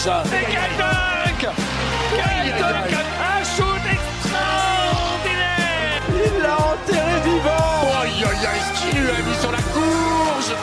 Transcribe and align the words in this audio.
Et 0.00 0.06
quel 0.06 0.72
dunk 0.78 1.44
Quel 2.16 2.56
dunk 2.58 2.88
Un 3.20 3.44
shoot 3.44 3.84
extraordinaire 3.92 6.00
Il 6.08 6.40
l'a 6.42 6.56
enterré 6.56 7.20
vivant 7.22 8.00
Aïe 8.00 8.24
aïe 8.24 8.46
aïe, 8.46 8.62
ce 8.64 8.72
qu'il 8.80 8.96
lui 8.98 9.10
a 9.10 9.20
mis 9.20 9.36
sur 9.38 9.52
la 9.52 9.58
courge 9.58 10.56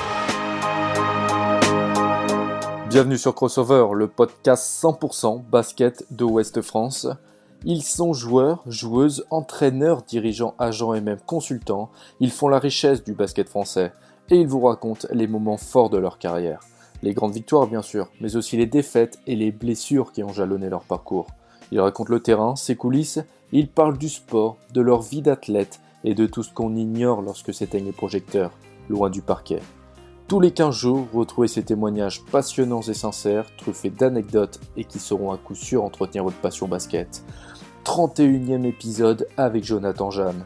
Bienvenue 2.90 3.20
sur 3.20 3.36
Crossover, 3.36 3.90
le 3.94 4.08
podcast 4.08 4.82
100% 4.82 5.44
basket 5.44 6.04
de 6.10 6.24
Ouest 6.24 6.64
France. 6.64 7.08
Ils 7.64 7.84
sont 7.84 8.14
joueurs, 8.14 8.64
joueuses, 8.66 9.28
entraîneurs, 9.30 10.02
dirigeants, 10.02 10.56
agents 10.58 10.96
et 10.96 11.02
même 11.02 11.20
consultants. 11.24 11.92
Ils 12.20 12.32
font 12.32 12.48
la 12.48 12.58
richesse 12.58 13.04
du 13.04 13.14
basket 13.14 13.50
français 13.50 13.94
et 14.32 14.38
ils 14.38 14.48
vous 14.48 14.62
racontent 14.62 15.08
les 15.12 15.28
moments 15.28 15.58
forts 15.58 15.92
de 15.92 16.00
leur 16.00 16.18
carrière. 16.18 16.62
Les 17.04 17.14
grandes 17.14 17.34
victoires 17.34 17.68
bien 17.68 17.82
sûr, 17.82 18.10
mais 18.22 18.36
aussi 18.36 18.58
les 18.58 18.66
défaites 18.66 19.20
et 19.28 19.36
les 19.36 19.52
blessures 19.52 20.12
qui 20.12 20.24
ont 20.24 20.34
jalonné 20.34 20.70
leur 20.70 20.84
parcours. 20.84 21.28
Ils 21.72 21.82
racontent 21.82 22.14
le 22.14 22.22
terrain, 22.22 22.56
ses 22.56 22.76
coulisses, 22.76 23.20
ils 23.52 23.70
parlent 23.70 23.98
du 23.98 24.10
sport, 24.10 24.58
de 24.74 24.82
leur 24.82 25.02
vie 25.02 25.22
d'athlète 25.22 25.80
et 26.04 26.16
de 26.16 26.26
tout 26.26 26.44
ce 26.44 26.54
qu'on 26.54 26.76
ignore 26.76 27.22
lorsque 27.22 27.54
s'éteignent 27.54 27.86
les 27.86 27.92
projecteurs, 27.92 28.52
loin 28.90 29.10
du 29.10 29.22
parquet. 29.22 29.60
Tous 30.28 30.42
les 30.42 30.52
15 30.52 30.76
jours, 30.76 31.08
retrouvez 31.14 31.48
ces 31.48 31.64
témoignages 31.64 32.22
passionnants 32.26 32.82
et 32.82 32.94
sincères, 32.94 33.46
truffés 33.56 33.90
d'anecdotes 33.90 34.60
et 34.76 34.84
qui 34.84 35.00
sauront 35.00 35.32
à 35.32 35.38
coup 35.38 35.56
sûr 35.56 35.84
entretenir 35.84 36.26
votre 36.26 36.38
passion 36.38 36.68
basket. 36.68 37.24
31e 37.86 38.66
épisode 38.66 39.28
avec 39.38 39.64
Jonathan 39.64 40.12
Jeanne. 40.12 40.46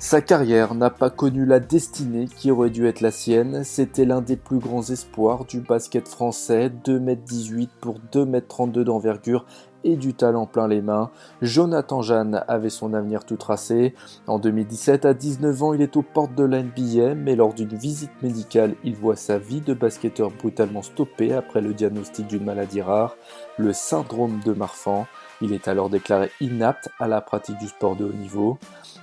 Sa 0.00 0.20
carrière 0.20 0.76
n'a 0.76 0.90
pas 0.90 1.10
connu 1.10 1.44
la 1.44 1.58
destinée 1.58 2.26
qui 2.26 2.52
aurait 2.52 2.70
dû 2.70 2.86
être 2.86 3.00
la 3.00 3.10
sienne, 3.10 3.64
c'était 3.64 4.04
l'un 4.04 4.20
des 4.20 4.36
plus 4.36 4.60
grands 4.60 4.84
espoirs 4.84 5.44
du 5.44 5.58
basket 5.58 6.06
français, 6.06 6.70
2m18 6.84 7.68
pour 7.80 7.98
2m32 8.12 8.84
d'envergure 8.84 9.44
et 9.82 9.96
du 9.96 10.14
talent 10.14 10.46
plein 10.46 10.68
les 10.68 10.82
mains. 10.82 11.10
Jonathan 11.42 12.00
Jeanne 12.00 12.44
avait 12.46 12.70
son 12.70 12.94
avenir 12.94 13.24
tout 13.24 13.36
tracé. 13.36 13.92
En 14.28 14.38
2017, 14.38 15.04
à 15.04 15.14
19 15.14 15.62
ans, 15.64 15.72
il 15.72 15.82
est 15.82 15.96
aux 15.96 16.02
portes 16.02 16.34
de 16.36 16.44
la 16.44 16.62
NBA, 16.62 17.16
mais 17.16 17.34
lors 17.34 17.52
d'une 17.52 17.76
visite 17.76 18.22
médicale, 18.22 18.76
il 18.84 18.94
voit 18.94 19.16
sa 19.16 19.38
vie 19.38 19.60
de 19.60 19.74
basketteur 19.74 20.30
brutalement 20.30 20.82
stoppée 20.82 21.34
après 21.34 21.60
le 21.60 21.74
diagnostic 21.74 22.28
d'une 22.28 22.44
maladie 22.44 22.82
rare, 22.82 23.16
le 23.56 23.72
syndrome 23.72 24.38
de 24.44 24.52
Marfan. 24.52 25.06
Il 25.40 25.52
est 25.52 25.68
alors 25.68 25.88
déclaré 25.88 26.30
inapte 26.40 26.88
à 26.98 27.06
la 27.06 27.20
pratique 27.20 27.58
du 27.58 27.68
sport 27.68 27.94
de 27.94 28.04
haut 28.04 28.12
niveau. 28.12 28.58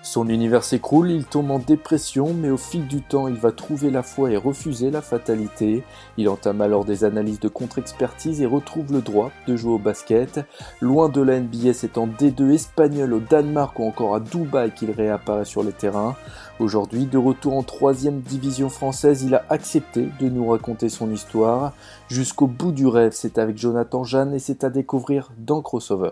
Son 0.06 0.30
univers 0.30 0.64
s'écroule, 0.64 1.10
il 1.10 1.26
tombe 1.26 1.50
en 1.50 1.58
dépression, 1.58 2.34
mais 2.34 2.52
au 2.52 2.58
fil 2.58 2.86
du 2.88 3.02
temps, 3.02 3.28
il 3.28 3.38
va 3.38 3.52
trouver 3.52 3.90
la 3.90 4.04
foi 4.04 4.32
et 4.32 4.38
refuser 4.38 4.92
la 4.92 5.02
fatalité. 5.02 5.84
Il 6.18 6.30
entame 6.30 6.62
alors 6.62 6.86
des 6.86 7.06
analyses 7.06 7.40
de 7.40 7.48
contre-expertise 7.48 8.40
et 8.42 8.46
retrouve 8.46 8.94
le 8.94 9.02
droit 9.02 9.32
de 9.48 9.56
jouer 9.56 9.74
au 9.74 9.80
basket. 9.80 10.42
Loin 10.80 11.10
de 11.10 11.22
la 11.22 11.40
NBA, 11.40 11.74
c'est 11.74 11.98
en 11.98 12.06
D2 12.06 12.52
espagnol 12.52 13.14
au 13.14 13.20
Danemark 13.20 13.80
ou 13.80 13.86
encore 13.86 14.14
à 14.14 14.20
Dubaï 14.20 14.72
qu'il 14.72 14.92
réapparaît 14.92 15.44
sur 15.44 15.64
les 15.64 15.74
terrains. 15.74 16.16
Aujourd'hui, 16.60 17.06
de 17.06 17.18
retour 17.18 17.58
en 17.58 17.64
troisième 17.64 18.20
division 18.20 18.70
française, 18.70 19.24
il 19.24 19.34
a 19.34 19.46
accepté 19.50 20.10
de 20.20 20.30
nous 20.30 20.48
raconter 20.48 20.90
son 20.90 21.12
histoire. 21.12 21.74
Jusqu'au 22.10 22.46
bout 22.48 22.72
du 22.72 22.86
rêve, 22.86 23.14
c'est 23.14 23.40
avec 23.40 23.58
Jonathan 23.58 24.04
Jeanne 24.04 24.36
et 24.36 24.40
c'est 24.40 24.64
à 24.64 24.70
découvrir 24.70 25.32
dans 25.38 25.62
Crossover. 25.62 26.12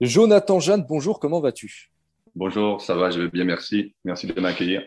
Jonathan 0.00 0.60
Jeanne, 0.60 0.86
bonjour, 0.88 1.18
comment 1.18 1.40
vas-tu? 1.40 1.90
Bonjour, 2.36 2.80
ça 2.80 2.94
va, 2.94 3.10
je 3.10 3.22
vais 3.22 3.28
bien, 3.28 3.44
merci. 3.44 3.94
Merci 4.04 4.28
de 4.28 4.40
m'accueillir. 4.40 4.82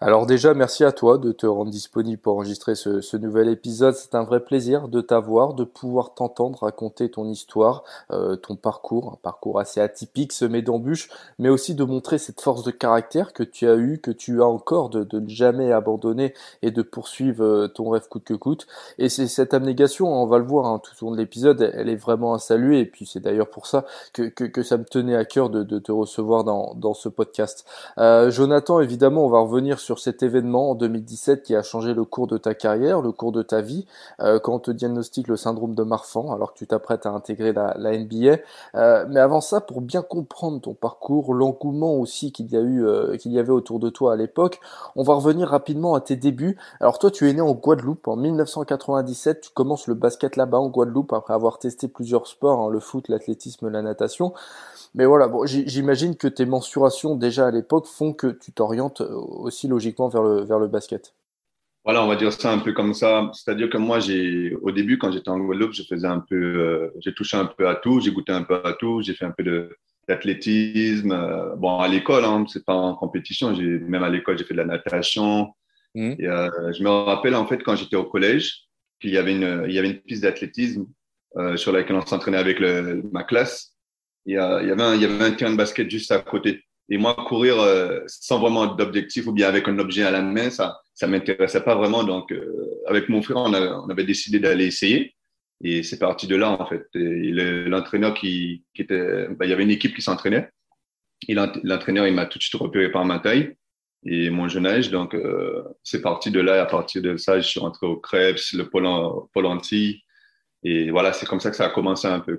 Alors 0.00 0.26
déjà, 0.26 0.52
merci 0.54 0.84
à 0.84 0.92
toi 0.92 1.16
de 1.18 1.32
te 1.32 1.46
rendre 1.46 1.70
disponible 1.70 2.20
pour 2.20 2.34
enregistrer 2.34 2.74
ce, 2.74 3.16
nouvel 3.16 3.48
épisode. 3.48 3.94
C'est 3.94 4.14
un 4.14 4.24
vrai 4.24 4.40
plaisir 4.40 4.88
de 4.88 5.00
t'avoir, 5.00 5.54
de 5.54 5.64
pouvoir 5.64 6.14
t'entendre 6.14 6.62
raconter 6.62 7.10
ton 7.10 7.28
histoire, 7.28 7.84
euh, 8.10 8.36
ton 8.36 8.56
parcours, 8.56 9.12
un 9.12 9.18
parcours 9.22 9.60
assez 9.60 9.80
atypique, 9.80 10.32
semé 10.32 10.60
d'embûches, 10.60 11.08
mais 11.38 11.48
aussi 11.48 11.74
de 11.74 11.84
montrer 11.84 12.18
cette 12.18 12.40
force 12.40 12.64
de 12.64 12.72
caractère 12.72 13.32
que 13.32 13.44
tu 13.44 13.68
as 13.68 13.76
eu, 13.76 14.00
que 14.00 14.10
tu 14.10 14.42
as 14.42 14.46
encore, 14.46 14.90
de, 14.90 15.06
ne 15.20 15.28
jamais 15.28 15.72
abandonner 15.72 16.34
et 16.62 16.70
de 16.72 16.82
poursuivre 16.82 17.44
euh, 17.44 17.68
ton 17.68 17.88
rêve 17.90 18.08
coûte 18.08 18.24
que 18.24 18.34
coûte. 18.34 18.66
Et 18.98 19.08
c'est 19.08 19.28
cette 19.28 19.54
abnégation, 19.54 20.12
on 20.12 20.26
va 20.26 20.38
le 20.38 20.44
voir 20.44 20.66
hein, 20.66 20.80
tout 20.82 20.92
au 21.04 21.08
long 21.08 21.12
de 21.12 21.20
l'épisode, 21.20 21.70
elle 21.74 21.88
est 21.88 21.96
vraiment 21.96 22.34
à 22.34 22.38
saluer. 22.38 22.80
Et 22.80 22.86
puis 22.86 23.06
c'est 23.06 23.20
d'ailleurs 23.20 23.50
pour 23.50 23.66
ça 23.66 23.84
que, 24.12 24.62
ça 24.62 24.78
me 24.78 24.84
tenait 24.84 25.16
à 25.16 25.24
cœur 25.24 25.48
de, 25.48 25.78
te 25.78 25.92
recevoir 25.92 26.44
dans, 26.44 26.74
dans 26.74 26.94
ce 26.94 27.08
podcast. 27.08 27.64
Euh, 27.98 28.30
Jonathan, 28.30 28.80
évidemment, 28.80 29.24
on 29.26 29.28
va 29.28 29.38
revenir 29.38 29.61
sur 29.78 29.98
cet 29.98 30.22
événement 30.22 30.70
en 30.70 30.74
2017 30.74 31.42
qui 31.42 31.54
a 31.54 31.62
changé 31.62 31.94
le 31.94 32.04
cours 32.04 32.26
de 32.26 32.36
ta 32.36 32.54
carrière, 32.54 33.00
le 33.00 33.12
cours 33.12 33.32
de 33.32 33.42
ta 33.42 33.60
vie, 33.60 33.86
euh, 34.20 34.38
quand 34.40 34.54
on 34.54 34.58
te 34.58 34.70
diagnostique 34.70 35.28
le 35.28 35.36
syndrome 35.36 35.74
de 35.74 35.82
Marfan, 35.82 36.32
alors 36.32 36.52
que 36.52 36.58
tu 36.58 36.66
t'apprêtes 36.66 37.06
à 37.06 37.10
intégrer 37.10 37.52
la, 37.52 37.74
NBA. 37.76 38.38
Euh, 38.74 39.06
mais 39.08 39.20
avant 39.20 39.40
ça, 39.40 39.60
pour 39.60 39.80
bien 39.80 40.02
comprendre 40.02 40.60
ton 40.60 40.74
parcours, 40.74 41.32
l'engouement 41.34 41.94
aussi 41.94 42.32
qu'il 42.32 42.52
y 42.52 42.56
eu, 42.56 42.84
euh, 42.84 43.16
qu'il 43.16 43.32
y 43.32 43.38
avait 43.38 43.52
autour 43.52 43.78
de 43.78 43.88
toi 43.88 44.14
à 44.14 44.16
l'époque, 44.16 44.60
on 44.96 45.02
va 45.02 45.14
revenir 45.14 45.48
rapidement 45.48 45.94
à 45.94 46.00
tes 46.00 46.16
débuts. 46.16 46.58
Alors 46.80 46.98
toi, 46.98 47.10
tu 47.10 47.28
es 47.28 47.32
né 47.32 47.40
en 47.40 47.52
Guadeloupe 47.52 48.08
en 48.08 48.16
1997. 48.16 49.40
Tu 49.42 49.50
commences 49.50 49.86
le 49.86 49.94
basket 49.94 50.36
là-bas 50.36 50.58
en 50.58 50.68
Guadeloupe 50.68 51.12
après 51.12 51.34
avoir 51.34 51.58
testé 51.58 51.86
plusieurs 51.88 52.26
sports, 52.26 52.58
hein, 52.60 52.70
le 52.70 52.80
foot, 52.80 53.08
l'athlétisme, 53.08 53.68
la 53.68 53.82
natation. 53.82 54.32
Mais 54.94 55.06
voilà, 55.06 55.26
bon, 55.26 55.46
j'imagine 55.46 56.16
que 56.16 56.28
tes 56.28 56.44
mensurations 56.44 57.14
déjà 57.14 57.46
à 57.46 57.50
l'époque 57.50 57.86
font 57.86 58.12
que 58.12 58.26
tu 58.26 58.52
t'orientes 58.52 59.00
aussi 59.42 59.68
logiquement 59.68 60.08
vers 60.08 60.22
le, 60.22 60.42
vers 60.42 60.58
le 60.58 60.68
basket. 60.68 61.14
Voilà, 61.84 62.04
on 62.04 62.06
va 62.06 62.16
dire 62.16 62.32
ça 62.32 62.52
un 62.52 62.58
peu 62.58 62.72
comme 62.72 62.94
ça. 62.94 63.30
C'est-à-dire 63.34 63.68
que 63.68 63.78
moi, 63.78 63.98
j'ai, 63.98 64.54
au 64.62 64.70
début, 64.70 64.98
quand 64.98 65.10
j'étais 65.10 65.30
en 65.30 65.38
Guadeloupe, 65.38 65.72
je 65.72 65.82
faisais 65.82 66.06
un 66.06 66.20
peu, 66.20 66.36
euh, 66.36 66.92
j'ai 67.00 67.12
touché 67.12 67.36
un 67.36 67.46
peu 67.46 67.68
à 67.68 67.74
tout, 67.74 68.00
j'ai 68.00 68.12
goûté 68.12 68.32
un 68.32 68.44
peu 68.44 68.60
à 68.64 68.72
tout, 68.74 69.02
j'ai 69.02 69.14
fait 69.14 69.24
un 69.24 69.32
peu 69.32 69.42
de, 69.42 69.76
d'athlétisme. 70.06 71.10
Euh, 71.10 71.56
bon, 71.56 71.78
à 71.78 71.88
l'école, 71.88 72.24
hein, 72.24 72.44
c'est 72.48 72.64
pas 72.64 72.74
en 72.74 72.94
compétition. 72.94 73.54
J'ai, 73.54 73.64
même 73.64 74.04
à 74.04 74.10
l'école, 74.10 74.38
j'ai 74.38 74.44
fait 74.44 74.54
de 74.54 74.58
la 74.58 74.64
natation. 74.64 75.52
Mmh. 75.94 76.14
Et, 76.20 76.28
euh, 76.28 76.72
je 76.72 76.84
me 76.84 76.88
rappelle, 76.88 77.34
en 77.34 77.46
fait, 77.46 77.58
quand 77.64 77.74
j'étais 77.74 77.96
au 77.96 78.04
collège, 78.04 78.68
qu'il 79.00 79.10
y 79.10 79.18
avait 79.18 79.34
une, 79.34 79.64
il 79.66 79.74
y 79.74 79.78
avait 79.80 79.90
une 79.90 80.00
piste 80.00 80.22
d'athlétisme 80.22 80.86
sur 81.56 81.72
laquelle 81.72 81.96
on 81.96 82.04
s'entraînait 82.04 82.36
avec 82.36 82.60
le, 82.60 83.02
ma 83.10 83.24
classe 83.24 83.72
il 84.26 84.34
y, 84.34 84.38
a, 84.38 84.62
il, 84.62 84.68
y 84.68 84.70
avait 84.70 84.82
un, 84.82 84.94
il 84.94 85.02
y 85.02 85.04
avait 85.04 85.24
un 85.24 85.32
terrain 85.32 85.50
de 85.50 85.56
basket 85.56 85.90
juste 85.90 86.12
à 86.12 86.18
côté. 86.20 86.64
Et 86.88 86.98
moi, 86.98 87.14
courir 87.28 87.60
euh, 87.60 88.00
sans 88.06 88.38
vraiment 88.40 88.66
d'objectif 88.66 89.26
ou 89.26 89.32
bien 89.32 89.48
avec 89.48 89.68
un 89.68 89.78
objet 89.78 90.02
à 90.02 90.10
la 90.10 90.22
main, 90.22 90.50
ça 90.50 90.78
ça 90.94 91.06
m'intéressait 91.06 91.62
pas 91.62 91.74
vraiment. 91.74 92.04
Donc, 92.04 92.32
euh, 92.32 92.80
avec 92.86 93.08
mon 93.08 93.22
frère, 93.22 93.38
on, 93.38 93.54
a, 93.54 93.60
on 93.60 93.88
avait 93.88 94.04
décidé 94.04 94.38
d'aller 94.38 94.66
essayer. 94.66 95.14
Et 95.64 95.82
c'est 95.82 95.98
parti 95.98 96.26
de 96.26 96.36
là, 96.36 96.50
en 96.50 96.66
fait. 96.66 96.86
L'entraîneur 96.94 98.14
qui, 98.14 98.64
qui 98.74 98.82
était... 98.82 99.28
Ben, 99.28 99.46
il 99.46 99.50
y 99.50 99.52
avait 99.52 99.62
une 99.62 99.70
équipe 99.70 99.94
qui 99.94 100.02
s'entraînait. 100.02 100.50
Et 101.28 101.34
l'entraîneur, 101.34 102.06
il 102.06 102.14
m'a 102.14 102.26
tout 102.26 102.38
de 102.38 102.42
suite 102.42 102.60
repéré 102.60 102.90
par 102.90 103.04
ma 103.04 103.20
taille 103.20 103.54
et 104.04 104.28
mon 104.30 104.48
jeune 104.48 104.66
âge. 104.66 104.90
Donc, 104.90 105.14
euh, 105.14 105.62
c'est 105.84 106.02
parti 106.02 106.30
de 106.30 106.40
là. 106.40 106.56
Et 106.56 106.60
à 106.60 106.66
partir 106.66 107.00
de 107.00 107.16
ça, 107.16 107.40
je 107.40 107.46
suis 107.46 107.60
rentré 107.60 107.86
au 107.86 107.96
Krebs, 107.96 108.52
le 108.54 108.68
Pôle. 108.68 108.86
Et 110.64 110.90
voilà, 110.90 111.12
c'est 111.12 111.26
comme 111.26 111.40
ça 111.40 111.50
que 111.50 111.56
ça 111.56 111.66
a 111.66 111.70
commencé 111.70 112.06
un 112.08 112.20
peu. 112.20 112.38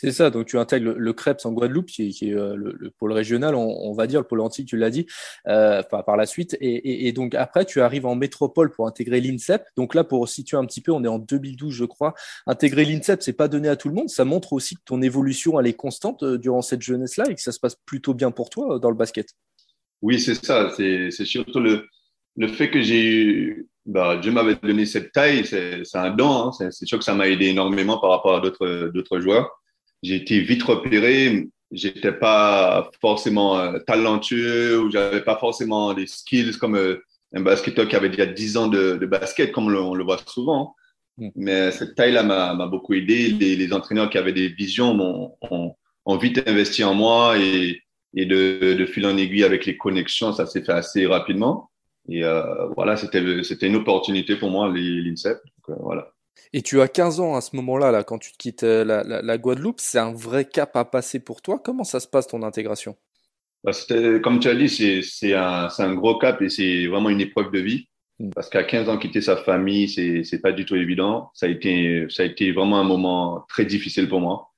C'est 0.00 0.12
ça, 0.12 0.30
donc 0.30 0.46
tu 0.46 0.56
intègres 0.58 0.92
le, 0.96 1.12
Krebs 1.12 1.44
en 1.44 1.50
Guadeloupe, 1.50 1.86
qui, 1.86 2.04
est 2.06 2.32
euh, 2.32 2.54
le, 2.54 2.72
le, 2.78 2.90
pôle 2.90 3.10
régional, 3.10 3.56
on, 3.56 3.92
va 3.94 4.06
dire, 4.06 4.20
le 4.20 4.26
pôle 4.28 4.42
antique, 4.42 4.68
tu 4.68 4.76
l'as 4.76 4.90
dit, 4.90 5.06
euh, 5.48 5.82
par, 5.82 6.16
la 6.16 6.24
suite. 6.24 6.56
Et, 6.60 7.10
donc 7.10 7.34
après, 7.34 7.64
tu 7.64 7.80
arrives 7.80 8.06
en 8.06 8.14
métropole 8.14 8.70
pour 8.70 8.86
intégrer 8.86 9.20
l'INSEP. 9.20 9.64
Donc 9.76 9.96
là, 9.96 10.04
pour 10.04 10.28
situer 10.28 10.56
un 10.56 10.64
petit 10.66 10.82
peu, 10.82 10.92
on 10.92 11.02
est 11.02 11.08
en 11.08 11.18
2012, 11.18 11.74
je 11.74 11.84
crois. 11.84 12.14
Intégrer 12.46 12.84
l'INSEP, 12.84 13.24
c'est 13.24 13.32
pas 13.32 13.48
donné 13.48 13.68
à 13.68 13.74
tout 13.74 13.88
le 13.88 13.96
monde. 13.96 14.08
Ça 14.08 14.24
montre 14.24 14.52
aussi 14.52 14.76
que 14.76 14.82
ton 14.84 15.02
évolution, 15.02 15.58
elle 15.58 15.66
est 15.66 15.72
constante 15.72 16.22
euh, 16.22 16.38
durant 16.38 16.62
cette 16.62 16.82
jeunesse-là 16.82 17.24
et 17.28 17.34
que 17.34 17.42
ça 17.42 17.50
se 17.50 17.58
passe 17.58 17.74
plutôt 17.84 18.14
bien 18.14 18.30
pour 18.30 18.50
toi 18.50 18.78
dans 18.78 18.90
le 18.90 18.96
basket. 18.96 19.30
Oui, 20.00 20.20
c'est 20.20 20.36
ça. 20.36 20.70
C'est 20.76 21.10
surtout 21.10 21.58
le, 21.58 21.88
le 22.36 22.46
fait 22.46 22.70
que 22.70 22.80
j'ai 22.80 23.04
eu 23.04 23.68
bah, 23.84 24.16
Dieu 24.18 24.30
m'avait 24.30 24.54
donné 24.54 24.86
cette 24.86 25.10
taille, 25.10 25.44
c'est 25.44 25.82
un 25.94 26.10
don. 26.10 26.52
Hein. 26.52 26.70
C'est 26.70 26.86
sûr 26.86 26.98
que 26.98 27.04
ça 27.04 27.14
m'a 27.14 27.26
aidé 27.26 27.46
énormément 27.46 27.98
par 27.98 28.10
rapport 28.10 28.36
à 28.36 28.40
d'autres 28.40 29.18
joueurs 29.18 29.58
j'ai 30.02 30.16
été 30.16 30.40
vite 30.40 30.62
repéré. 30.62 31.48
J'étais 31.70 32.12
pas 32.12 32.90
forcément 33.00 33.58
euh, 33.58 33.78
talentueux 33.80 34.80
ou 34.80 34.90
j'avais 34.90 35.20
pas 35.20 35.36
forcément 35.36 35.92
des 35.92 36.06
skills 36.06 36.56
comme 36.58 36.76
euh, 36.76 37.04
un 37.34 37.42
basketteur 37.42 37.86
qui 37.86 37.96
avait 37.96 38.08
déjà 38.08 38.26
10 38.26 38.56
ans 38.56 38.68
de, 38.68 38.96
de 38.96 39.06
basket, 39.06 39.52
comme 39.52 39.66
on 39.66 39.94
le, 39.94 40.04
voit 40.04 40.18
souvent. 40.26 40.74
Mm. 41.18 41.28
Mais 41.36 41.70
cette 41.72 41.94
taille-là 41.94 42.22
m'a 42.22 42.66
beaucoup 42.66 42.94
aidé. 42.94 43.28
Les, 43.28 43.56
les, 43.56 43.72
entraîneurs 43.72 44.08
qui 44.08 44.16
avaient 44.16 44.32
des 44.32 44.48
visions 44.48 44.92
ont, 44.98 45.36
ont, 45.50 45.74
ont 46.06 46.16
vite 46.16 46.42
investi 46.46 46.84
en 46.84 46.94
moi 46.94 47.38
et, 47.38 47.82
et 48.14 48.26
de, 48.26 48.74
de, 48.74 48.86
fil 48.86 49.06
en 49.06 49.16
aiguille 49.16 49.44
avec 49.44 49.66
les 49.66 49.76
connexions, 49.76 50.32
ça 50.32 50.46
s'est 50.46 50.62
fait 50.62 50.72
assez 50.72 51.06
rapidement. 51.06 51.70
Et 52.08 52.24
euh, 52.24 52.66
voilà, 52.74 52.96
c'était 52.96 53.20
une 53.66 53.76
opportunité 53.76 54.36
pour 54.36 54.50
moi, 54.50 54.72
l'INSEP. 54.74 55.38
Voilà. 55.68 56.12
Et 56.52 56.62
tu 56.62 56.80
as 56.80 56.88
15 56.88 57.20
ans 57.20 57.36
à 57.36 57.40
ce 57.40 57.54
moment-là, 57.56 57.90
là, 57.90 58.04
quand 58.04 58.18
tu 58.18 58.32
te 58.32 58.36
quittes 58.38 58.62
euh, 58.62 58.84
la, 58.84 59.02
la, 59.04 59.22
la 59.22 59.38
Guadeloupe. 59.38 59.80
C'est 59.80 59.98
un 59.98 60.12
vrai 60.12 60.44
cap 60.44 60.76
à 60.76 60.84
passer 60.84 61.20
pour 61.20 61.42
toi. 61.42 61.60
Comment 61.62 61.84
ça 61.84 62.00
se 62.00 62.08
passe 62.08 62.26
ton 62.26 62.42
intégration? 62.42 62.96
Bah, 63.64 63.72
Comme 64.22 64.40
tu 64.40 64.48
as 64.48 64.54
dit, 64.54 65.02
c'est 65.02 65.34
un, 65.34 65.68
un, 65.76 65.94
gros 65.94 66.18
cap 66.18 66.40
et 66.42 66.48
c'est 66.48 66.86
vraiment 66.86 67.10
une 67.10 67.20
épreuve 67.20 67.50
de 67.50 67.58
vie. 67.58 67.88
Mm. 68.18 68.30
Parce 68.34 68.48
qu'à 68.48 68.64
15 68.64 68.88
ans, 68.88 68.98
quitter 68.98 69.20
sa 69.20 69.36
famille, 69.36 69.88
c'est, 69.88 70.24
c'est 70.24 70.40
pas 70.40 70.52
du 70.52 70.64
tout 70.64 70.76
évident. 70.76 71.30
Ça 71.34 71.46
a 71.46 71.48
été, 71.48 72.06
ça 72.08 72.22
a 72.22 72.26
été 72.26 72.52
vraiment 72.52 72.80
un 72.80 72.84
moment 72.84 73.44
très 73.48 73.64
difficile 73.64 74.08
pour 74.08 74.20
moi, 74.20 74.50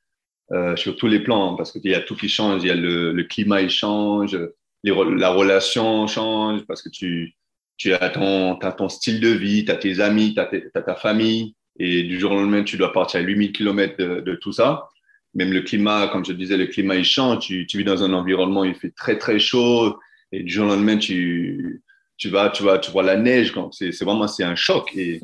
euh, 0.53 0.77
sur 0.77 0.97
tous 0.97 1.09
les 1.09 1.21
plans, 1.21 1.57
parce 1.57 1.73
qu'il 1.73 1.91
y 1.91 1.95
a 1.95 2.01
tout 2.01 2.17
qui 2.17 2.29
change. 2.29 2.63
Il 2.63 2.69
y 2.69 2.71
a 2.71 2.75
le, 2.75 3.13
le 3.13 3.25
climat, 3.25 3.63
il 3.63 3.71
change, 3.71 4.39
les, 4.85 4.95
la 5.17 5.31
relation 5.31 6.07
change, 6.07 6.65
parce 6.67 6.83
que 6.83 6.89
tu, 6.89 7.35
tu 7.77 7.95
as 7.95 8.11
ton, 8.11 8.59
as 8.59 8.73
ton 8.73 8.89
style 8.91 9.21
de 9.21 9.29
vie, 9.29 9.65
tu 9.65 9.71
as 9.71 9.77
tes 9.77 10.01
amis, 10.01 10.35
tu 10.35 10.41
as, 10.41 10.83
ta 10.83 10.95
famille, 10.95 11.55
et 11.83 12.03
du 12.03 12.21
jour 12.21 12.33
au 12.33 12.35
lendemain, 12.35 12.63
tu 12.63 12.77
dois 12.77 12.93
partir 12.93 13.21
à 13.21 13.23
8000 13.23 13.53
km 13.53 13.97
de, 13.97 14.21
de, 14.21 14.35
tout 14.35 14.53
ça. 14.53 14.91
Même 15.35 15.51
le 15.51 15.63
climat, 15.63 16.09
comme 16.09 16.27
je 16.27 16.33
disais, 16.35 16.59
le 16.59 16.67
climat, 16.67 16.95
il 16.95 17.05
change. 17.05 17.47
Tu, 17.47 17.67
tu 17.67 17.79
vis 17.79 17.85
dans 17.85 18.05
un 18.05 18.13
environnement, 18.13 18.65
il 18.65 18.75
fait 18.75 18.91
très, 18.91 19.17
très 19.17 19.39
chaud, 19.39 19.99
et 20.31 20.43
du 20.43 20.53
jour 20.53 20.67
au 20.67 20.69
lendemain, 20.69 20.99
tu, 20.99 21.83
tu 22.19 22.29
vas, 22.29 22.51
tu 22.51 22.65
vas, 22.65 22.79
tu 22.79 22.91
vois 22.91 23.03
la 23.03 23.17
neige. 23.17 23.55
C'est, 23.71 23.99
vraiment, 24.05 24.29
c'est 24.29 24.45
un 24.45 24.57
choc. 24.57 24.95
Et, 24.95 25.21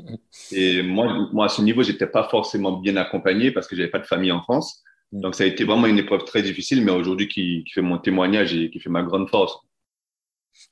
et 0.50 0.82
moi, 0.82 1.28
moi, 1.30 1.44
à 1.44 1.48
ce 1.50 1.60
niveau, 1.60 1.82
j'étais 1.82 2.06
pas 2.06 2.24
forcément 2.24 2.72
bien 2.72 2.96
accompagné 2.96 3.50
parce 3.50 3.68
que 3.68 3.76
j'avais 3.76 3.90
pas 3.90 3.98
de 3.98 4.06
famille 4.06 4.32
en 4.32 4.40
France. 4.40 4.82
Mm. 5.12 5.20
Donc, 5.20 5.34
ça 5.34 5.44
a 5.44 5.46
été 5.46 5.64
vraiment 5.64 5.86
une 5.86 5.98
épreuve 5.98 6.24
très 6.24 6.40
difficile, 6.40 6.82
mais 6.82 6.92
aujourd'hui, 6.92 7.28
qui, 7.28 7.64
qui 7.64 7.72
fait 7.74 7.82
mon 7.82 7.98
témoignage 7.98 8.54
et 8.54 8.70
qui 8.70 8.80
fait 8.80 8.88
ma 8.88 9.02
grande 9.02 9.28
force. 9.28 9.58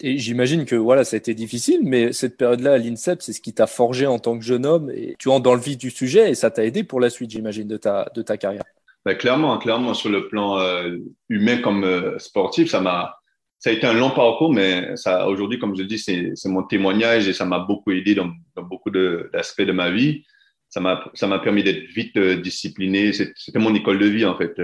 Et 0.00 0.18
j'imagine 0.18 0.64
que 0.64 0.74
voilà, 0.74 1.04
ça 1.04 1.16
a 1.16 1.18
été 1.18 1.34
difficile, 1.34 1.80
mais 1.82 2.12
cette 2.12 2.36
période-là 2.36 2.74
à 2.74 2.78
l'INSEP, 2.78 3.22
c'est 3.22 3.32
ce 3.32 3.40
qui 3.40 3.54
t'a 3.54 3.66
forgé 3.66 4.06
en 4.06 4.18
tant 4.18 4.38
que 4.38 4.44
jeune 4.44 4.66
homme. 4.66 4.90
Et 4.90 5.14
tu 5.18 5.28
entres 5.28 5.42
dans 5.42 5.54
le 5.54 5.60
vif 5.60 5.78
du 5.78 5.90
sujet 5.90 6.30
et 6.30 6.34
ça 6.34 6.50
t'a 6.50 6.64
aidé 6.64 6.84
pour 6.84 7.00
la 7.00 7.10
suite, 7.10 7.30
j'imagine, 7.30 7.68
de 7.68 7.76
ta, 7.76 8.10
de 8.14 8.22
ta 8.22 8.36
carrière. 8.36 8.64
Ben, 9.04 9.16
clairement, 9.16 9.58
clairement, 9.58 9.94
sur 9.94 10.10
le 10.10 10.28
plan 10.28 10.58
euh, 10.58 10.96
humain 11.28 11.58
comme 11.58 11.84
euh, 11.84 12.18
sportif, 12.18 12.70
ça 12.70 12.80
m'a, 12.80 13.16
ça 13.58 13.70
a 13.70 13.72
été 13.72 13.86
un 13.86 13.92
long 13.92 14.10
parcours, 14.10 14.52
mais 14.52 14.94
aujourd'hui, 15.26 15.58
comme 15.58 15.76
je 15.76 15.82
dis, 15.82 15.98
c'est, 15.98 16.32
mon 16.46 16.62
témoignage 16.62 17.28
et 17.28 17.32
ça 17.32 17.44
m'a 17.44 17.58
beaucoup 17.58 17.92
aidé 17.92 18.14
dans, 18.14 18.30
beaucoup 18.56 18.90
d'aspects 18.90 19.62
de, 19.62 19.72
ma 19.72 19.90
vie. 19.90 20.24
Ça 20.70 20.80
m'a, 20.80 21.04
ça 21.14 21.26
m'a 21.26 21.38
permis 21.38 21.62
d'être 21.62 21.84
vite 21.84 22.16
euh, 22.16 22.40
discipliné. 22.40 23.12
C'était 23.12 23.58
mon 23.58 23.74
école 23.74 23.98
de 23.98 24.06
vie, 24.06 24.24
en 24.24 24.36
fait. 24.36 24.54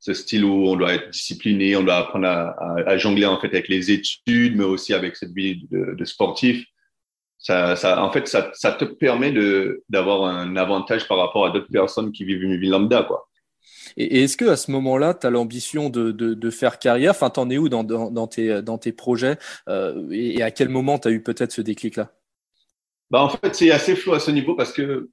Ce 0.00 0.14
style 0.14 0.44
où 0.44 0.68
on 0.68 0.76
doit 0.76 0.94
être 0.94 1.10
discipliné, 1.10 1.76
on 1.76 1.82
doit 1.82 1.96
apprendre 1.96 2.26
à, 2.26 2.50
à, 2.50 2.90
à, 2.90 2.96
jongler, 2.96 3.26
en 3.26 3.40
fait, 3.40 3.48
avec 3.48 3.68
les 3.68 3.90
études, 3.90 4.56
mais 4.56 4.64
aussi 4.64 4.94
avec 4.94 5.16
cette 5.16 5.32
vie 5.32 5.66
de, 5.70 5.94
de 5.94 6.04
sportif. 6.04 6.64
Ça, 7.38 7.76
ça, 7.76 8.02
en 8.02 8.10
fait, 8.10 8.26
ça, 8.26 8.50
ça 8.54 8.72
te 8.72 8.84
permet 8.84 9.30
de, 9.30 9.82
d'avoir 9.88 10.24
un 10.24 10.56
avantage 10.56 11.06
par 11.06 11.18
rapport 11.18 11.46
à 11.46 11.50
d'autres 11.50 11.70
personnes 11.70 12.12
qui 12.12 12.24
vivent 12.24 12.42
une 12.42 12.58
vie 12.58 12.68
lambda, 12.68 13.04
quoi. 13.04 13.28
Et, 13.96 14.24
est-ce 14.24 14.36
que 14.36 14.44
à 14.44 14.56
ce 14.56 14.70
moment-là, 14.70 15.14
tu 15.14 15.26
as 15.26 15.30
l'ambition 15.30 15.90
de, 15.90 16.10
de, 16.10 16.34
de, 16.34 16.50
faire 16.50 16.78
carrière? 16.78 17.12
Enfin, 17.12 17.30
t'en 17.30 17.48
es 17.50 17.58
où 17.58 17.68
dans, 17.68 17.84
dans, 17.84 18.10
dans, 18.10 18.26
tes, 18.26 18.62
dans 18.62 18.78
tes 18.78 18.92
projets 18.92 19.38
euh, 19.68 20.08
et, 20.10 20.42
à 20.42 20.50
quel 20.50 20.68
moment 20.68 20.98
tu 20.98 21.08
as 21.08 21.10
eu 21.10 21.22
peut-être 21.22 21.52
ce 21.52 21.62
déclic-là? 21.62 22.12
Bah, 23.10 23.22
En 23.22 23.28
fait, 23.28 23.54
c'est 23.54 23.70
assez 23.70 23.96
flou 23.96 24.14
à 24.14 24.20
ce 24.20 24.30
niveau 24.30 24.54
parce 24.54 24.72
que 24.72 25.10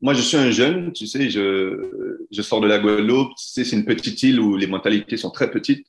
moi, 0.00 0.14
je 0.14 0.22
suis 0.22 0.36
un 0.36 0.50
jeune, 0.50 0.92
tu 0.92 1.06
sais, 1.06 1.30
je, 1.30 2.18
je 2.30 2.42
sors 2.42 2.60
de 2.60 2.68
la 2.68 2.78
Guadeloupe, 2.78 3.30
tu 3.30 3.44
sais, 3.44 3.64
c'est 3.64 3.76
une 3.76 3.84
petite 3.84 4.22
île 4.22 4.40
où 4.40 4.56
les 4.56 4.66
mentalités 4.66 5.16
sont 5.16 5.30
très 5.30 5.50
petites. 5.50 5.86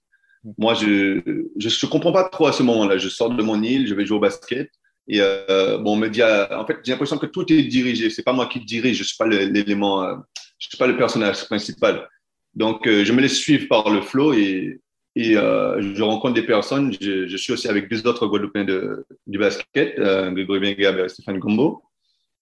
Moi, 0.58 0.74
je 0.74 1.22
je, 1.58 1.86
comprends 1.86 2.12
pas 2.12 2.24
trop 2.30 2.48
à 2.48 2.54
ce 2.54 2.64
moment-là. 2.64 2.98
Je 2.98 3.10
sors 3.10 3.30
de 3.30 3.44
mon 3.44 3.62
île, 3.62 3.88
je 3.88 3.94
vais 3.94 4.06
jouer 4.06 4.18
au 4.18 4.22
basket. 4.22 4.70
Et 5.08 5.20
euh, 5.22 5.78
bon, 5.80 5.94
on 5.94 5.96
me 5.98 6.08
dit, 6.08 6.24
en 6.24 6.66
fait, 6.66 6.78
j'ai 6.84 6.92
l'impression 6.92 7.18
que 7.18 7.26
tout 7.26 7.52
est 7.52 7.64
dirigé. 7.64 8.10
C'est 8.10 8.24
pas 8.24 8.34
moi 8.34 8.48
qui 8.48 8.60
dirige, 8.60 8.98
je 8.98 9.04
suis 9.04 9.18
pas 9.18 9.28
l'élément, 9.28 10.04
euh, 10.04 10.16
je 10.58 10.70
suis 10.70 10.78
pas 10.78 10.88
le 10.88 10.98
personnage 10.98 11.46
principal. 11.46 12.08
Donc, 12.56 12.88
euh, 12.88 13.04
je 13.04 13.14
me 13.14 13.22
laisse 13.22 13.38
suivre 13.38 13.68
par 13.68 13.90
le 13.90 14.02
flow 14.02 14.34
et, 14.34 14.80
et 15.16 15.38
euh, 15.38 15.94
je 15.96 16.04
rencontre 16.04 16.34
des 16.34 16.46
personnes. 16.46 16.94
Je, 17.00 17.28
je, 17.28 17.38
suis 17.38 17.54
aussi 17.54 17.68
avec 17.68 17.90
deux 17.90 18.06
autres 18.08 18.28
Guadeloupéens 18.28 18.66
de, 18.66 19.06
du 19.28 19.38
basket, 19.38 19.98
euh, 20.00 20.32
Grégory 20.32 20.60
Benga 20.60 21.06
et 21.06 21.10
Stéphane 21.10 21.40
Gombo. 21.40 21.84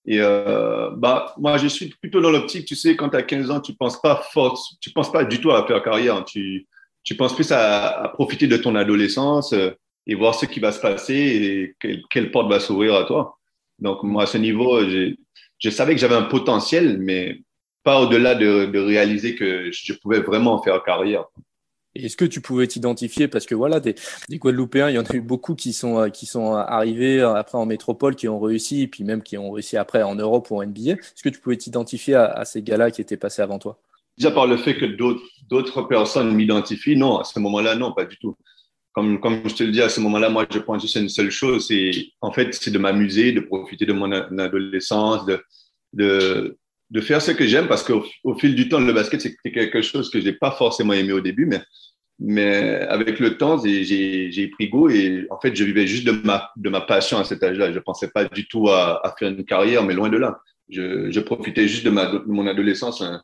Et 0.08 0.22
euh, 0.22 0.90
bah, 0.96 1.36
moi, 1.38 1.58
je 1.58 1.68
suis 1.68 1.90
plutôt 2.02 2.22
dans 2.22 2.32
l'optique, 2.32 2.66
tu 2.66 2.76
sais, 2.76 2.96
quand 2.96 3.10
tu 3.10 3.18
as 3.18 3.24
15 3.24 3.52
ans, 3.52 3.60
tu 3.60 3.74
penses 3.74 4.02
pas 4.02 4.24
fort, 4.32 4.58
tu 4.80 4.92
penses 4.92 5.12
pas 5.12 5.26
du 5.26 5.42
tout 5.42 5.52
à 5.52 5.68
faire 5.68 5.84
carrière. 5.84 6.24
Tu, 6.24 6.66
tu 7.04 7.16
penses 7.16 7.36
plus 7.36 7.52
à, 7.52 8.04
à 8.04 8.08
profiter 8.08 8.48
de 8.48 8.56
ton 8.56 8.76
adolescence 8.76 9.52
euh, 9.52 9.72
et 10.08 10.16
voir 10.16 10.34
ce 10.34 10.46
qui 10.46 10.62
va 10.62 10.72
se 10.72 10.80
passer 10.80 11.14
et 11.14 11.76
quelle, 11.80 12.02
quelle 12.10 12.32
porte 12.32 12.50
va 12.50 12.62
s'ouvrir 12.62 12.96
à 12.96 13.04
toi. 13.04 13.38
Donc, 13.80 14.02
moi, 14.04 14.24
à 14.24 14.26
ce 14.26 14.38
niveau, 14.38 14.80
je 14.80 15.70
savais 15.70 15.94
que 15.94 16.00
j'avais 16.00 16.16
un 16.16 16.24
potentiel, 16.24 16.98
mais 17.00 17.42
pas 17.84 18.00
au-delà 18.00 18.34
de, 18.34 18.66
de, 18.66 18.80
réaliser 18.80 19.36
que 19.36 19.70
je 19.72 19.94
pouvais 19.94 20.20
vraiment 20.20 20.62
faire 20.64 20.82
carrière. 20.84 21.26
Est-ce 22.06 22.18
que 22.18 22.26
tu 22.26 22.42
pouvais 22.42 22.68
t'identifier 22.68 23.28
parce 23.28 23.46
que 23.46 23.56
voilà 23.56 23.80
des, 23.80 23.96
Guadeloupéens, 24.32 24.90
il 24.90 24.96
y 24.96 25.00
en 25.00 25.04
a 25.04 25.16
eu 25.16 25.22
beaucoup 25.22 25.56
qui 25.56 25.74
sont 25.74 26.00
euh, 26.00 26.10
qui 26.10 26.26
sont 26.26 26.54
arrivés 26.54 27.22
après 27.22 27.58
en 27.58 27.66
métropole, 27.66 28.16
qui 28.16 28.28
ont 28.28 28.40
réussi, 28.40 28.84
et 28.84 28.88
puis 28.88 29.04
même 29.04 29.24
qui 29.24 29.38
ont 29.38 29.52
réussi 29.52 29.78
après 29.78 30.04
en 30.04 30.16
Europe 30.16 30.50
ou 30.52 30.58
en 30.58 30.66
NBA. 30.66 30.92
Est-ce 30.92 31.24
que 31.24 31.30
tu 31.30 31.40
pouvais 31.40 31.58
t'identifier 31.58 32.16
à, 32.16 32.26
à, 32.26 32.46
ces 32.46 32.62
gars-là 32.62 32.92
qui 32.92 33.02
étaient 33.02 33.18
passés 33.18 33.42
avant 33.42 33.60
toi? 33.60 33.80
Déjà 34.18 34.32
par 34.32 34.48
le 34.48 34.58
fait 34.58 34.76
que 34.76 34.86
d'autres 34.86 35.84
personnes 35.84 36.34
m'identifient, 36.34 36.96
non, 36.96 37.20
à 37.20 37.24
ce 37.24 37.40
moment-là, 37.40 37.76
non, 37.76 37.94
pas 37.94 38.06
du 38.06 38.18
tout. 38.18 38.36
Comme, 38.94 39.20
comme 39.20 39.48
je 39.48 39.54
te 39.54 39.64
le 39.64 39.72
dis, 39.72 39.82
à 39.82 39.90
ce 39.90 40.00
moment-là, 40.00 40.30
moi, 40.30 40.48
je 40.52 40.58
pense 40.58 40.82
juste 40.82 40.98
à 40.98 41.00
une 41.00 41.10
seule 41.10 41.30
chose, 41.30 41.68
c'est 41.68 41.92
en 42.20 42.32
fait, 42.32 42.52
c'est 42.56 42.72
de 42.72 42.80
m'amuser, 42.80 43.32
de 43.32 43.42
profiter 43.42 43.86
de 43.86 43.94
mon 43.94 44.12
adolescence, 44.12 45.24
de, 45.28 45.40
de, 45.94 46.58
de 46.90 47.02
faire 47.02 47.22
ce 47.22 47.30
que 47.30 47.46
j'aime 47.46 47.68
parce 47.68 47.84
qu'au 47.84 48.04
au 48.24 48.36
fil 48.36 48.56
du 48.56 48.70
temps, 48.70 48.80
le 48.80 48.94
basket, 48.94 49.22
c'est 49.22 49.38
quelque 49.52 49.84
chose 49.84 50.10
que 50.10 50.20
je 50.20 50.26
n'ai 50.26 50.34
pas 50.34 50.50
forcément 50.50 50.94
aimé 50.94 51.14
au 51.14 51.22
début, 51.22 51.46
mais, 51.46 51.62
mais 52.20 52.82
avec 52.82 53.20
le 53.20 53.38
temps, 53.38 53.62
j'ai 53.64 54.48
pris 54.54 54.70
goût 54.70 54.90
et 54.90 55.28
en 55.30 55.40
fait, 55.40 55.56
je 55.56 55.64
vivais 55.64 55.86
juste 55.86 56.06
de 56.06 56.12
ma, 56.12 56.52
de 56.56 56.70
ma 56.70 56.82
passion 56.82 57.20
à 57.20 57.24
cet 57.24 57.44
âge-là. 57.44 57.72
Je 57.72 57.76
ne 57.76 57.80
pensais 57.80 58.10
pas 58.10 58.26
du 58.26 58.48
tout 58.48 58.70
à, 58.70 59.06
à, 59.06 59.16
faire 59.18 59.30
une 59.30 59.46
carrière, 59.46 59.84
mais 59.84 59.94
loin 59.94 60.10
de 60.10 60.18
là. 60.18 60.40
Je, 60.70 61.12
je 61.12 61.20
profitais 61.20 61.68
juste 61.68 61.86
de, 61.86 61.92
ma, 61.92 62.08
de 62.08 62.24
mon 62.26 62.48
adolescence, 62.48 63.02
hein, 63.02 63.22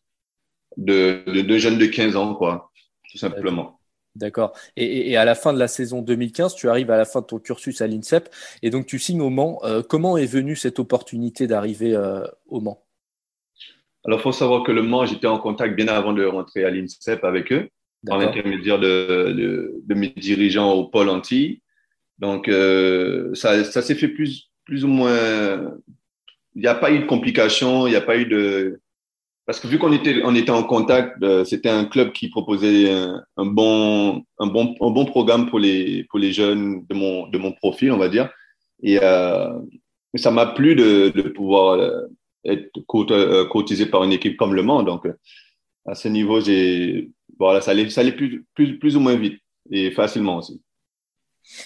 de, 0.77 1.23
de, 1.25 1.41
de 1.41 1.57
jeunes 1.57 1.77
de 1.77 1.87
15 1.87 2.15
ans, 2.15 2.35
quoi, 2.35 2.71
tout 3.11 3.17
simplement. 3.17 3.79
D'accord. 4.15 4.53
Et, 4.75 5.09
et, 5.09 5.17
à 5.17 5.25
la 5.25 5.33
fin 5.33 5.53
de 5.53 5.59
la 5.59 5.67
saison 5.67 6.03
2015, 6.03 6.53
tu 6.53 6.69
arrives 6.69 6.91
à 6.91 6.97
la 6.97 7.05
fin 7.05 7.21
de 7.21 7.25
ton 7.25 7.39
cursus 7.39 7.81
à 7.81 7.87
l'INSEP 7.87 8.29
et 8.61 8.69
donc 8.69 8.85
tu 8.85 8.99
signes 8.99 9.21
au 9.21 9.31
Mans. 9.31 9.59
Euh, 9.63 9.81
comment 9.81 10.17
est 10.17 10.27
venue 10.27 10.55
cette 10.55 10.77
opportunité 10.77 11.47
d'arriver 11.47 11.95
euh, 11.95 12.23
au 12.47 12.61
Mans? 12.61 12.83
Alors, 14.05 14.19
il 14.19 14.21
faut 14.21 14.31
savoir 14.31 14.63
que 14.63 14.71
le 14.71 14.83
Mans, 14.83 15.05
j'étais 15.05 15.25
en 15.27 15.39
contact 15.39 15.75
bien 15.75 15.87
avant 15.87 16.13
de 16.13 16.23
rentrer 16.25 16.63
à 16.63 16.69
l'INSEP 16.69 17.23
avec 17.23 17.51
eux, 17.51 17.69
par 18.05 18.17
l'intermédiaire 18.17 18.79
de, 18.79 19.33
de, 19.35 19.81
de, 19.85 19.93
mes 19.93 20.09
dirigeants 20.09 20.71
au 20.73 20.85
Pôle 20.85 21.09
Antilles. 21.09 21.61
Donc, 22.19 22.47
euh, 22.47 23.33
ça, 23.33 23.63
ça 23.63 23.81
s'est 23.81 23.95
fait 23.95 24.07
plus, 24.07 24.49
plus 24.65 24.83
ou 24.83 24.87
moins. 24.87 25.73
Il 26.55 26.61
n'y 26.61 26.67
a 26.67 26.75
pas 26.75 26.91
eu 26.91 26.99
de 26.99 27.05
complications, 27.05 27.87
il 27.87 27.91
n'y 27.91 27.95
a 27.95 28.01
pas 28.01 28.17
eu 28.17 28.25
de. 28.25 28.79
Parce 29.45 29.59
que 29.59 29.67
vu 29.67 29.77
qu'on 29.77 29.91
était, 29.91 30.21
on 30.23 30.35
était 30.35 30.51
en 30.51 30.63
contact, 30.63 31.21
euh, 31.21 31.43
c'était 31.43 31.69
un 31.69 31.83
club 31.83 32.13
qui 32.13 32.29
proposait 32.29 32.91
un, 32.91 33.21
un, 33.35 33.45
bon, 33.45 34.23
un, 34.39 34.47
bon, 34.47 34.73
un 34.79 34.89
bon 34.89 35.05
programme 35.05 35.49
pour 35.49 35.59
les, 35.59 36.05
pour 36.05 36.19
les 36.19 36.31
jeunes 36.31 36.85
de 36.85 36.95
mon, 36.95 37.27
de 37.27 37.37
mon 37.37 37.51
profil, 37.51 37.91
on 37.91 37.97
va 37.97 38.07
dire. 38.07 38.29
Et 38.83 38.99
euh, 39.01 39.49
ça 40.15 40.31
m'a 40.31 40.45
plu 40.45 40.75
de, 40.75 41.09
de 41.09 41.21
pouvoir 41.23 41.73
euh, 41.73 42.07
être 42.45 42.69
euh, 43.11 43.45
cotisé 43.45 43.85
par 43.85 44.03
une 44.03 44.13
équipe 44.13 44.37
comme 44.37 44.53
Le 44.53 44.63
Mans. 44.63 44.83
Donc, 44.83 45.05
euh, 45.05 45.13
à 45.85 45.95
ce 45.95 46.07
niveau, 46.07 46.39
j'ai, 46.39 47.09
voilà, 47.39 47.61
ça 47.61 47.71
allait, 47.71 47.89
ça 47.89 48.01
allait 48.01 48.15
plus, 48.15 48.45
plus, 48.53 48.77
plus 48.79 48.95
ou 48.95 48.99
moins 48.99 49.15
vite 49.15 49.39
et 49.71 49.91
facilement 49.91 50.37
aussi. 50.37 50.61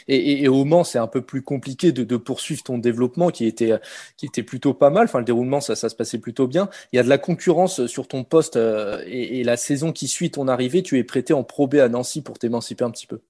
Et, 0.08 0.44
et, 0.44 0.48
au 0.48 0.66
Mans, 0.66 0.84
c'est 0.84 0.98
un 0.98 1.08
peu 1.08 1.22
plus 1.22 1.42
compliqué 1.42 1.92
de, 1.92 2.04
de, 2.04 2.18
poursuivre 2.18 2.64
ton 2.64 2.78
développement 2.78 3.30
qui 3.30 3.46
était, 3.46 3.74
qui 4.18 4.26
était 4.26 4.44
plutôt 4.44 4.74
pas 4.74 4.90
mal. 4.90 5.06
Enfin, 5.06 5.20
le 5.20 5.26
déroulement, 5.26 5.62
ça, 5.62 5.76
ça 5.76 5.90
se 5.90 5.96
passait 5.96 6.20
plutôt 6.20 6.48
bien. 6.48 6.70
Il 6.92 6.96
y 6.96 7.00
a 7.00 7.04
de 7.04 7.10
la 7.10 7.18
concurrence 7.18 7.86
sur 7.86 8.08
ton 8.08 8.24
poste 8.24 8.58
euh, 8.58 9.04
et, 9.06 9.40
et, 9.40 9.44
la 9.44 9.58
saison 9.58 9.92
qui 9.92 10.08
suit 10.08 10.32
ton 10.32 10.48
arrivée, 10.48 10.82
tu 10.82 10.98
es 10.98 11.04
prêté 11.04 11.34
en 11.34 11.44
Pro 11.44 11.68
B 11.68 11.76
à 11.76 11.90
Nancy 11.90 12.24
pour 12.24 12.40
t'émanciper 12.40 12.84
un 12.84 12.92
petit 12.92 13.08
peu. 13.08 13.22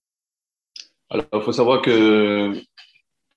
Alors, 1.10 1.26
il 1.34 1.42
faut 1.42 1.52
savoir 1.52 1.82
que 1.82 2.54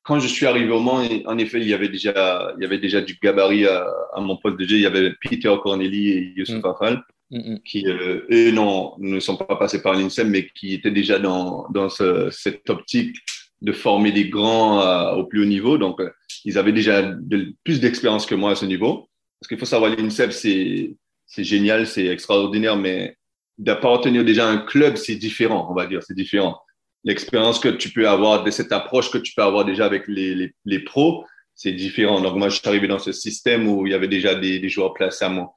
quand 0.02 0.18
je 0.18 0.28
suis 0.28 0.46
arrivé 0.46 0.70
au 0.72 0.80
Mans, 0.80 1.02
en 1.26 1.38
effet, 1.38 1.60
il 1.60 1.68
y 1.68 1.74
avait 1.74 1.88
déjà, 1.88 2.52
il 2.56 2.62
y 2.62 2.64
avait 2.64 2.78
déjà 2.78 3.00
du 3.00 3.18
gabarit 3.20 3.66
à, 3.66 3.86
à 4.12 4.20
mon 4.20 4.36
poste 4.36 4.56
de 4.56 4.64
jeu. 4.64 4.76
Il 4.76 4.82
y 4.82 4.86
avait 4.86 5.12
Peter 5.20 5.54
Corneli 5.62 6.10
et 6.10 6.32
Youssef 6.36 6.62
mm. 6.62 6.66
Afal, 6.66 7.04
mm 7.30 7.58
qui, 7.64 7.86
euh, 7.86 8.26
eux, 8.30 8.50
non, 8.50 8.94
ne 8.98 9.20
sont 9.20 9.36
pas 9.36 9.56
passés 9.56 9.82
par 9.82 9.94
l'INSEM, 9.94 10.28
mais 10.30 10.48
qui 10.48 10.74
étaient 10.74 10.90
déjà 10.90 11.18
dans, 11.18 11.66
dans 11.70 11.88
ce, 11.88 12.28
cette 12.30 12.68
optique 12.70 13.16
de 13.62 13.72
former 13.72 14.10
des 14.12 14.28
grands 14.28 14.80
à, 14.80 15.14
au 15.16 15.24
plus 15.24 15.42
haut 15.42 15.46
niveau. 15.46 15.78
Donc, 15.78 16.00
euh, 16.00 16.10
ils 16.44 16.58
avaient 16.58 16.72
déjà 16.72 17.02
de, 17.02 17.54
plus 17.64 17.80
d'expérience 17.80 18.26
que 18.26 18.34
moi 18.34 18.52
à 18.52 18.54
ce 18.54 18.64
niveau. 18.64 19.08
Parce 19.40 19.48
qu'il 19.48 19.58
faut 19.58 19.64
savoir, 19.64 19.94
l'INSEP, 19.94 20.32
c'est, 20.32 20.96
c'est 21.26 21.44
génial, 21.44 21.86
c'est 21.86 22.06
extraordinaire, 22.06 22.76
mais 22.76 23.16
d'appartenir 23.58 24.24
déjà 24.24 24.48
à 24.48 24.50
un 24.50 24.58
club, 24.58 24.96
c'est 24.96 25.16
différent, 25.16 25.68
on 25.70 25.74
va 25.74 25.86
dire, 25.86 26.02
c'est 26.02 26.14
différent 26.14 26.58
l'expérience 27.04 27.58
que 27.58 27.68
tu 27.68 27.90
peux 27.90 28.08
avoir, 28.08 28.44
de 28.44 28.50
cette 28.50 28.72
approche 28.72 29.10
que 29.10 29.18
tu 29.18 29.32
peux 29.34 29.42
avoir 29.42 29.64
déjà 29.64 29.86
avec 29.86 30.06
les, 30.06 30.34
les, 30.34 30.52
les 30.64 30.78
pros, 30.80 31.24
c'est 31.54 31.72
différent. 31.72 32.20
Donc, 32.20 32.36
moi, 32.36 32.48
je 32.48 32.58
suis 32.58 32.68
arrivé 32.68 32.88
dans 32.88 32.98
ce 32.98 33.12
système 33.12 33.68
où 33.68 33.86
il 33.86 33.90
y 33.90 33.94
avait 33.94 34.08
déjà 34.08 34.34
des, 34.34 34.58
des 34.58 34.68
joueurs 34.68 34.94
placés 34.94 35.24
à 35.24 35.28
mon, 35.28 35.48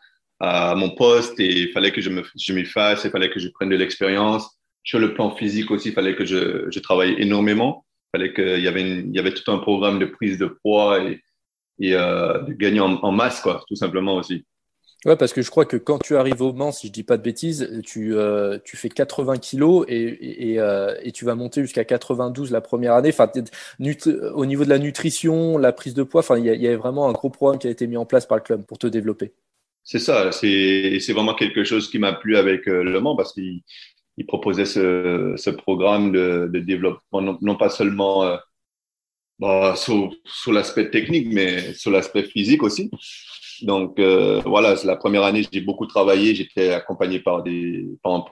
à 0.44 0.76
mon 0.76 0.90
poste 0.90 1.40
et 1.40 1.48
il 1.48 1.72
fallait 1.72 1.94
que 1.94 2.02
je 2.02 2.10
me, 2.10 2.22
je 2.36 2.64
fasse, 2.66 3.06
il 3.06 3.12
fallait 3.12 3.30
que 3.30 3.40
je 3.40 3.48
prenne 3.48 3.70
de 3.70 3.78
l'expérience. 3.78 4.60
Sur 4.84 5.00
le 5.00 5.14
plan 5.14 5.32
physique 5.32 5.72
aussi, 5.72 5.90
il 5.90 5.94
fallait 5.94 6.18
que 6.18 6.26
je, 6.26 6.70
je 6.70 6.80
travaille 6.80 7.16
énormément. 7.18 7.86
fallait 8.12 8.34
qu'il 8.34 8.60
y 8.60 8.68
avait 8.68 8.82
il 8.82 9.16
y 9.16 9.20
avait 9.20 9.34
tout 9.34 9.50
un 9.50 9.60
programme 9.60 10.00
de 10.00 10.06
prise 10.06 10.38
de 10.38 10.48
poids 10.48 11.02
et, 11.02 11.22
et 11.80 11.96
euh, 11.96 12.40
de 12.42 12.52
gagner 12.52 12.82
en, 12.82 13.12
masse, 13.14 13.40
quoi, 13.40 13.64
tout 13.70 13.78
simplement 13.78 14.16
aussi. 14.16 14.46
Ouais, 15.06 15.16
parce 15.16 15.32
que 15.32 15.42
je 15.42 15.50
crois 15.50 15.66
que 15.66 15.78
quand 15.78 16.00
tu 16.00 16.18
arrives 16.18 16.42
au 16.42 16.52
Mans, 16.52 16.74
si 16.74 16.88
je 16.88 16.92
dis 16.92 17.04
pas 17.04 17.16
de 17.16 17.24
bêtises, 17.24 17.82
tu, 17.86 18.14
euh, 18.16 18.58
tu 18.66 18.76
fais 18.76 18.90
80 18.90 19.38
kilos 19.38 19.86
et, 19.88 20.52
et, 20.52 20.60
euh, 20.60 20.94
et 21.04 21.14
tu 21.14 21.24
vas 21.24 21.36
monter 21.36 21.62
jusqu'à 21.62 21.86
92 21.86 22.52
la 22.52 22.60
première 22.60 22.94
année. 22.94 23.10
Enfin, 23.18 23.30
au 24.34 24.46
niveau 24.46 24.66
de 24.66 24.70
la 24.70 24.80
nutrition, 24.80 25.58
la 25.58 25.72
prise 25.72 25.94
de 25.94 26.04
poids, 26.04 26.20
enfin, 26.20 26.38
il 26.38 26.46
y, 26.46 26.58
y 26.58 26.68
avait 26.68 26.76
vraiment 26.76 27.08
un 27.08 27.14
gros 27.14 27.30
programme 27.30 27.60
qui 27.60 27.68
a 27.68 27.72
été 27.72 27.88
mis 27.88 27.98
en 27.98 28.06
place 28.06 28.26
par 28.26 28.38
le 28.38 28.44
club 28.44 28.66
pour 28.66 28.78
te 28.78 28.88
développer. 28.88 29.34
C'est 29.84 30.00
ça, 30.00 30.32
c'est 30.32 31.00
vraiment 31.10 31.36
quelque 31.36 31.64
chose 31.64 31.90
qui 31.90 32.00
m'a 32.00 32.14
plu 32.14 32.38
avec 32.38 32.66
Le 32.68 33.00
Mans 33.02 33.16
parce 33.16 33.34
qu'il 33.34 33.62
il 34.18 34.26
proposait 34.26 34.66
ce, 34.66 35.50
programme 35.50 36.12
de, 36.12 36.50
développement, 36.60 37.22
non, 37.42 37.56
pas 37.56 37.70
seulement 37.70 38.38
bah, 39.40 39.76
sur, 39.76 40.14
sur 40.26 40.54
l'aspect 40.54 40.90
technique, 40.90 41.28
mais 41.32 41.74
sur 41.74 41.92
l'aspect 41.92 42.24
physique 42.24 42.64
aussi. 42.64 42.90
Donc 43.62 44.00
euh, 44.00 44.42
voilà, 44.46 44.76
la 44.84 44.96
première 44.96 45.24
année, 45.24 45.46
j'ai 45.52 45.62
beaucoup 45.62 45.86
travaillé. 45.86 46.36
J'étais 46.36 46.72
accompagné 46.72 47.20
par, 47.20 47.44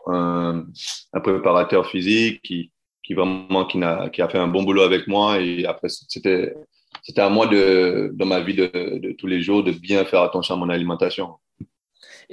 un, 0.07 0.65
préparateur 1.23 1.87
physique 1.89 2.41
qui, 2.43 2.71
vraiment 3.13 3.67
a, 3.67 4.09
qui 4.09 4.21
a 4.21 4.29
fait 4.29 4.37
un 4.37 4.47
bon 4.47 4.63
boulot 4.63 4.83
avec 4.83 5.07
moi. 5.07 5.41
Et 5.41 5.65
après, 5.65 5.89
c'était 5.89 6.53
c'était 7.01 7.21
à 7.21 7.29
moi 7.29 7.47
de, 7.47 8.11
dans 8.13 8.25
ma 8.25 8.41
vie 8.41 8.55
de, 8.55 8.99
de 8.99 9.11
tous 9.13 9.27
les 9.27 9.41
jours 9.41 9.63
de 9.63 9.71
bien 9.71 10.05
faire 10.05 10.21
attention 10.21 10.55
à 10.55 10.57
mon 10.57 10.69
alimentation. 10.69 11.35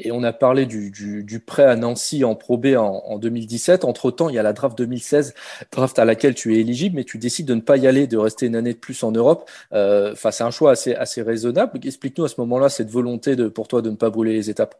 Et 0.01 0.13
on 0.13 0.23
a 0.23 0.33
parlé 0.33 0.65
du, 0.65 0.93
du, 0.93 1.41
prêt 1.41 1.65
à 1.65 1.75
Nancy 1.75 2.25
en 2.25 2.37
Pro 2.37 2.57
B 2.57 2.77
en, 2.77 3.19
2017. 3.19 3.85
Entre-temps, 3.85 4.29
il 4.29 4.37
y 4.37 4.39
a 4.39 4.45
la 4.45 4.53
draft 4.53 4.79
2016, 4.79 5.35
draft 5.73 5.99
à 5.99 6.05
laquelle 6.05 6.37
tu 6.37 6.55
es 6.55 6.61
éligible, 6.61 6.97
mais 6.97 7.05
tu 7.05 7.19
décides 7.19 7.47
de 7.47 7.55
ne 7.55 7.61
pas 7.61 7.77
y 7.77 7.87
aller, 7.89 8.07
de 8.07 8.17
rester 8.17 8.47
une 8.47 8.55
année 8.55 8.75
de 8.75 8.79
plus 8.79 9.03
en 9.03 9.11
Europe. 9.11 9.51
Euh, 9.73 10.13
enfin, 10.13 10.31
c'est 10.31 10.45
un 10.45 10.53
choix 10.53 10.71
assez, 10.71 10.95
assez 10.95 11.21
raisonnable. 11.21 11.81
Explique-nous 11.83 12.25
à 12.25 12.29
ce 12.29 12.41
moment-là 12.41 12.69
cette 12.69 12.91
volonté 12.91 13.35
de, 13.35 13.49
pour 13.49 13.67
toi 13.67 13.83
de 13.83 13.91
ne 13.91 13.97
pas 13.97 14.11
brûler 14.11 14.35
les 14.35 14.51
étapes. 14.51 14.77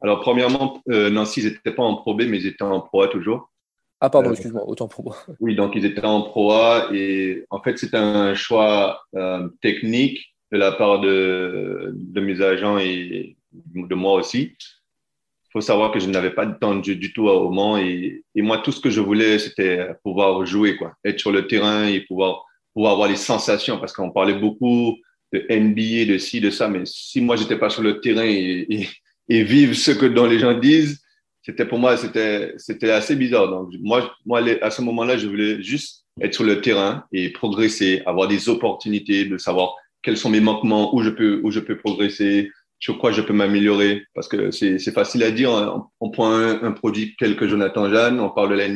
Alors, 0.00 0.20
premièrement, 0.20 0.82
euh, 0.90 1.08
Nancy, 1.08 1.40
ils 1.40 1.52
n'étaient 1.52 1.70
pas 1.70 1.84
en 1.84 1.94
Pro 1.94 2.14
B, 2.14 2.22
mais 2.26 2.38
ils 2.38 2.48
étaient 2.48 2.64
en 2.64 2.80
Pro 2.80 3.02
A 3.02 3.08
toujours. 3.08 3.50
Ah, 4.00 4.10
pardon, 4.10 4.28
euh, 4.28 4.32
excuse-moi, 4.32 4.68
autant 4.68 4.88
pour 4.88 5.04
moi. 5.04 5.16
Oui, 5.40 5.54
donc 5.54 5.72
ils 5.74 5.84
étaient 5.84 6.04
en 6.04 6.22
Pro 6.22 6.52
A 6.52 6.88
et 6.92 7.44
en 7.50 7.60
fait, 7.60 7.78
c'était 7.78 7.96
un 7.96 8.34
choix 8.34 9.00
technique 9.62 10.34
de 10.52 10.58
la 10.58 10.72
part 10.72 11.00
de, 11.00 11.92
de 11.94 12.20
mes 12.20 12.40
agents 12.40 12.78
et 12.78 13.36
de 13.52 13.94
moi 13.94 14.14
aussi. 14.14 14.56
Il 14.60 15.52
faut 15.52 15.60
savoir 15.60 15.90
que 15.90 15.98
je 15.98 16.08
n'avais 16.08 16.30
pas 16.30 16.44
de 16.46 16.58
temps 16.58 16.74
de 16.74 16.84
jeu 16.84 16.94
du 16.94 17.12
tout 17.12 17.28
au 17.28 17.50
Mans 17.50 17.78
et, 17.78 18.22
et 18.34 18.42
moi, 18.42 18.58
tout 18.58 18.72
ce 18.72 18.80
que 18.80 18.90
je 18.90 19.00
voulais, 19.00 19.38
c'était 19.38 19.88
pouvoir 20.02 20.44
jouer, 20.44 20.76
quoi, 20.76 20.92
être 21.04 21.18
sur 21.18 21.32
le 21.32 21.46
terrain 21.46 21.86
et 21.86 22.00
pouvoir, 22.00 22.44
pouvoir 22.74 22.92
avoir 22.92 23.08
les 23.08 23.16
sensations 23.16 23.78
parce 23.78 23.92
qu'on 23.92 24.10
parlait 24.10 24.38
beaucoup 24.38 24.96
de 25.32 25.44
NBA, 25.50 26.12
de 26.12 26.18
ci, 26.18 26.40
de 26.40 26.50
ça, 26.50 26.68
mais 26.68 26.82
si 26.84 27.20
moi, 27.20 27.36
j'étais 27.36 27.58
pas 27.58 27.70
sur 27.70 27.82
le 27.82 28.00
terrain 28.00 28.24
et, 28.24 28.88
et, 29.28 29.42
vivre 29.44 29.74
ce 29.74 29.90
que 29.90 30.06
dont 30.06 30.26
les 30.26 30.38
gens 30.38 30.56
disent, 30.58 31.02
c'était 31.46 31.64
pour 31.64 31.78
moi, 31.78 31.96
c'était, 31.96 32.54
c'était 32.56 32.90
assez 32.90 33.14
bizarre. 33.14 33.48
Donc, 33.48 33.70
moi, 33.80 34.12
moi, 34.26 34.40
à 34.62 34.70
ce 34.72 34.82
moment-là, 34.82 35.16
je 35.16 35.28
voulais 35.28 35.62
juste 35.62 36.04
être 36.20 36.34
sur 36.34 36.42
le 36.42 36.60
terrain 36.60 37.04
et 37.12 37.30
progresser, 37.30 38.02
avoir 38.04 38.26
des 38.26 38.48
opportunités, 38.48 39.26
de 39.26 39.38
savoir 39.38 39.76
quels 40.02 40.16
sont 40.16 40.28
mes 40.28 40.40
manquements, 40.40 40.92
où 40.92 41.04
je 41.04 41.10
peux, 41.10 41.40
où 41.44 41.52
je 41.52 41.60
peux 41.60 41.78
progresser, 41.78 42.50
sur 42.80 42.98
quoi 42.98 43.12
je 43.12 43.20
peux 43.22 43.32
m'améliorer. 43.32 44.02
Parce 44.12 44.26
que 44.26 44.50
c'est 44.50 44.92
facile 44.92 45.22
à 45.22 45.30
dire, 45.30 45.52
hein. 45.52 45.88
on, 46.00 46.10
prend 46.10 46.32
un, 46.32 46.72
produit 46.72 47.14
tel 47.16 47.36
que 47.36 47.46
Jonathan 47.46 47.88
Jeanne, 47.90 48.18
on 48.18 48.30
parle 48.30 48.50
de 48.50 48.56
la 48.56 48.68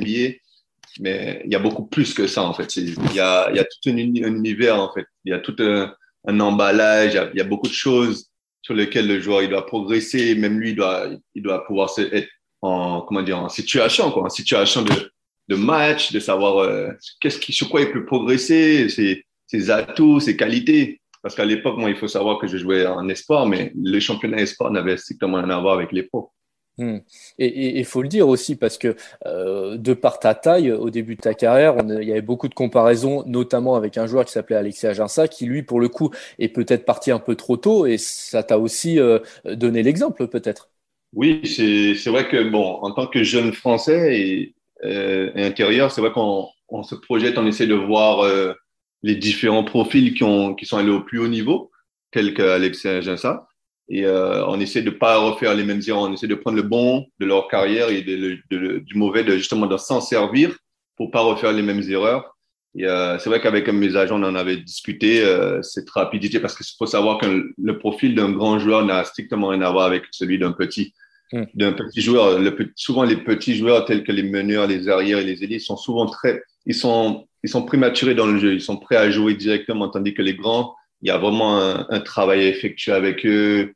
mais 1.00 1.42
il 1.44 1.50
y 1.50 1.56
a 1.56 1.60
beaucoup 1.60 1.86
plus 1.86 2.14
que 2.14 2.28
ça, 2.28 2.44
en 2.44 2.54
fait. 2.54 2.76
Il 2.76 2.94
y 3.14 3.20
a, 3.20 3.50
il 3.50 3.56
y 3.56 3.60
a 3.60 3.64
tout 3.64 3.90
un, 3.90 3.96
univers, 3.96 4.80
en 4.80 4.92
fait. 4.92 5.06
Il 5.24 5.32
y 5.32 5.34
a 5.34 5.40
tout 5.40 5.56
un, 5.58 5.92
un 6.28 6.38
emballage, 6.38 7.14
il 7.14 7.34
y, 7.34 7.38
y, 7.38 7.40
a, 7.40 7.44
beaucoup 7.44 7.68
de 7.68 7.72
choses 7.72 8.28
sur 8.62 8.74
lesquelles 8.74 9.08
le 9.08 9.20
joueur 9.20 9.42
il 9.42 9.48
doit 9.48 9.66
progresser, 9.66 10.36
même 10.36 10.60
lui, 10.60 10.70
il 10.70 10.76
doit, 10.76 11.08
il 11.34 11.42
doit 11.42 11.64
pouvoir 11.66 11.90
se, 11.90 12.02
être 12.02 12.28
en, 12.62 13.00
comment 13.02 13.22
dire, 13.22 13.38
en 13.38 13.48
situation, 13.48 14.10
quoi, 14.10 14.24
en 14.24 14.28
situation 14.28 14.82
de, 14.82 15.56
match, 15.56 16.12
de 16.12 16.20
savoir 16.20 16.58
euh, 16.58 16.90
qu'est-ce 17.20 17.38
qui, 17.38 17.52
sur 17.52 17.68
quoi 17.68 17.80
il 17.80 17.90
peut 17.90 18.04
progresser, 18.04 18.88
ses, 18.88 19.24
ses 19.46 19.70
atouts, 19.70 20.20
ses 20.20 20.36
qualités. 20.36 21.00
Parce 21.22 21.34
qu'à 21.34 21.44
l'époque, 21.44 21.76
moi, 21.76 21.90
il 21.90 21.96
faut 21.96 22.08
savoir 22.08 22.38
que 22.38 22.46
je 22.46 22.56
jouais 22.56 22.86
en 22.86 23.08
espoir, 23.08 23.46
mais 23.46 23.72
le 23.76 24.00
championnat 24.00 24.38
espoir 24.38 24.70
n'avait 24.70 24.96
strictement 24.96 25.38
rien 25.38 25.50
à 25.50 25.60
voir 25.60 25.74
avec 25.74 25.92
les 25.92 26.04
pros. 26.04 26.32
Hmm. 26.78 27.00
Et 27.38 27.78
il 27.78 27.84
faut 27.84 28.00
le 28.00 28.08
dire 28.08 28.26
aussi 28.26 28.56
parce 28.56 28.78
que 28.78 28.96
euh, 29.26 29.76
de 29.76 29.92
par 29.92 30.18
ta 30.18 30.34
taille, 30.34 30.72
au 30.72 30.88
début 30.88 31.14
de 31.16 31.20
ta 31.20 31.34
carrière, 31.34 31.76
il 31.86 32.08
y 32.08 32.12
avait 32.12 32.22
beaucoup 32.22 32.48
de 32.48 32.54
comparaisons, 32.54 33.22
notamment 33.26 33.74
avec 33.74 33.98
un 33.98 34.06
joueur 34.06 34.24
qui 34.24 34.32
s'appelait 34.32 34.56
Alexis 34.56 34.86
Aginsa, 34.86 35.28
qui 35.28 35.44
lui, 35.44 35.62
pour 35.62 35.78
le 35.78 35.88
coup, 35.88 36.10
est 36.38 36.48
peut-être 36.48 36.86
parti 36.86 37.10
un 37.10 37.18
peu 37.18 37.34
trop 37.34 37.58
tôt, 37.58 37.84
et 37.84 37.98
ça 37.98 38.42
t'a 38.42 38.58
aussi 38.58 38.98
euh, 38.98 39.18
donné 39.44 39.82
l'exemple, 39.82 40.26
peut-être. 40.26 40.69
Oui, 41.12 41.42
c'est 41.46 42.10
vrai 42.10 42.28
que 42.28 42.48
bon, 42.48 42.78
en 42.82 42.92
tant 42.92 43.06
que 43.06 43.22
jeune 43.24 43.52
Français 43.52 44.20
et, 44.20 44.54
euh, 44.84 45.30
intérieur, 45.34 45.90
c'est 45.90 46.00
vrai 46.00 46.12
qu'on 46.12 46.48
on 46.68 46.82
se 46.82 46.94
projette, 46.94 47.36
on 47.36 47.46
essaie 47.46 47.66
de 47.66 47.74
voir 47.74 48.20
euh, 48.20 48.54
les 49.02 49.16
différents 49.16 49.64
profils 49.64 50.14
qui, 50.14 50.22
ont, 50.22 50.54
qui 50.54 50.66
sont 50.66 50.76
allés 50.78 50.90
au 50.90 51.02
plus 51.02 51.18
haut 51.18 51.28
niveau, 51.28 51.70
tels 52.12 52.32
qu'Alexis 52.32 52.88
Aginsa. 52.88 53.48
Et 53.88 54.06
euh, 54.06 54.46
on 54.46 54.60
essaie 54.60 54.82
de 54.82 54.90
pas 54.90 55.18
refaire 55.18 55.54
les 55.54 55.64
mêmes 55.64 55.82
erreurs, 55.86 56.02
on 56.02 56.12
essaie 56.12 56.28
de 56.28 56.34
prendre 56.36 56.56
le 56.56 56.62
bon 56.62 57.06
de 57.18 57.26
leur 57.26 57.48
carrière 57.48 57.88
et 57.90 58.02
de, 58.02 58.38
de, 58.50 58.78
du 58.78 58.94
mauvais, 58.94 59.24
de 59.24 59.36
justement 59.36 59.66
de 59.66 59.76
s'en 59.76 60.00
servir 60.00 60.56
pour 60.96 61.10
pas 61.10 61.22
refaire 61.22 61.52
les 61.52 61.62
mêmes 61.62 61.82
erreurs. 61.90 62.36
Et 62.76 62.86
euh, 62.86 63.18
c'est 63.18 63.28
vrai 63.28 63.40
qu'avec 63.40 63.68
mes 63.68 63.96
agents, 63.96 64.20
on 64.20 64.24
en 64.24 64.34
avait 64.34 64.56
discuté 64.56 65.24
euh, 65.24 65.60
cette 65.62 65.90
rapidité 65.90 66.38
parce 66.38 66.56
qu'il 66.56 66.66
faut 66.78 66.86
savoir 66.86 67.18
que 67.18 67.52
le 67.56 67.78
profil 67.78 68.14
d'un 68.14 68.30
grand 68.30 68.58
joueur 68.58 68.84
n'a 68.84 69.02
strictement 69.04 69.48
rien 69.48 69.62
à 69.62 69.70
voir 69.70 69.86
avec 69.86 70.04
celui 70.12 70.38
d'un 70.38 70.52
petit. 70.52 70.94
Hmm. 71.32 71.44
D'un 71.54 71.72
petit 71.72 72.00
joueur, 72.00 72.40
le, 72.40 72.56
souvent 72.74 73.04
les 73.04 73.16
petits 73.16 73.54
joueurs 73.54 73.84
tels 73.84 74.02
que 74.02 74.10
les 74.10 74.24
meneurs, 74.24 74.66
les 74.66 74.88
arrières 74.88 75.18
et 75.18 75.24
les 75.24 75.44
élites 75.44 75.60
sont 75.60 75.76
souvent 75.76 76.06
très, 76.06 76.42
ils 76.66 76.74
sont 76.74 77.24
ils 77.42 77.48
sont 77.48 77.64
prématurés 77.64 78.14
dans 78.14 78.26
le 78.26 78.38
jeu, 78.38 78.54
ils 78.54 78.60
sont 78.60 78.76
prêts 78.76 78.96
à 78.96 79.10
jouer 79.10 79.34
directement, 79.34 79.88
tandis 79.88 80.14
que 80.14 80.22
les 80.22 80.34
grands, 80.34 80.74
il 81.02 81.08
y 81.08 81.10
a 81.10 81.18
vraiment 81.18 81.58
un, 81.58 82.00
travail 82.00 82.42
à 82.42 82.48
effectuer 82.48 82.92
avec 82.92 83.24
eux. 83.24 83.72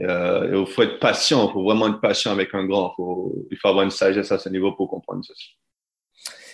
Euh, 0.00 0.64
il 0.66 0.66
faut 0.66 0.82
être 0.82 0.98
patient, 0.98 1.48
il 1.48 1.52
faut 1.52 1.62
vraiment 1.62 1.88
être 1.88 2.00
patient 2.00 2.32
avec 2.32 2.52
un 2.54 2.64
grand. 2.64 2.92
Faut, 2.96 3.46
il 3.50 3.56
faut 3.56 3.68
avoir 3.68 3.84
une 3.84 3.92
sagesse 3.92 4.32
à 4.32 4.38
ce 4.38 4.48
niveau 4.48 4.72
pour 4.72 4.88
comprendre 4.88 5.24
ceci. 5.24 5.56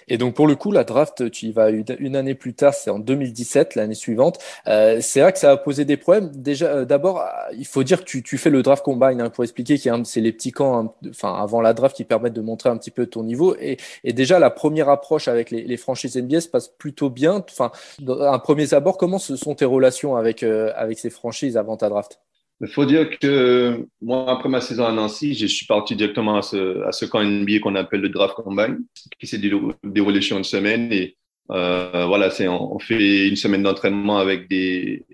Et 0.09 0.19
donc 0.19 0.35
pour 0.35 0.47
le 0.47 0.57
coup, 0.57 0.73
la 0.73 0.85
draft, 0.85 1.31
tu 1.31 1.47
y 1.47 1.53
vas 1.53 1.71
une 1.71 2.17
année 2.17 2.35
plus 2.35 2.55
tard, 2.55 2.75
c'est 2.75 2.91
en 2.91 2.99
2017, 2.99 3.75
l'année 3.75 3.95
suivante. 3.95 4.39
Euh, 4.67 4.99
c'est 5.01 5.21
vrai 5.21 5.33
que 5.33 5.39
ça 5.39 5.53
a 5.53 5.57
posé 5.57 5.85
des 5.85 5.97
problèmes. 5.97 6.31
Déjà, 6.35 6.67
euh, 6.67 6.85
d'abord, 6.85 7.25
il 7.57 7.67
faut 7.67 7.83
dire 7.83 8.01
que 8.01 8.05
tu, 8.05 8.23
tu 8.23 8.39
fais 8.39 8.51
le 8.51 8.63
draft 8.63 8.85
combine 8.85 9.21
hein, 9.21 9.31
pour 9.31 9.45
expliquer 9.45 9.79
qu'il 9.79 9.91
c'est 10.05 10.21
les 10.21 10.33
petits 10.33 10.53
camps, 10.53 10.79
hein, 10.79 10.93
enfin 11.09 11.35
avant 11.35 11.61
la 11.61 11.73
draft, 11.75 11.97
qui 11.97 12.05
permettent 12.05 12.33
de 12.33 12.41
montrer 12.41 12.71
un 12.71 12.77
petit 12.77 12.91
peu 12.91 13.07
ton 13.07 13.23
niveau. 13.25 13.57
Et, 13.61 13.77
et 14.05 14.13
déjà, 14.13 14.39
la 14.39 14.51
première 14.51 14.89
approche 14.89 15.29
avec 15.29 15.51
les, 15.51 15.63
les 15.63 15.77
franchises 15.77 16.17
NBA 16.17 16.41
se 16.41 16.49
passe 16.49 16.69
plutôt 16.69 17.11
bien. 17.11 17.45
Enfin, 17.51 17.71
un 18.07 18.39
premier 18.39 18.73
abord, 18.75 18.99
comment 18.99 19.19
se 19.19 19.37
sont 19.37 19.55
tes 19.55 19.65
relations 19.65 20.17
avec 20.17 20.43
euh, 20.43 20.73
avec 20.77 20.99
ces 20.99 21.11
franchises 21.11 21.57
avant 21.57 21.77
ta 21.77 21.89
draft? 21.89 22.21
Il 22.61 22.69
faut 22.69 22.85
dire 22.85 23.19
que 23.19 23.87
moi, 24.03 24.31
après 24.31 24.49
ma 24.49 24.61
saison 24.61 24.85
à 24.85 24.93
Nancy, 24.93 25.35
je 25.35 25.47
suis 25.47 25.65
parti 25.67 25.97
directement 25.97 26.37
à 26.37 26.43
ce, 26.43 26.83
à 26.83 26.93
ce 26.93 27.07
camp 27.07 27.25
NBA 27.25 27.61
qu'on 27.61 27.75
appelle 27.75 28.03
le 28.03 28.11
Draft 28.11 28.35
Combine, 28.35 28.85
qui 29.19 29.27
s'est 29.27 29.41
déroulé 29.83 30.21
sur 30.21 30.37
une 30.37 30.45
semaine. 30.45 30.93
Et 30.93 31.17
euh, 31.51 32.05
voilà, 32.07 32.31
c'est, 32.31 32.49
on, 32.49 32.79
fait 32.79 33.29
une 33.29 33.37
semaine 33.37 33.63
d'entraînement 33.63 34.19
avec 34.19 34.47
des, 34.49 35.07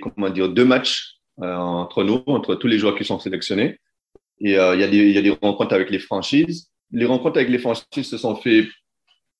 comment 0.00 0.30
dire, 0.30 0.48
deux 0.48 0.64
matchs 0.64 1.18
euh, 1.42 1.54
entre 1.54 2.02
nous, 2.02 2.22
entre 2.26 2.54
tous 2.54 2.66
les 2.66 2.78
joueurs 2.78 2.96
qui 2.96 3.04
sont 3.04 3.18
sélectionnés. 3.18 3.78
Et 4.40 4.58
euh, 4.58 4.74
il 4.74 5.12
y 5.12 5.18
a 5.18 5.22
des 5.22 5.36
rencontres 5.42 5.74
avec 5.74 5.90
les 5.90 5.98
franchises. 5.98 6.70
Les 6.92 7.04
rencontres 7.04 7.36
avec 7.36 7.50
les 7.50 7.58
franchises 7.58 8.08
se 8.08 8.16
sont 8.16 8.36
fait 8.36 8.66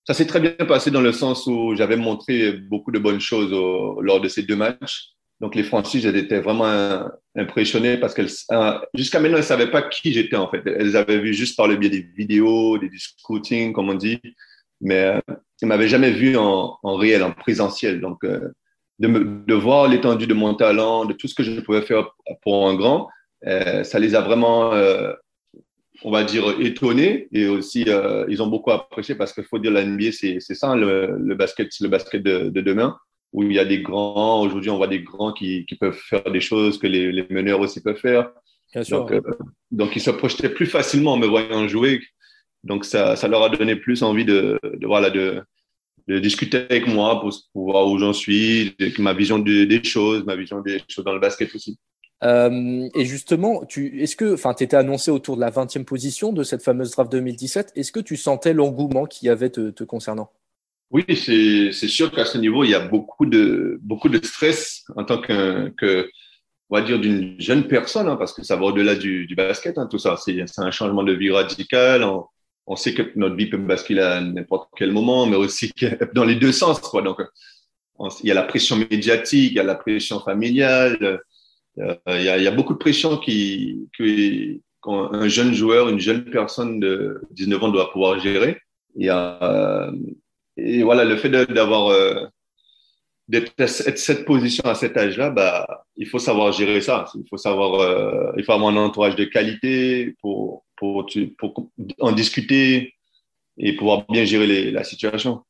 ça 0.07 0.12
s'est 0.12 0.26
très 0.26 0.40
bien 0.40 0.52
passé 0.66 0.90
dans 0.90 1.00
le 1.00 1.12
sens 1.12 1.47
où 1.47 1.75
j'avais 1.75 1.97
montré 1.97 2.52
beaucoup 2.52 2.90
de 2.90 2.99
bonnes 2.99 3.21
choses 3.21 3.50
lors 3.50 4.21
de 4.21 4.28
ces 4.28 4.43
deux 4.43 4.57
matchs. 4.57 5.13
Donc, 5.41 5.55
les 5.55 5.64
franchises, 5.64 6.07
elles 6.07 6.17
étaient 6.17 6.41
vraiment 6.41 7.09
impressionnées 7.37 7.97
parce 7.97 8.14
qu'elles, 8.14 8.31
euh, 8.53 8.79
jusqu'à 8.95 9.19
maintenant, 9.19 9.37
elles 9.37 9.43
ne 9.43 9.47
savaient 9.47 9.71
pas 9.71 9.83
qui 9.83 10.12
j'étais, 10.12 10.37
en 10.37 10.49
fait. 10.49 10.62
Elles 10.67 10.97
avaient 10.97 11.19
vu 11.19 11.35
juste 11.35 11.57
par 11.57 11.67
le 11.67 11.76
biais 11.76 11.91
des 11.91 12.07
vidéos, 12.17 12.79
des 12.79 12.91
scouting, 12.97 13.73
comme 13.73 13.91
on 13.91 13.95
dit, 13.95 14.21
mais 14.81 15.03
euh, 15.03 15.21
elles 15.29 15.37
ne 15.62 15.69
m'avaient 15.69 15.88
jamais 15.88 16.12
vu 16.12 16.37
en, 16.37 16.79
réel, 16.85 17.23
en 17.23 17.33
présentiel. 17.33 18.00
Donc, 18.00 18.25
euh, 18.25 18.53
de, 19.00 19.55
voir 19.55 19.88
l'étendue 19.88 20.29
de 20.29 20.35
mon 20.35 20.55
talent, 20.55 21.05
de 21.05 21.12
tout 21.14 21.26
ce 21.26 21.35
que 21.35 21.43
je 21.43 21.61
pouvais 21.61 21.83
faire 21.83 22.11
pour 22.43 22.69
un 22.69 22.75
grand, 22.75 23.09
ça 23.43 23.99
les 23.99 24.14
a 24.14 24.21
vraiment, 24.21 24.71
on 26.05 26.11
va 26.11 26.23
dire, 26.23 26.45
étonnés. 26.61 27.29
Et 27.33 27.49
aussi, 27.49 27.87
ils 28.29 28.43
ont 28.43 28.47
beaucoup 28.47 28.71
apprécié 28.71 29.17
parce 29.17 29.33
qu'il 29.33 29.45
faut 29.45 29.59
dire, 29.59 29.73
la 29.73 29.85
NBA, 29.85 30.12
c'est, 30.12 30.38
ça, 30.41 30.76
le, 30.76 31.17
le, 31.19 31.35
basket, 31.35 31.69
le 31.81 31.88
basket 31.88 32.23
de 32.23 32.61
demain 32.61 32.97
où 33.35 33.43
il 33.43 33.53
y 33.53 33.59
a 33.59 33.64
des 33.67 33.83
grands. 33.83 34.41
Aujourd'hui, 34.41 34.71
on 34.71 34.79
voit 34.79 34.87
des 34.87 35.00
grands 35.00 35.33
qui, 35.33 35.67
qui 35.67 35.75
peuvent 35.75 35.99
faire 35.99 36.31
des 36.31 36.41
choses 36.41 36.79
que 36.79 36.87
les, 36.87 37.12
les, 37.12 37.26
meneurs 37.29 37.61
aussi 37.61 37.83
peuvent 37.83 37.99
faire. 37.99 38.31
Bien 38.73 38.83
sûr. 38.83 39.00
Donc, 39.00 39.12
euh, 39.12 39.21
donc, 39.71 39.95
ils 39.97 40.00
se 40.00 40.11
projetaient 40.11 40.49
plus 40.49 40.67
facilement 40.67 41.12
en 41.12 41.17
me 41.19 41.26
voyant 41.26 41.69
jouer. 41.69 42.00
Donc, 42.62 42.87
ça, 42.87 43.17
ça 43.17 43.29
leur 43.29 43.43
a 43.43 43.50
donné 43.50 43.76
plus 43.76 44.03
envie 44.03 44.25
de, 44.25 44.59
de, 44.62 44.87
voilà, 44.87 45.11
de, 45.11 45.43
de 46.09 46.19
discuter 46.19 46.59
avec 46.71 46.87
moi 46.87 47.21
pour, 47.21 47.33
voir 47.55 47.88
où 47.88 47.99
j'en 47.99 48.12
suis, 48.12 48.75
ma 48.99 49.12
vision 49.12 49.38
des 49.38 49.85
choses, 49.85 50.25
ma 50.25 50.37
vision 50.37 50.61
des 50.61 50.81
choses 50.88 51.05
dans 51.05 51.12
le 51.12 51.21
basket 51.21 51.55
aussi. 51.55 51.79
Euh, 52.23 52.88
et 52.95 53.05
justement, 53.05 53.64
tu, 53.67 54.00
est-ce 54.00 54.17
que, 54.17 54.35
enfin, 54.35 54.55
tu 54.55 54.64
étais 54.64 54.76
annoncé 54.76 55.11
autour 55.11 55.37
de 55.37 55.41
la 55.41 55.50
20e 55.50 55.85
position 55.85 56.33
de 56.33 56.43
cette 56.43 56.62
fameuse 56.62 56.93
draft 56.93 57.11
2017. 57.12 57.73
Est-ce 57.75 57.93
que 57.93 58.00
tu 58.00 58.17
sentais 58.17 58.55
l'engouement 58.55 59.07
qu'il 59.07 59.26
y 59.26 59.31
avait 59.31 59.50
te, 59.50 59.85
concernant? 59.85 60.31
Oui, 60.94 61.04
c'est, 61.16 61.88
sûr 61.88 62.12
qu'à 62.12 62.24
ce 62.24 62.38
niveau, 62.38 62.62
il 62.62 62.70
y 62.70 62.74
a 62.74 62.78
beaucoup 62.78 63.26
de, 63.26 63.80
beaucoup 63.82 64.08
de 64.08 64.24
stress 64.24 64.84
en 64.94 65.02
tant 65.02 65.20
que, 65.20 65.68
que 65.70 66.08
on 66.70 66.76
va 66.76 66.82
dire, 66.82 67.00
d'une 67.00 67.34
jeune 67.40 67.66
personne, 67.66 68.06
hein, 68.06 68.14
parce 68.14 68.32
que 68.32 68.44
ça 68.44 68.54
va 68.54 68.66
au-delà 68.66 68.94
du, 68.94 69.26
du 69.26 69.34
basket, 69.34 69.76
hein, 69.76 69.88
tout 69.90 69.98
ça. 69.98 70.16
C'est, 70.16 70.44
un 70.58 70.70
changement 70.70 71.02
de 71.02 71.12
vie 71.12 71.32
radical. 71.32 72.04
On, 72.04 72.26
on, 72.68 72.76
sait 72.76 72.94
que 72.94 73.02
notre 73.16 73.34
vie 73.34 73.50
peut 73.50 73.56
basculer 73.56 74.02
à 74.02 74.20
n'importe 74.20 74.70
quel 74.76 74.92
moment, 74.92 75.26
mais 75.26 75.34
aussi 75.34 75.72
dans 76.14 76.24
les 76.24 76.36
deux 76.36 76.52
sens, 76.52 76.78
quoi. 76.78 77.02
Donc, 77.02 77.20
il 78.22 78.28
y 78.28 78.30
a 78.30 78.34
la 78.34 78.44
pression 78.44 78.76
médiatique, 78.76 79.50
il 79.50 79.56
y 79.56 79.60
a 79.60 79.64
la 79.64 79.74
pression 79.74 80.20
familiale 80.20 81.20
euh, 81.80 81.96
il 82.06 82.22
y, 82.22 82.28
a, 82.28 82.38
y, 82.38 82.46
a, 82.46 82.52
beaucoup 82.52 82.74
de 82.74 82.78
pression 82.78 83.18
qui, 83.18 83.88
qui 83.96 84.62
qu'un 84.80 85.26
jeune 85.26 85.54
joueur, 85.54 85.88
une 85.88 85.98
jeune 85.98 86.24
personne 86.26 86.78
de 86.78 87.20
19 87.32 87.64
ans 87.64 87.68
doit 87.70 87.90
pouvoir 87.90 88.20
gérer. 88.20 88.58
Et, 88.96 89.10
euh, 89.10 89.90
et 90.56 90.82
voilà, 90.82 91.04
le 91.04 91.16
fait 91.16 91.28
d'avoir 91.28 91.88
euh, 91.88 92.26
d'être 93.28 93.66
cette 93.66 94.25
position 94.25 94.64
à 94.64 94.75
cet 94.75 94.96
âge-là, 94.96 95.30
bah, 95.30 95.87
il 95.96 96.06
faut 96.06 96.18
savoir 96.18 96.52
gérer 96.52 96.80
ça. 96.80 97.06
Il 97.14 97.25
faut 97.28 97.37
savoir, 97.37 97.80
euh, 97.80 98.32
il 98.37 98.44
faut 98.44 98.52
avoir 98.52 98.70
un 98.70 98.76
entourage 98.76 99.16
de 99.16 99.25
qualité 99.25 100.14
pour, 100.20 100.64
pour, 100.76 101.06
pour 101.38 101.70
en 102.00 102.12
discuter 102.12 102.94
et 103.56 103.75
pouvoir 103.76 104.06
bien 104.08 104.25
gérer 104.25 104.46
les, 104.46 104.70
la 104.70 104.84
situation. 104.84 105.42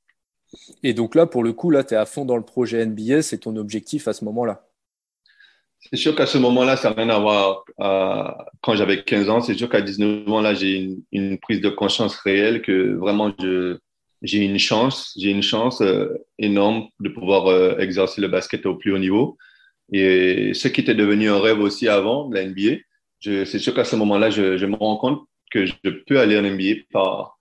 Et 0.82 0.94
donc 0.94 1.14
là, 1.14 1.26
pour 1.26 1.42
le 1.42 1.52
coup, 1.52 1.70
là, 1.70 1.84
tu 1.84 1.94
es 1.94 1.96
à 1.96 2.06
fond 2.06 2.24
dans 2.24 2.36
le 2.36 2.44
projet 2.44 2.84
NBA, 2.84 3.22
c'est 3.22 3.38
ton 3.38 3.56
objectif 3.56 4.08
à 4.08 4.12
ce 4.12 4.24
moment-là 4.24 4.66
c'est 5.90 5.96
sûr 5.96 6.14
qu'à 6.14 6.26
ce 6.26 6.38
moment-là, 6.38 6.76
ça 6.76 6.90
n'a 6.90 6.96
rien 6.96 7.10
à 7.10 7.18
voir 7.18 7.64
quand 8.62 8.74
j'avais 8.74 9.02
15 9.04 9.28
ans. 9.28 9.40
C'est 9.40 9.54
sûr 9.54 9.68
qu'à 9.68 9.82
19 9.82 10.28
ans, 10.28 10.40
là, 10.40 10.54
j'ai 10.54 10.96
une, 11.12 11.38
prise 11.38 11.60
de 11.60 11.68
conscience 11.68 12.16
réelle 12.16 12.62
que 12.62 12.94
vraiment, 12.94 13.32
j'ai 14.24 14.38
une 14.38 14.58
chance, 14.58 15.12
j'ai 15.16 15.30
une 15.30 15.42
chance 15.42 15.82
euh, 15.82 16.08
énorme 16.38 16.88
de 16.98 17.10
pouvoir 17.10 17.46
euh, 17.46 17.76
exercer 17.78 18.20
le 18.22 18.28
basket 18.28 18.64
au 18.64 18.74
plus 18.74 18.92
haut 18.92 18.98
niveau. 18.98 19.36
Et 19.92 20.54
ce 20.54 20.68
qui 20.68 20.80
était 20.80 20.94
devenu 20.94 21.28
un 21.28 21.38
rêve 21.38 21.60
aussi 21.60 21.88
avant, 21.88 22.30
la 22.32 22.44
NBA, 22.46 22.78
c'est 23.20 23.58
sûr 23.58 23.74
qu'à 23.74 23.84
ce 23.84 23.96
moment-là, 23.96 24.30
je, 24.30 24.56
je, 24.56 24.66
me 24.66 24.76
rends 24.76 24.96
compte 24.96 25.20
que 25.50 25.66
je 25.66 25.72
peux 26.06 26.18
aller 26.18 26.38
en 26.38 26.42
NBA 26.42 26.84
par, 26.90 27.38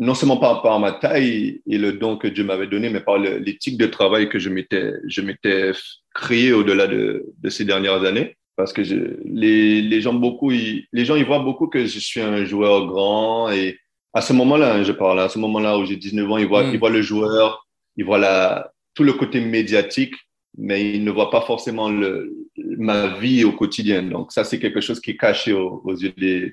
non 0.00 0.14
seulement 0.14 0.36
par, 0.36 0.62
par 0.62 0.80
ma 0.80 0.92
taille 0.92 1.62
et 1.66 1.78
le 1.78 1.92
don 1.92 2.16
que 2.16 2.26
Dieu 2.26 2.42
m'avait 2.42 2.66
donné, 2.66 2.90
mais 2.90 3.00
par 3.00 3.18
l'éthique 3.18 3.78
de 3.78 3.86
travail 3.86 4.28
que 4.28 4.40
je 4.40 4.48
m'étais, 4.48 4.92
je 5.06 5.20
m'étais 5.20 5.70
créé 6.14 6.52
au-delà 6.52 6.88
de, 6.88 7.24
de, 7.38 7.50
ces 7.50 7.64
dernières 7.64 8.04
années. 8.04 8.36
Parce 8.56 8.72
que 8.72 8.82
je, 8.82 8.96
les, 9.24 9.80
les, 9.80 10.00
gens 10.00 10.12
beaucoup, 10.12 10.50
les 10.50 11.04
gens, 11.04 11.16
ils 11.16 11.24
voient 11.24 11.38
beaucoup 11.38 11.68
que 11.68 11.86
je 11.86 11.98
suis 11.98 12.20
un 12.20 12.44
joueur 12.44 12.86
grand 12.86 13.50
et 13.50 13.78
à 14.12 14.20
ce 14.20 14.32
moment-là, 14.32 14.74
hein, 14.74 14.82
je 14.82 14.92
parle, 14.92 15.20
à 15.20 15.28
ce 15.28 15.38
moment-là 15.38 15.78
où 15.78 15.84
j'ai 15.84 15.96
19 15.96 16.30
ans, 16.30 16.38
ils 16.38 16.48
voient, 16.48 16.64
mm. 16.64 16.74
ils 16.74 16.78
voient 16.78 16.90
le 16.90 17.02
joueur, 17.02 17.66
ils 17.96 18.04
voient 18.04 18.18
la, 18.18 18.72
tout 18.94 19.04
le 19.04 19.12
côté 19.12 19.40
médiatique, 19.40 20.14
mais 20.58 20.94
ils 20.94 21.04
ne 21.04 21.10
voient 21.10 21.30
pas 21.30 21.42
forcément 21.42 21.88
le, 21.88 22.34
ma 22.56 23.18
vie 23.18 23.44
au 23.44 23.52
quotidien. 23.52 24.02
Donc 24.02 24.32
ça, 24.32 24.44
c'est 24.44 24.58
quelque 24.58 24.80
chose 24.80 25.00
qui 25.00 25.12
est 25.12 25.16
caché 25.16 25.52
aux, 25.52 25.80
aux 25.84 25.94
yeux 25.94 26.12
des, 26.16 26.52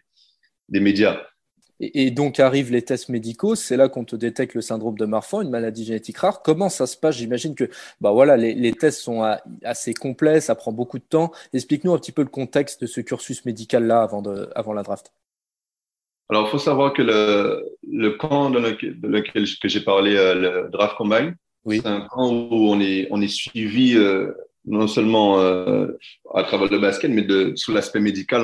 des 0.69 0.79
médias. 0.79 1.19
Et, 1.79 2.09
donc 2.09 2.39
arrivent 2.39 2.71
les 2.71 2.81
tests 2.81 3.09
médicaux, 3.09 3.53
c'est 3.53 3.77
là 3.77 3.87
qu'on 3.87 4.03
te 4.03 4.15
détecte 4.15 4.55
le 4.55 4.61
syndrome 4.61 4.97
de 4.97 5.05
Marfan, 5.05 5.41
une 5.41 5.51
maladie 5.51 5.85
génétique 5.85 6.17
rare. 6.17 6.41
Comment 6.41 6.69
ça 6.69 6.87
se 6.87 6.97
passe? 6.97 7.17
J'imagine 7.17 7.53
que 7.53 7.69
bah 8.01 8.11
voilà, 8.11 8.35
les, 8.35 8.73
tests 8.73 8.99
sont 8.99 9.21
assez 9.63 9.93
complets, 9.93 10.41
ça 10.41 10.55
prend 10.55 10.71
beaucoup 10.71 10.97
de 10.97 11.03
temps. 11.03 11.31
Explique-nous 11.53 11.93
un 11.93 11.99
petit 11.99 12.11
peu 12.11 12.23
le 12.23 12.29
contexte 12.29 12.81
de 12.81 12.87
ce 12.87 13.01
cursus 13.01 13.45
médical-là 13.45 14.01
avant, 14.01 14.23
avant 14.55 14.73
la 14.73 14.81
draft. 14.81 15.11
Alors, 16.29 16.47
il 16.47 16.51
faut 16.51 16.59
savoir 16.59 16.93
que 16.93 17.01
le, 17.01 17.63
le 17.89 18.11
camp 18.11 18.49
dans 18.49 18.59
lequel, 18.59 18.97
lequel 19.01 19.45
que 19.61 19.67
j'ai 19.67 19.81
parlé, 19.81 20.15
euh, 20.15 20.35
le 20.35 20.69
Draft 20.69 20.97
Combine, 20.97 21.35
c'est 21.69 21.85
un 21.85 22.01
camp 22.01 22.29
où 22.31 22.69
on 22.69 22.79
est, 22.79 23.07
on 23.11 23.21
est 23.21 23.27
suivi 23.27 23.95
euh, 23.95 24.31
non 24.67 24.87
seulement 24.87 25.39
euh, 25.39 25.87
à 26.33 26.43
travers 26.43 26.69
le 26.69 26.79
basket, 26.79 27.09
mais 27.09 27.23
de, 27.23 27.53
sous 27.55 27.71
l'aspect 27.71 27.99
médical, 27.99 28.43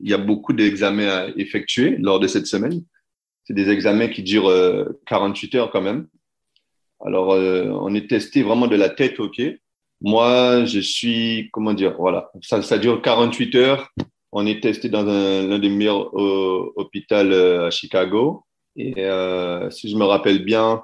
il 0.00 0.08
y 0.08 0.14
a 0.14 0.18
beaucoup 0.18 0.52
d'examens 0.52 1.08
à 1.08 1.28
effectuer 1.36 1.96
lors 1.98 2.20
de 2.20 2.28
cette 2.28 2.46
semaine. 2.46 2.82
C'est 3.44 3.54
des 3.54 3.68
examens 3.68 4.08
qui 4.08 4.22
durent 4.22 4.52
48 5.06 5.54
euh, 5.54 5.58
heures 5.58 5.70
quand 5.70 5.82
même. 5.82 6.06
Alors, 7.04 7.32
euh, 7.32 7.68
on 7.72 7.94
est 7.94 8.08
testé 8.08 8.42
vraiment 8.42 8.68
de 8.68 8.76
la 8.76 8.88
tête 8.88 9.20
aux 9.20 9.28
pieds. 9.28 9.60
Moi, 10.00 10.64
je 10.64 10.80
suis, 10.80 11.50
comment 11.52 11.74
dire, 11.74 11.96
voilà, 11.98 12.30
ça, 12.42 12.62
ça 12.62 12.78
dure 12.78 13.02
48 13.02 13.54
heures. 13.56 13.92
On 14.32 14.46
est 14.46 14.62
testé 14.62 14.88
dans 14.88 15.02
l'un 15.02 15.58
des 15.58 15.68
meilleurs 15.68 16.14
hôpitaux 16.14 17.14
à 17.14 17.70
Chicago. 17.70 18.44
Et 18.76 18.92
si 19.70 19.90
je 19.90 19.96
me 19.96 20.04
rappelle 20.04 20.44
bien, 20.44 20.82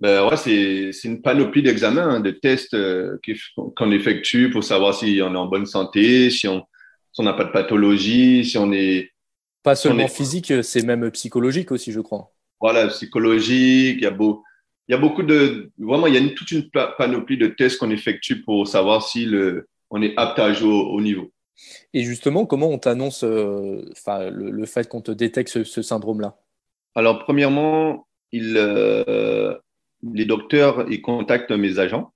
ben 0.00 0.26
ouais, 0.28 0.36
c'est 0.36 1.04
une 1.04 1.22
panoplie 1.22 1.62
d'examens, 1.62 2.16
hein, 2.16 2.20
de 2.20 2.30
tests 2.30 2.74
euh, 2.74 3.16
qu'on 3.76 3.90
effectue 3.92 4.50
pour 4.50 4.64
savoir 4.64 4.94
si 4.94 5.20
on 5.22 5.32
est 5.32 5.38
en 5.38 5.46
bonne 5.46 5.66
santé, 5.66 6.30
si 6.30 6.48
on 6.48 6.64
si 7.12 7.22
n'a 7.22 7.32
pas 7.32 7.44
de 7.44 7.52
pathologie, 7.52 8.44
si 8.44 8.58
on 8.58 8.72
est... 8.72 9.12
Pas 9.62 9.76
seulement 9.76 10.08
physique, 10.08 10.52
c'est 10.62 10.84
même 10.84 11.10
psychologique 11.12 11.70
aussi, 11.70 11.92
je 11.92 12.00
crois. 12.00 12.32
Voilà, 12.60 12.88
psychologique, 12.88 13.96
il 13.98 14.02
y 14.02 14.06
a, 14.06 14.10
beau, 14.10 14.42
il 14.88 14.92
y 14.92 14.94
a 14.94 14.98
beaucoup 14.98 15.22
de... 15.22 15.70
Vraiment, 15.78 16.08
il 16.08 16.14
y 16.14 16.16
a 16.18 16.28
toute 16.34 16.50
une 16.50 16.68
panoplie 16.98 17.38
de 17.38 17.46
tests 17.46 17.78
qu'on 17.78 17.90
effectue 17.90 18.42
pour 18.42 18.66
savoir 18.66 19.06
si 19.06 19.26
le, 19.26 19.68
on 19.90 20.02
est 20.02 20.12
apte 20.16 20.40
à 20.40 20.52
jouer 20.52 20.72
au, 20.72 21.00
niveau. 21.00 21.32
Et 21.92 22.02
justement, 22.02 22.46
comment 22.46 22.68
on 22.68 22.78
t'annonce 22.78 23.24
euh, 23.24 23.82
le, 24.30 24.66
fait 24.66 24.88
qu'on 24.88 25.00
te 25.00 25.12
détecte 25.12 25.62
ce, 25.64 25.82
syndrome-là? 25.82 26.36
Alors, 26.94 27.20
premièrement, 27.20 28.06
il, 28.32 28.54
euh, 28.56 29.54
les 30.12 30.24
docteurs 30.24 30.86
ils 30.90 31.02
contactent 31.02 31.52
mes 31.52 31.78
agents 31.78 32.12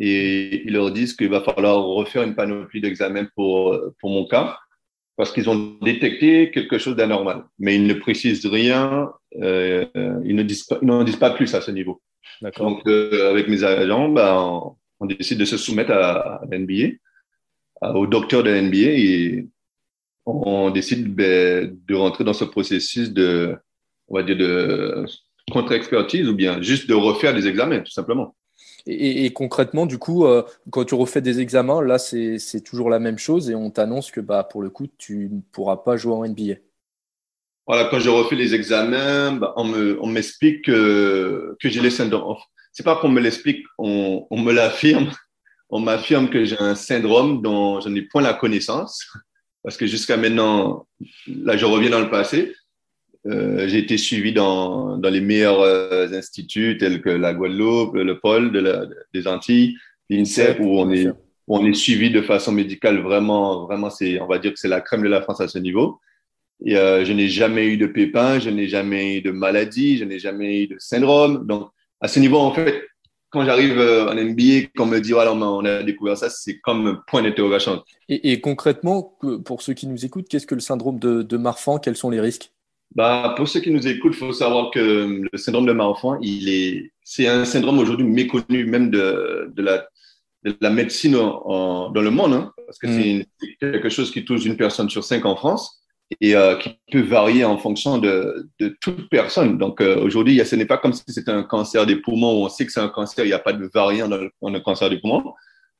et 0.00 0.62
ils 0.64 0.72
leur 0.72 0.92
disent 0.92 1.14
qu'il 1.14 1.28
va 1.28 1.40
falloir 1.40 1.84
refaire 1.84 2.22
une 2.22 2.36
panoplie 2.36 2.80
d'examens 2.80 3.28
pour, 3.34 3.76
pour 4.00 4.10
mon 4.10 4.26
cas 4.26 4.56
parce 5.18 5.32
qu'ils 5.32 5.50
ont 5.50 5.76
détecté 5.82 6.52
quelque 6.52 6.78
chose 6.78 6.94
d'anormal. 6.94 7.44
Mais 7.58 7.74
ils 7.74 7.86
ne 7.86 7.94
précisent 7.94 8.46
rien, 8.46 9.12
euh, 9.42 9.84
ils 10.24 10.36
ne 10.36 10.44
disent 10.44 10.62
pas, 10.62 10.78
n'en 10.80 11.02
disent 11.02 11.16
pas 11.16 11.30
plus 11.30 11.52
à 11.56 11.60
ce 11.60 11.72
niveau. 11.72 12.00
Donc, 12.40 12.86
avec 12.86 13.48
mes 13.48 13.64
agents, 13.64 14.08
ben, 14.08 14.76
on, 15.00 15.06
décide 15.06 15.38
de 15.38 15.44
se 15.44 15.56
soumettre 15.56 15.90
à, 15.90 16.40
l'NBA, 16.48 16.94
au 17.82 18.06
docteur 18.06 18.42
de 18.42 18.50
l'NBA 18.50 18.76
et 18.76 19.48
on 20.26 20.70
décide 20.70 21.14
ben, 21.14 21.76
de 21.86 21.94
rentrer 21.94 22.24
dans 22.24 22.32
ce 22.32 22.44
processus 22.44 23.12
de, 23.12 23.56
on 24.08 24.16
va 24.16 24.22
dire, 24.22 24.36
de 24.36 25.06
contre-expertise 25.50 26.28
ou 26.28 26.34
bien 26.34 26.60
juste 26.60 26.88
de 26.88 26.94
refaire 26.94 27.34
des 27.34 27.46
examens, 27.46 27.80
tout 27.80 27.92
simplement. 27.92 28.34
Et, 28.86 29.30
concrètement, 29.32 29.84
du 29.84 29.98
coup, 29.98 30.24
euh, 30.24 30.42
quand 30.70 30.84
tu 30.84 30.94
refais 30.94 31.20
des 31.20 31.40
examens, 31.40 31.82
là, 31.82 31.98
c'est 31.98 32.62
toujours 32.64 32.88
la 32.88 32.98
même 32.98 33.18
chose 33.18 33.50
et 33.50 33.54
on 33.54 33.70
t'annonce 33.70 34.10
que 34.10 34.20
bah, 34.20 34.44
pour 34.44 34.62
le 34.62 34.70
coup, 34.70 34.86
tu 34.96 35.28
ne 35.30 35.40
pourras 35.52 35.78
pas 35.78 35.96
jouer 35.96 36.14
en 36.14 36.26
NBA. 36.26 36.54
Voilà, 37.66 37.88
quand 37.90 37.98
je 37.98 38.08
refais 38.08 38.34
les 38.34 38.54
examens, 38.54 39.32
bah, 39.32 39.52
on 39.56 40.06
m'explique 40.06 40.64
que, 40.64 41.54
que 41.60 41.68
j'ai 41.68 41.80
les 41.80 41.90
syndromes. 41.90 42.38
C'est 42.72 42.82
pas 42.82 42.96
qu'on 42.96 43.10
me 43.10 43.20
l'explique, 43.20 43.64
on, 43.76 44.26
on 44.30 44.40
me 44.40 44.52
l'affirme. 44.52 45.10
On 45.70 45.80
m'affirme 45.80 46.30
que 46.30 46.44
j'ai 46.44 46.58
un 46.58 46.74
syndrome 46.74 47.42
dont 47.42 47.80
je 47.80 47.88
n'ai 47.88 48.02
point 48.02 48.22
la 48.22 48.34
connaissance. 48.34 49.06
Parce 49.62 49.76
que 49.76 49.86
jusqu'à 49.86 50.16
maintenant, 50.16 50.86
là, 51.26 51.56
je 51.56 51.64
reviens 51.64 51.90
dans 51.90 52.00
le 52.00 52.10
passé. 52.10 52.54
Euh, 53.26 53.68
j'ai 53.68 53.78
été 53.78 53.98
suivi 53.98 54.32
dans, 54.32 54.96
dans 54.96 55.10
les 55.10 55.20
meilleurs 55.20 55.60
euh, 55.60 56.08
instituts 56.12 56.78
tels 56.78 57.02
que 57.02 57.10
la 57.10 57.34
Guadeloupe, 57.34 57.94
le 57.94 58.18
pôle 58.18 58.52
de 58.52 58.60
la, 58.60 58.86
des 59.12 59.26
Antilles, 59.26 59.76
l'INSEP, 60.08 60.60
où 60.60 60.78
on 60.78 60.90
est, 60.90 61.08
on 61.48 61.66
est 61.66 61.74
suivi 61.74 62.10
de 62.10 62.22
façon 62.22 62.52
médicale 62.52 63.00
vraiment, 63.00 63.66
vraiment, 63.66 63.90
c'est, 63.90 64.20
on 64.20 64.26
va 64.26 64.38
dire 64.38 64.52
que 64.52 64.58
c'est 64.58 64.68
la 64.68 64.80
crème 64.80 65.02
de 65.02 65.08
la 65.08 65.20
France 65.20 65.40
à 65.40 65.48
ce 65.48 65.58
niveau. 65.58 66.00
Et 66.64 66.76
euh, 66.76 67.04
je 67.04 67.12
n'ai 67.12 67.28
jamais 67.28 67.66
eu 67.66 67.76
de 67.76 67.86
pépins, 67.86 68.38
je 68.38 68.50
n'ai 68.50 68.68
jamais 68.68 69.18
eu 69.18 69.22
de 69.22 69.30
maladie, 69.30 69.98
je 69.98 70.04
n'ai 70.04 70.18
jamais 70.18 70.62
eu 70.62 70.66
de 70.68 70.76
syndrome. 70.78 71.46
Donc, 71.46 71.70
à 72.00 72.08
ce 72.08 72.20
niveau, 72.20 72.38
en 72.38 72.52
fait, 72.52 72.87
quand 73.30 73.44
j'arrive 73.44 73.78
en 73.78 74.14
NBA, 74.14 74.68
qu'on 74.76 74.86
me 74.86 75.00
dit, 75.00 75.12
voilà, 75.12 75.32
on 75.32 75.64
a 75.64 75.82
découvert 75.82 76.16
ça, 76.16 76.30
c'est 76.30 76.58
comme 76.60 76.86
un 76.86 77.02
point 77.06 77.22
d'interrogation. 77.22 77.82
Et, 78.08 78.32
et, 78.32 78.40
concrètement, 78.40 79.16
pour 79.44 79.62
ceux 79.62 79.74
qui 79.74 79.86
nous 79.86 80.04
écoutent, 80.04 80.28
qu'est-ce 80.28 80.46
que 80.46 80.54
le 80.54 80.60
syndrome 80.60 80.98
de, 80.98 81.22
de 81.22 81.36
Marfan? 81.36 81.78
Quels 81.78 81.96
sont 81.96 82.10
les 82.10 82.20
risques? 82.20 82.52
Bah, 82.94 83.34
pour 83.36 83.46
ceux 83.48 83.60
qui 83.60 83.70
nous 83.70 83.86
écoutent, 83.86 84.14
il 84.14 84.18
faut 84.18 84.32
savoir 84.32 84.70
que 84.70 85.22
le 85.30 85.38
syndrome 85.38 85.66
de 85.66 85.72
Marfan, 85.72 86.18
il 86.22 86.48
est, 86.48 86.92
c'est 87.04 87.26
un 87.26 87.44
syndrome 87.44 87.78
aujourd'hui 87.78 88.06
méconnu 88.06 88.64
même 88.64 88.90
de, 88.90 89.52
de, 89.54 89.62
la, 89.62 89.86
de 90.44 90.56
la 90.60 90.70
médecine 90.70 91.16
en, 91.16 91.90
dans 91.90 92.00
le 92.00 92.10
monde, 92.10 92.32
hein, 92.32 92.52
parce 92.66 92.78
que 92.78 92.86
mm. 92.86 93.24
c'est 93.40 93.56
quelque 93.60 93.90
chose 93.90 94.10
qui 94.10 94.24
touche 94.24 94.46
une 94.46 94.56
personne 94.56 94.88
sur 94.88 95.04
cinq 95.04 95.26
en 95.26 95.36
France. 95.36 95.82
Et 96.20 96.34
euh, 96.34 96.56
qui 96.56 96.78
peut 96.90 97.02
varier 97.02 97.44
en 97.44 97.58
fonction 97.58 97.98
de, 97.98 98.48
de 98.58 98.76
toute 98.80 99.08
personne. 99.10 99.58
Donc 99.58 99.80
euh, 99.80 100.00
aujourd'hui, 100.00 100.40
ce 100.44 100.56
n'est 100.56 100.66
pas 100.66 100.78
comme 100.78 100.92
si 100.92 101.02
c'était 101.08 101.30
un 101.30 101.42
cancer 101.42 101.86
des 101.86 101.96
poumons 101.96 102.40
où 102.40 102.44
on 102.46 102.48
sait 102.48 102.64
que 102.66 102.72
c'est 102.72 102.80
un 102.80 102.88
cancer, 102.88 103.24
il 103.24 103.28
n'y 103.28 103.34
a 103.34 103.38
pas 103.38 103.52
de 103.52 103.68
variant 103.72 104.08
dans 104.08 104.16
le, 104.16 104.30
dans 104.40 104.50
le 104.50 104.60
cancer 104.60 104.88
des 104.88 104.98
poumons. 104.98 105.34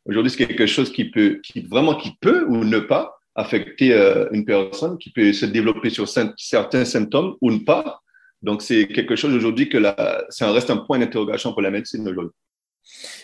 Aujourd'hui, 0.06 0.30
c'est 0.30 0.46
quelque 0.46 0.66
chose 0.66 0.92
qui 0.92 1.06
peut, 1.10 1.40
qui 1.42 1.60
vraiment 1.60 1.94
qui 1.94 2.12
peut 2.20 2.44
ou 2.48 2.64
ne 2.64 2.78
pas 2.78 3.18
affecter 3.34 3.92
euh, 3.92 4.26
une 4.32 4.44
personne, 4.44 4.98
qui 4.98 5.10
peut 5.10 5.32
se 5.32 5.46
développer 5.46 5.90
sur 5.90 6.08
certains 6.08 6.84
symptômes 6.84 7.36
ou 7.40 7.50
ne 7.50 7.58
pas. 7.58 8.00
Donc 8.42 8.62
c'est 8.62 8.86
quelque 8.86 9.16
chose 9.16 9.34
aujourd'hui 9.34 9.68
que 9.68 9.78
la, 9.78 10.24
ça 10.28 10.50
reste 10.52 10.70
un 10.70 10.78
point 10.78 10.98
d'interrogation 10.98 11.52
pour 11.52 11.62
la 11.62 11.70
médecine 11.70 12.06
aujourd'hui. 12.08 12.34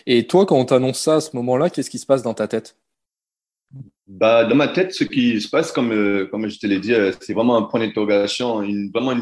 Et 0.05 0.27
toi, 0.27 0.45
quand 0.45 0.57
on 0.57 0.65
t'annonce 0.65 0.99
ça 0.99 1.15
à 1.15 1.21
ce 1.21 1.35
moment-là, 1.35 1.69
qu'est-ce 1.69 1.89
qui 1.89 1.99
se 1.99 2.05
passe 2.05 2.21
dans 2.21 2.33
ta 2.33 2.47
tête? 2.47 2.77
Bah, 4.07 4.45
dans 4.45 4.55
ma 4.55 4.67
tête, 4.67 4.93
ce 4.93 5.03
qui 5.03 5.41
se 5.41 5.49
passe, 5.49 5.71
comme, 5.71 5.91
euh, 5.91 6.27
comme 6.27 6.47
je 6.47 6.59
te 6.59 6.67
l'ai 6.67 6.79
dit, 6.79 6.93
euh, 6.93 7.11
c'est 7.19 7.33
vraiment 7.33 7.57
un 7.57 7.63
point 7.63 7.79
d'interrogation, 7.79 8.61
une, 8.61 8.91
vraiment 8.91 9.13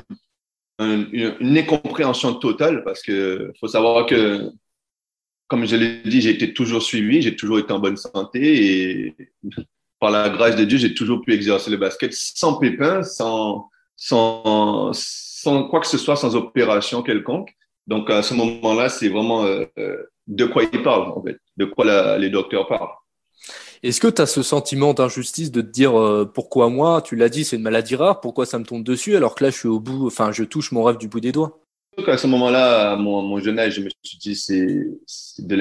une, 0.80 1.10
une, 1.40 1.58
incompréhension 1.58 2.34
totale 2.34 2.84
parce 2.84 3.02
que 3.02 3.54
faut 3.60 3.68
savoir 3.68 4.06
que, 4.06 4.50
comme 5.48 5.66
je 5.66 5.76
l'ai 5.76 6.02
dit, 6.04 6.22
j'ai 6.22 6.32
été 6.32 6.54
toujours 6.54 6.84
suivi, 6.84 7.22
j'ai 7.22 7.36
toujours 7.36 7.60
été 7.60 7.72
en 7.72 7.80
bonne 7.80 7.98
santé 7.98 8.42
et 8.42 9.16
par 10.00 10.12
la 10.12 10.30
grâce 10.30 10.58
de 10.58 10.66
Dieu, 10.66 10.78
j'ai 10.78 10.94
toujours 10.94 11.22
pu 11.22 11.34
exercer 11.34 11.72
le 11.72 11.78
basket 11.78 12.12
sans 12.14 12.56
pépin, 12.56 13.04
sans, 13.04 13.70
sans, 13.96 14.92
sans 14.94 15.70
quoi 15.70 15.80
que 15.80 15.88
ce 15.88 15.98
soit, 15.98 16.18
sans 16.18 16.36
opération 16.36 17.04
quelconque. 17.04 17.56
Donc, 17.88 18.10
à 18.10 18.22
ce 18.22 18.34
moment-là, 18.34 18.90
c'est 18.90 19.08
vraiment 19.08 19.46
euh, 19.46 19.66
de 20.28 20.46
quoi 20.46 20.64
ils 20.64 20.84
parlent, 20.84 21.12
en 21.12 21.24
fait, 21.24 21.40
de 21.56 21.66
quoi 21.66 21.86
la, 21.86 22.18
les 22.18 22.30
docteurs 22.30 22.68
parlent. 22.68 22.90
Est-ce 23.84 24.00
que 24.00 24.08
tu 24.08 24.22
as 24.22 24.26
ce 24.26 24.42
sentiment 24.44 24.94
d'injustice 24.94 25.52
de 25.52 25.60
te 25.60 25.70
dire 25.70 26.00
euh, 26.00 26.24
pourquoi 26.24 26.70
moi, 26.70 27.02
tu 27.02 27.18
l'as 27.18 27.28
dit, 27.28 27.44
c'est 27.44 27.58
une 27.58 27.64
maladie 27.64 27.98
rare, 27.98 28.22
pourquoi 28.22 28.46
ça 28.46 28.58
me 28.58 28.64
tombe 28.64 28.84
dessus 28.84 29.18
alors 29.18 29.36
que 29.36 29.44
là 29.44 29.50
je 29.50 29.58
suis 29.58 29.68
au 29.68 29.82
bout, 29.82 30.08
enfin 30.08 30.32
je 30.32 30.46
touche 30.46 30.72
mon 30.72 30.84
rêve 30.84 30.98
du 30.98 31.10
bout 31.10 31.20
des 31.20 31.34
doigts? 31.34 31.60
À 32.08 32.18
ce 32.18 32.26
moment-là, 32.28 32.96
mon, 32.96 33.38
jeune 33.40 33.60
âge, 33.60 33.76
je 33.76 33.82
me 33.82 33.90
suis 34.02 34.18
dit 34.18 34.36
c'est 34.36 35.44
de 35.44 35.56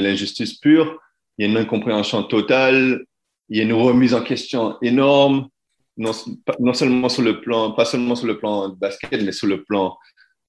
l'injustice, 0.00 0.54
pure. 0.54 0.96
Il 1.36 1.44
y 1.44 1.48
a 1.48 1.50
une 1.50 1.58
incompréhension 1.58 2.22
totale, 2.22 3.04
il 3.48 3.58
y 3.58 3.60
a 3.60 3.64
une 3.64 3.72
remise 3.72 4.14
en 4.14 4.22
question 4.22 4.76
énorme, 4.80 5.48
non, 5.96 6.12
non 6.60 6.72
seulement 6.72 7.08
sur 7.08 7.22
le 7.22 7.40
plan, 7.40 7.72
pas 7.72 7.84
seulement 7.84 8.14
sur 8.14 8.28
le 8.28 8.38
plan 8.38 8.68
de 8.68 8.76
basket, 8.76 9.22
mais 9.22 9.32
sur 9.32 9.48
le 9.48 9.64
plan, 9.64 9.98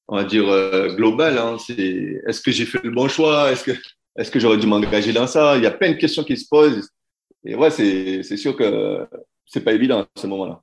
on 0.07 0.17
va 0.17 0.23
dire 0.23 0.47
euh, 0.47 0.93
global. 0.95 1.39
Hein. 1.39 1.57
Est-ce 1.67 2.41
que 2.41 2.51
j'ai 2.51 2.65
fait 2.65 2.83
le 2.83 2.91
bon 2.91 3.07
choix? 3.07 3.51
Est-ce 3.51 3.63
que 3.63 3.71
est-ce 4.17 4.31
que 4.31 4.39
j'aurais 4.39 4.57
dû 4.57 4.67
m'engager 4.67 5.13
dans 5.13 5.27
ça? 5.27 5.57
Il 5.57 5.63
y 5.63 5.67
a 5.67 5.71
plein 5.71 5.91
de 5.91 5.97
questions 5.97 6.23
qui 6.23 6.37
se 6.37 6.47
posent. 6.49 6.89
Et 7.43 7.55
ouais, 7.55 7.71
c'est 7.71 8.37
sûr 8.37 8.55
que 8.55 9.07
c'est 9.45 9.63
pas 9.63 9.73
évident 9.73 10.01
à 10.01 10.07
ce 10.19 10.27
moment-là. 10.27 10.61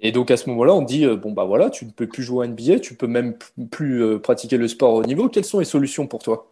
Et 0.00 0.12
donc 0.12 0.30
à 0.30 0.36
ce 0.36 0.48
moment-là, 0.50 0.74
on 0.74 0.82
dit 0.82 1.04
euh, 1.04 1.16
bon 1.16 1.32
bah 1.32 1.44
voilà, 1.44 1.70
tu 1.70 1.84
ne 1.84 1.90
peux 1.90 2.06
plus 2.06 2.22
jouer 2.22 2.46
à 2.46 2.48
NBA, 2.48 2.80
tu 2.80 2.94
peux 2.94 3.06
même 3.06 3.36
plus 3.70 4.02
euh, 4.02 4.18
pratiquer 4.18 4.56
le 4.56 4.66
sport 4.66 4.94
au 4.94 5.04
niveau. 5.04 5.28
Quelles 5.28 5.44
sont 5.44 5.58
les 5.58 5.66
solutions 5.66 6.06
pour 6.06 6.22
toi? 6.22 6.48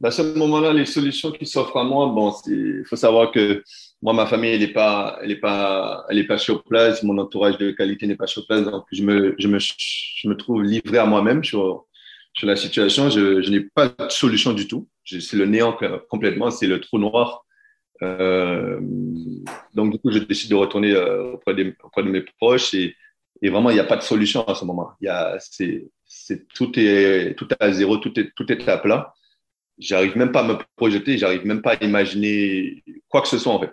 Bah, 0.00 0.08
À 0.08 0.10
ce 0.12 0.20
moment-là, 0.20 0.74
les 0.74 0.84
solutions 0.84 1.32
qui 1.32 1.46
s'offrent 1.46 1.78
à 1.78 1.84
moi, 1.84 2.06
bon, 2.08 2.32
il 2.46 2.84
faut 2.86 2.96
savoir 2.96 3.32
que 3.32 3.62
moi, 4.02 4.12
ma 4.12 4.26
famille, 4.26 4.50
elle 4.50 4.60
n'est 4.60 4.72
pas, 4.72 5.18
elle 5.22 5.30
est 5.30 5.40
pas, 5.40 6.04
elle 6.10 6.18
est 6.18 6.26
pas 6.26 6.36
sur 6.36 6.62
place. 6.64 7.02
Mon 7.02 7.16
entourage 7.16 7.56
de 7.56 7.70
qualité 7.70 8.06
n'est 8.06 8.16
pas 8.16 8.26
sur 8.26 8.46
place, 8.46 8.64
donc 8.64 8.84
je 8.92 9.02
me, 9.02 9.34
je 9.38 9.48
me, 9.48 9.58
je 9.58 10.28
me 10.28 10.36
trouve 10.36 10.62
livré 10.62 10.98
à 10.98 11.06
moi-même 11.06 11.42
sur 11.42 11.86
sur 12.36 12.46
la 12.46 12.56
situation. 12.56 13.10
Je, 13.10 13.42
je 13.42 13.50
n'ai 13.50 13.60
pas 13.60 13.88
de 13.88 14.08
solution 14.08 14.52
du 14.52 14.68
tout. 14.68 14.88
C'est 15.04 15.34
le 15.34 15.46
néant 15.46 15.76
complètement, 16.08 16.50
c'est 16.50 16.66
le 16.66 16.80
trou 16.80 16.98
noir. 16.98 17.44
Euh, 18.02 18.78
donc, 19.74 19.92
du 19.92 19.98
coup, 19.98 20.10
je 20.10 20.18
décide 20.18 20.50
de 20.50 20.54
retourner 20.54 20.92
euh, 20.92 21.32
auprès, 21.32 21.54
des, 21.54 21.74
auprès 21.82 22.02
de 22.02 22.10
mes 22.10 22.22
proches 22.22 22.74
et, 22.74 22.94
et 23.42 23.48
vraiment, 23.48 23.70
il 23.70 23.74
n'y 23.74 23.80
a 23.80 23.84
pas 23.84 23.96
de 23.96 24.02
solution 24.02 24.44
à 24.46 24.54
ce 24.54 24.64
moment. 24.64 24.90
Y 25.00 25.08
a, 25.08 25.36
c'est, 25.40 25.88
c'est, 26.04 26.46
tout, 26.48 26.78
est, 26.78 27.34
tout 27.36 27.48
est 27.50 27.62
à 27.62 27.72
zéro, 27.72 27.96
tout 27.98 28.18
est, 28.18 28.32
tout 28.34 28.50
est 28.52 28.68
à 28.68 28.78
plat. 28.78 29.14
J'arrive 29.78 30.16
même 30.16 30.32
pas 30.32 30.40
à 30.40 30.48
me 30.48 30.56
projeter, 30.76 31.18
j'arrive 31.18 31.46
même 31.46 31.60
pas 31.62 31.72
à 31.72 31.84
imaginer 31.84 32.82
quoi 33.08 33.20
que 33.20 33.28
ce 33.28 33.38
soit 33.38 33.52
en 33.52 33.60
fait. 33.60 33.72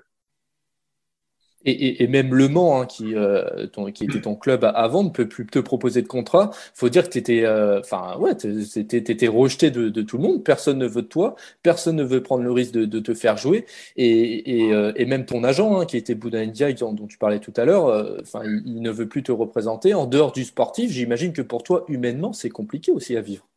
Et, 1.65 2.03
et, 2.03 2.07
même 2.07 2.33
Le 2.33 2.47
Mans, 2.49 2.81
hein, 2.81 2.85
qui, 2.85 3.15
euh, 3.15 3.67
ton, 3.67 3.91
qui 3.91 4.05
était 4.05 4.21
ton 4.21 4.35
club 4.35 4.69
avant, 4.75 5.03
ne 5.03 5.09
peut 5.09 5.27
plus 5.27 5.45
te 5.45 5.59
proposer 5.59 6.01
de 6.01 6.07
contrat. 6.07 6.51
faut 6.73 6.89
dire 6.89 7.03
que 7.03 7.09
tu 7.09 7.17
étais, 7.17 7.45
euh, 7.45 7.79
enfin, 7.79 8.17
ouais, 8.17 8.33
étais 8.33 9.27
rejeté 9.27 9.71
de, 9.71 9.89
de, 9.89 10.01
tout 10.01 10.17
le 10.17 10.23
monde. 10.23 10.43
Personne 10.43 10.77
ne 10.77 10.87
veut 10.87 11.03
de 11.03 11.07
toi. 11.07 11.35
Personne 11.61 11.95
ne 11.95 12.03
veut 12.03 12.21
prendre 12.21 12.43
le 12.43 12.51
risque 12.51 12.73
de, 12.73 12.85
de 12.85 12.99
te 12.99 13.13
faire 13.13 13.37
jouer. 13.37 13.65
Et, 13.95 14.65
et, 14.65 14.73
euh, 14.73 14.91
et 14.95 15.05
même 15.05 15.25
ton 15.25 15.43
agent, 15.43 15.79
hein, 15.79 15.85
qui 15.85 15.97
était 15.97 16.15
Bouddha 16.15 16.45
Ndiaye, 16.45 16.75
dont, 16.75 17.07
tu 17.07 17.17
parlais 17.17 17.39
tout 17.39 17.53
à 17.55 17.65
l'heure, 17.65 17.87
euh, 17.87 18.17
enfin, 18.21 18.41
il, 18.43 18.63
il, 18.65 18.81
ne 18.81 18.91
veut 18.91 19.07
plus 19.07 19.23
te 19.23 19.31
représenter. 19.31 19.93
En 19.93 20.05
dehors 20.05 20.31
du 20.31 20.43
sportif, 20.43 20.91
j'imagine 20.91 21.33
que 21.33 21.41
pour 21.41 21.63
toi, 21.63 21.85
humainement, 21.87 22.33
c'est 22.33 22.49
compliqué 22.49 22.91
aussi 22.91 23.15
à 23.15 23.21
vivre. 23.21 23.47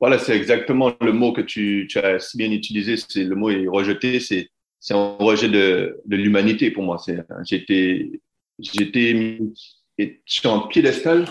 Voilà, 0.00 0.18
c'est 0.18 0.36
exactement 0.36 0.92
le 1.00 1.12
mot 1.12 1.32
que 1.32 1.40
tu, 1.40 1.86
tu 1.90 1.98
as 1.98 2.20
si 2.20 2.36
bien 2.36 2.50
utilisé. 2.52 2.96
C'est 2.96 3.24
le 3.24 3.34
mot 3.34 3.50
est 3.50 3.66
rejeté. 3.66 4.20
C'est 4.20 4.48
c'est 4.80 4.94
un 4.94 5.16
rejet 5.18 5.48
de, 5.48 6.00
de 6.04 6.16
l'humanité 6.16 6.70
pour 6.70 6.84
moi. 6.84 6.96
J'étais 7.44 8.10
j'étais 8.58 9.38
sur 10.26 10.52
un 10.52 10.60
piédestal 10.68 11.26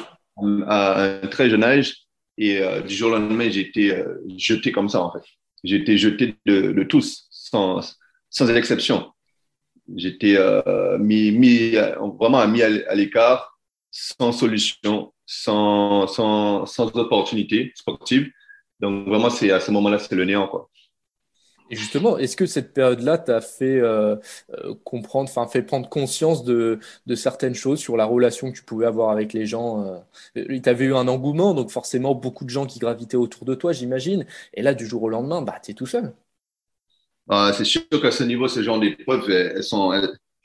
à 0.68 1.04
un 1.04 1.28
très 1.28 1.50
jeune 1.50 1.64
âge 1.64 2.08
et 2.38 2.62
euh, 2.62 2.82
du 2.82 2.94
jour 2.94 3.10
au 3.10 3.16
lendemain, 3.16 3.50
j'ai 3.50 3.62
été 3.62 3.92
euh, 3.96 4.20
jeté 4.38 4.72
comme 4.72 4.90
ça 4.90 5.02
en 5.02 5.12
fait. 5.12 5.26
J'ai 5.64 5.78
été 5.78 5.98
jeté 5.98 6.36
de, 6.46 6.72
de, 6.72 6.84
tous, 6.84 7.28
sans, 7.32 7.80
sans 8.30 8.50
exception. 8.56 9.12
J'étais 9.96 10.36
euh, 10.38 10.98
mis, 11.00 11.32
mis, 11.32 11.72
vraiment 12.20 12.48
mis 12.48 12.62
à, 12.62 12.94
l'écart, 12.94 13.58
sans 13.90 14.32
solution, 14.32 15.14
sans, 15.26 16.06
sans, 16.08 16.66
sans 16.66 16.96
opportunité 16.96 17.72
sportive. 17.76 18.30
Donc 18.80 19.08
vraiment, 19.08 19.32
c'est 19.32 19.50
à 19.50 19.60
ce 19.60 19.72
moment-là, 19.72 19.98
c'est 19.98 20.14
le 20.16 20.26
néant 20.26 20.48
quoi. 20.48 20.70
Justement, 21.70 22.18
est-ce 22.18 22.38
que 22.38 22.46
cette 22.46 22.74
période-là 22.74 23.18
t'a 23.18 23.42
fait 23.42 23.80
euh, 23.80 24.16
euh, 24.54 24.74
comprendre, 24.86 25.30
enfin 25.30 25.48
fait 25.48 25.62
prendre 25.62 25.90
conscience 25.90 26.46
de, 26.46 26.80
certaines 27.16 27.56
choses 27.56 27.80
sur 27.80 27.98
la 27.98 28.06
relation 28.06 28.52
que 28.52 28.58
tu 28.58 28.64
pouvais 28.64 28.86
avoir 28.86 29.10
avec 29.10 29.34
les 29.34 29.46
gens 29.46 30.02
euh, 30.36 30.46
Tu 30.46 30.70
avais 30.70 30.86
eu 30.86 30.96
un 30.96 31.08
engouement, 31.08 31.54
donc 31.54 31.70
forcément 31.70 32.16
beaucoup 32.16 32.46
de 32.46 32.50
gens 32.50 32.66
qui 32.66 32.80
gravitaient 32.80 33.18
autour 33.18 33.46
de 33.46 33.54
toi, 33.54 33.74
j'imagine. 33.74 34.26
Et 34.54 34.62
là, 34.62 34.74
du 34.74 34.86
jour 34.86 35.04
au 35.04 35.10
lendemain, 35.10 35.42
bah, 35.42 35.60
tu 35.62 35.72
es 35.72 35.74
tout 35.74 35.86
seul. 35.86 36.14
Ah, 37.30 37.52
c'est 37.54 37.66
sûr 37.66 37.82
qu'à 37.90 38.12
ce 38.12 38.24
niveau, 38.24 38.48
ce 38.48 38.64
genre 38.64 38.80
d'épreuves, 38.80 39.30
elles, 39.30 39.62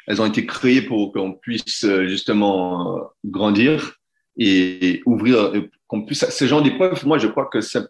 elles, 0.09 0.21
ont 0.21 0.27
été 0.27 0.45
créées 0.45 0.83
pour 0.83 1.13
qu'on 1.13 1.35
puisse 1.35 1.87
justement 2.07 3.01
grandir 3.25 4.01
et 4.37 5.01
ouvrir, 5.07 5.53
qu'on 5.87 6.05
puisse. 6.05 6.29
Ce 6.29 6.47
genre 6.47 6.63
d'épreuves, 6.63 7.07
moi, 7.07 7.19
je 7.19 7.29
crois 7.29 7.47
que 7.47 7.61
ça 7.61 7.85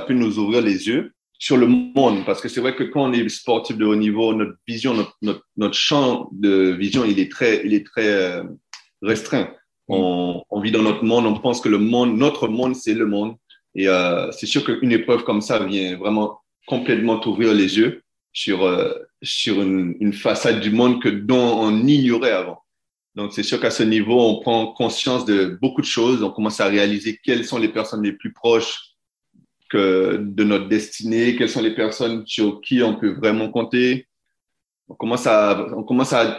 peut 0.00 0.14
nous 0.14 0.38
ouvrir 0.38 0.62
les 0.62 0.86
yeux 0.86 1.12
sur 1.38 1.56
le 1.56 1.68
monde, 1.68 2.24
parce 2.26 2.40
que 2.40 2.48
c'est 2.48 2.60
vrai 2.60 2.74
que 2.74 2.82
quand 2.82 3.08
on 3.08 3.12
est 3.12 3.28
sportif 3.28 3.76
de 3.76 3.86
haut 3.86 3.94
niveau, 3.94 4.34
notre 4.34 4.56
vision, 4.66 4.94
notre, 5.22 5.44
notre, 5.56 5.74
champ 5.74 6.28
de 6.32 6.72
vision, 6.72 7.04
il 7.04 7.20
est 7.20 7.30
très, 7.30 7.64
il 7.64 7.74
est 7.74 7.86
très 7.86 8.08
euh, 8.08 8.42
restreint. 9.02 9.44
Mm. 9.88 9.94
On, 9.94 10.42
on, 10.50 10.60
vit 10.60 10.72
dans 10.72 10.82
notre 10.82 11.04
monde, 11.04 11.26
on 11.26 11.34
pense 11.34 11.60
que 11.60 11.68
le 11.68 11.78
monde, 11.78 12.16
notre 12.18 12.48
monde, 12.48 12.74
c'est 12.74 12.94
le 12.94 13.06
monde. 13.06 13.36
Et 13.76 13.88
euh, 13.88 14.32
c'est 14.32 14.46
sûr 14.46 14.64
qu'une 14.64 14.90
épreuve 14.90 15.22
comme 15.22 15.40
ça 15.40 15.64
vient 15.64 15.96
vraiment 15.96 16.40
complètement 16.66 17.20
t'ouvrir 17.20 17.54
les 17.54 17.78
yeux 17.78 18.02
sur, 18.32 18.64
euh, 18.64 18.92
sur 19.22 19.62
une, 19.62 19.96
une, 20.00 20.12
façade 20.12 20.60
du 20.60 20.70
monde 20.70 21.00
que 21.00 21.08
dont 21.08 21.60
on 21.60 21.86
ignorait 21.86 22.32
avant. 22.32 22.64
Donc, 23.14 23.32
c'est 23.32 23.44
sûr 23.44 23.60
qu'à 23.60 23.70
ce 23.70 23.84
niveau, 23.84 24.20
on 24.20 24.40
prend 24.40 24.72
conscience 24.72 25.24
de 25.24 25.58
beaucoup 25.60 25.80
de 25.80 25.86
choses. 25.86 26.22
On 26.22 26.30
commence 26.30 26.60
à 26.60 26.66
réaliser 26.66 27.18
quelles 27.22 27.44
sont 27.44 27.58
les 27.58 27.68
personnes 27.68 28.02
les 28.02 28.12
plus 28.12 28.32
proches 28.32 28.87
que 29.68 30.16
de 30.20 30.44
notre 30.44 30.68
destinée, 30.68 31.36
quelles 31.36 31.48
sont 31.48 31.62
les 31.62 31.74
personnes 31.74 32.24
sur 32.26 32.60
qui 32.60 32.82
on 32.82 32.94
peut 32.94 33.12
vraiment 33.12 33.50
compter. 33.50 34.06
On 34.88 34.94
commence 34.94 35.26
à, 35.26 35.66
on 35.76 35.82
commence 35.82 36.12
à, 36.12 36.38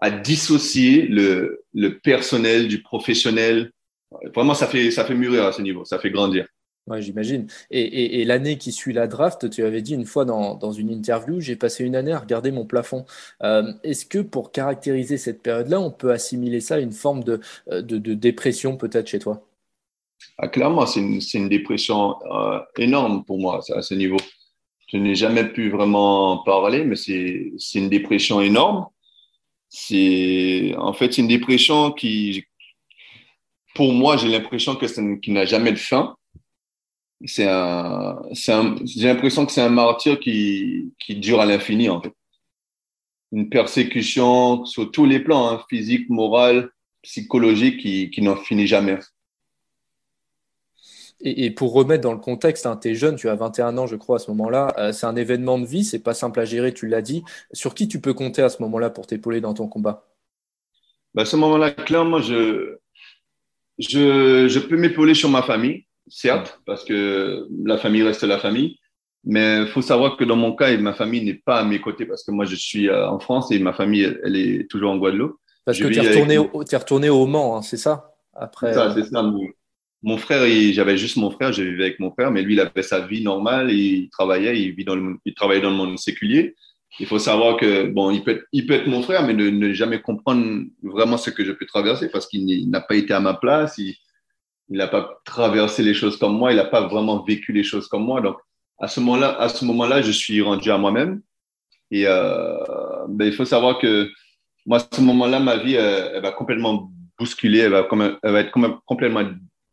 à, 0.00 0.10
dissocier 0.10 1.06
le, 1.06 1.64
le 1.74 1.98
personnel 1.98 2.68
du 2.68 2.82
professionnel. 2.82 3.70
Vraiment, 4.34 4.54
ça 4.54 4.66
fait, 4.66 4.90
ça 4.90 5.04
fait 5.04 5.14
mûrir 5.14 5.44
à 5.44 5.52
ce 5.52 5.62
niveau, 5.62 5.84
ça 5.84 5.98
fait 5.98 6.10
grandir. 6.10 6.46
Ouais, 6.86 7.02
j'imagine. 7.02 7.48
Et, 7.72 8.20
et, 8.20 8.24
l'année 8.24 8.58
qui 8.58 8.70
suit 8.70 8.92
la 8.92 9.08
draft, 9.08 9.50
tu 9.50 9.64
avais 9.64 9.82
dit 9.82 9.94
une 9.94 10.04
fois 10.04 10.24
dans, 10.24 10.54
dans 10.54 10.70
une 10.70 10.90
interview, 10.90 11.40
j'ai 11.40 11.56
passé 11.56 11.84
une 11.84 11.96
année 11.96 12.12
à 12.12 12.18
regarder 12.20 12.52
mon 12.52 12.64
plafond. 12.64 13.04
Euh, 13.42 13.72
Est-ce 13.82 14.06
que 14.06 14.20
pour 14.20 14.52
caractériser 14.52 15.16
cette 15.16 15.42
période-là, 15.42 15.80
on 15.80 15.90
peut 15.90 16.12
assimiler 16.12 16.60
ça 16.60 16.76
à 16.76 16.78
une 16.78 16.92
forme 16.92 17.24
de, 17.24 17.40
de, 17.66 17.80
de 17.80 18.14
dépression 18.14 18.76
peut-être 18.76 19.08
chez 19.08 19.18
toi? 19.18 19.44
Ah, 20.38 20.48
clairement, 20.48 20.86
c'est 20.86 21.00
une, 21.00 21.48
dépression 21.48 22.16
euh, 22.30 22.60
énorme 22.76 23.24
pour 23.24 23.38
moi 23.38 23.60
à 23.74 23.82
ce 23.82 23.94
niveau. 23.94 24.18
Je 24.88 24.98
n'ai 24.98 25.14
jamais 25.14 25.44
pu 25.44 25.70
vraiment 25.70 26.38
parler, 26.44 26.84
mais 26.84 26.96
c'est 26.96 27.52
une 27.74 27.88
dépression 27.88 28.40
énorme. 28.40 28.86
C'est 29.68 30.74
en 30.76 30.92
fait 30.92 31.18
une 31.18 31.26
dépression 31.26 31.90
qui, 31.92 32.44
pour 33.74 33.92
moi, 33.92 34.16
j'ai 34.16 34.28
l'impression 34.28 34.76
que 34.76 34.86
qui 35.20 35.30
n'a 35.32 35.46
jamais 35.46 35.72
de 35.72 35.78
fin. 35.78 36.16
J'ai 37.22 37.46
l'impression 37.46 39.46
que 39.46 39.52
c'est 39.52 39.62
un 39.62 39.70
martyr 39.70 40.20
qui, 40.20 40.92
dure 41.08 41.40
à 41.40 41.46
l'infini 41.46 41.88
une 43.32 43.48
persécution 43.48 44.64
sur 44.66 44.90
tous 44.92 45.04
les 45.04 45.20
plans, 45.20 45.48
hein, 45.48 45.64
physique, 45.68 46.08
moral, 46.10 46.70
psychologique, 47.02 47.80
qui 47.80 48.22
n'en 48.22 48.36
finit 48.36 48.66
jamais. 48.66 48.98
Et, 51.20 51.50
pour 51.50 51.72
remettre 51.72 52.02
dans 52.02 52.12
le 52.12 52.18
contexte, 52.18 52.66
hein, 52.66 52.78
tu 52.80 52.90
es 52.90 52.94
jeune, 52.94 53.16
tu 53.16 53.28
as 53.28 53.34
21 53.34 53.78
ans, 53.78 53.86
je 53.86 53.96
crois, 53.96 54.16
à 54.16 54.18
ce 54.18 54.30
moment-là. 54.32 54.74
Euh, 54.78 54.92
c'est 54.92 55.06
un 55.06 55.16
événement 55.16 55.58
de 55.58 55.64
vie, 55.64 55.82
c'est 55.82 56.02
pas 56.02 56.12
simple 56.12 56.40
à 56.40 56.44
gérer, 56.44 56.74
tu 56.74 56.86
l'as 56.86 57.00
dit. 57.00 57.22
Sur 57.52 57.74
qui 57.74 57.88
tu 57.88 58.00
peux 58.00 58.12
compter 58.12 58.42
à 58.42 58.50
ce 58.50 58.62
moment-là 58.62 58.90
pour 58.90 59.06
t'épauler 59.06 59.40
dans 59.40 59.54
ton 59.54 59.66
combat? 59.66 60.06
Bah, 61.14 61.22
À 61.22 61.24
ce 61.24 61.36
moment-là, 61.36 61.70
clairement, 61.70 62.20
je, 62.20 62.76
je, 63.78 64.46
je 64.46 64.58
peux 64.58 64.76
m'épauler 64.76 65.14
sur 65.14 65.30
ma 65.30 65.42
famille, 65.42 65.86
certes, 66.06 66.60
parce 66.66 66.84
que 66.84 67.48
la 67.64 67.78
famille 67.78 68.02
reste 68.02 68.22
la 68.22 68.38
famille. 68.38 68.78
Mais 69.24 69.62
il 69.62 69.66
faut 69.66 69.82
savoir 69.82 70.16
que 70.16 70.22
dans 70.22 70.36
mon 70.36 70.54
cas, 70.54 70.76
ma 70.76 70.94
famille 70.94 71.24
n'est 71.24 71.34
pas 71.34 71.58
à 71.58 71.64
mes 71.64 71.80
côtés 71.80 72.06
parce 72.06 72.22
que 72.22 72.30
moi, 72.30 72.44
je 72.44 72.54
suis 72.54 72.88
euh, 72.88 73.08
en 73.08 73.18
France 73.18 73.50
et 73.50 73.58
ma 73.58 73.72
famille, 73.72 74.16
elle, 74.22 74.36
est 74.36 74.70
toujours 74.70 74.92
en 74.92 74.98
Guadeloupe. 74.98 75.36
Parce 75.64 75.78
que 75.78 75.88
tu 75.88 75.96
es 75.96 76.08
retourné, 76.08 76.34
es 76.34 76.76
retourné 76.76 77.08
au 77.08 77.26
Mans, 77.26 77.56
hein, 77.56 77.62
c'est 77.62 77.76
ça? 77.76 78.14
Après. 78.34 78.72
C'est 78.72 79.04
ça, 79.04 79.24
euh, 79.24 79.32
mon 80.02 80.18
frère, 80.18 80.46
j'avais 80.72 80.96
juste 80.96 81.16
mon 81.16 81.30
frère, 81.30 81.52
je 81.52 81.62
vivais 81.62 81.84
avec 81.84 82.00
mon 82.00 82.12
frère, 82.12 82.30
mais 82.30 82.42
lui, 82.42 82.54
il 82.54 82.60
avait 82.60 82.82
sa 82.82 83.00
vie 83.00 83.22
normale, 83.22 83.72
il 83.72 84.08
travaillait, 84.10 84.60
il, 84.60 84.72
vit 84.72 84.84
dans 84.84 84.94
le, 84.94 85.16
il 85.24 85.34
travaillait 85.34 85.62
dans 85.62 85.70
le 85.70 85.76
monde 85.76 85.98
séculier. 85.98 86.54
Il 87.00 87.06
faut 87.06 87.18
savoir 87.18 87.56
que, 87.56 87.86
bon, 87.86 88.10
il 88.10 88.22
peut 88.22 88.32
être, 88.32 88.44
il 88.52 88.66
peut 88.66 88.74
être 88.74 88.86
mon 88.86 89.02
frère, 89.02 89.26
mais 89.26 89.34
ne, 89.34 89.72
jamais 89.72 90.00
comprendre 90.00 90.64
vraiment 90.82 91.16
ce 91.16 91.30
que 91.30 91.44
je 91.44 91.52
peux 91.52 91.66
traverser 91.66 92.08
parce 92.08 92.26
qu'il 92.26 92.70
n'a 92.70 92.80
pas 92.80 92.94
été 92.94 93.12
à 93.12 93.20
ma 93.20 93.34
place, 93.34 93.78
il 93.78 93.96
n'a 94.70 94.86
pas 94.86 95.20
traversé 95.24 95.82
les 95.82 95.94
choses 95.94 96.16
comme 96.18 96.36
moi, 96.36 96.52
il 96.52 96.56
n'a 96.56 96.64
pas 96.64 96.86
vraiment 96.86 97.22
vécu 97.22 97.52
les 97.52 97.64
choses 97.64 97.88
comme 97.88 98.04
moi. 98.04 98.20
Donc, 98.20 98.36
à 98.78 98.88
ce 98.88 99.00
moment-là, 99.00 99.40
à 99.40 99.48
ce 99.48 99.64
moment-là, 99.64 100.02
je 100.02 100.12
suis 100.12 100.40
rendu 100.42 100.70
à 100.70 100.78
moi-même. 100.78 101.20
Et 101.90 102.06
euh, 102.06 102.56
ben, 103.08 103.26
il 103.26 103.32
faut 103.32 103.44
savoir 103.44 103.78
que 103.78 104.10
moi, 104.66 104.78
à 104.78 104.96
ce 104.96 105.00
moment-là, 105.00 105.40
ma 105.40 105.56
vie, 105.56 105.74
elle, 105.74 106.12
elle 106.14 106.22
va 106.22 106.32
complètement 106.32 106.90
bousculer, 107.18 107.60
elle 107.60 107.72
va, 107.72 107.88
elle 108.22 108.32
va 108.32 108.40
être 108.40 108.52
complètement 108.84 109.22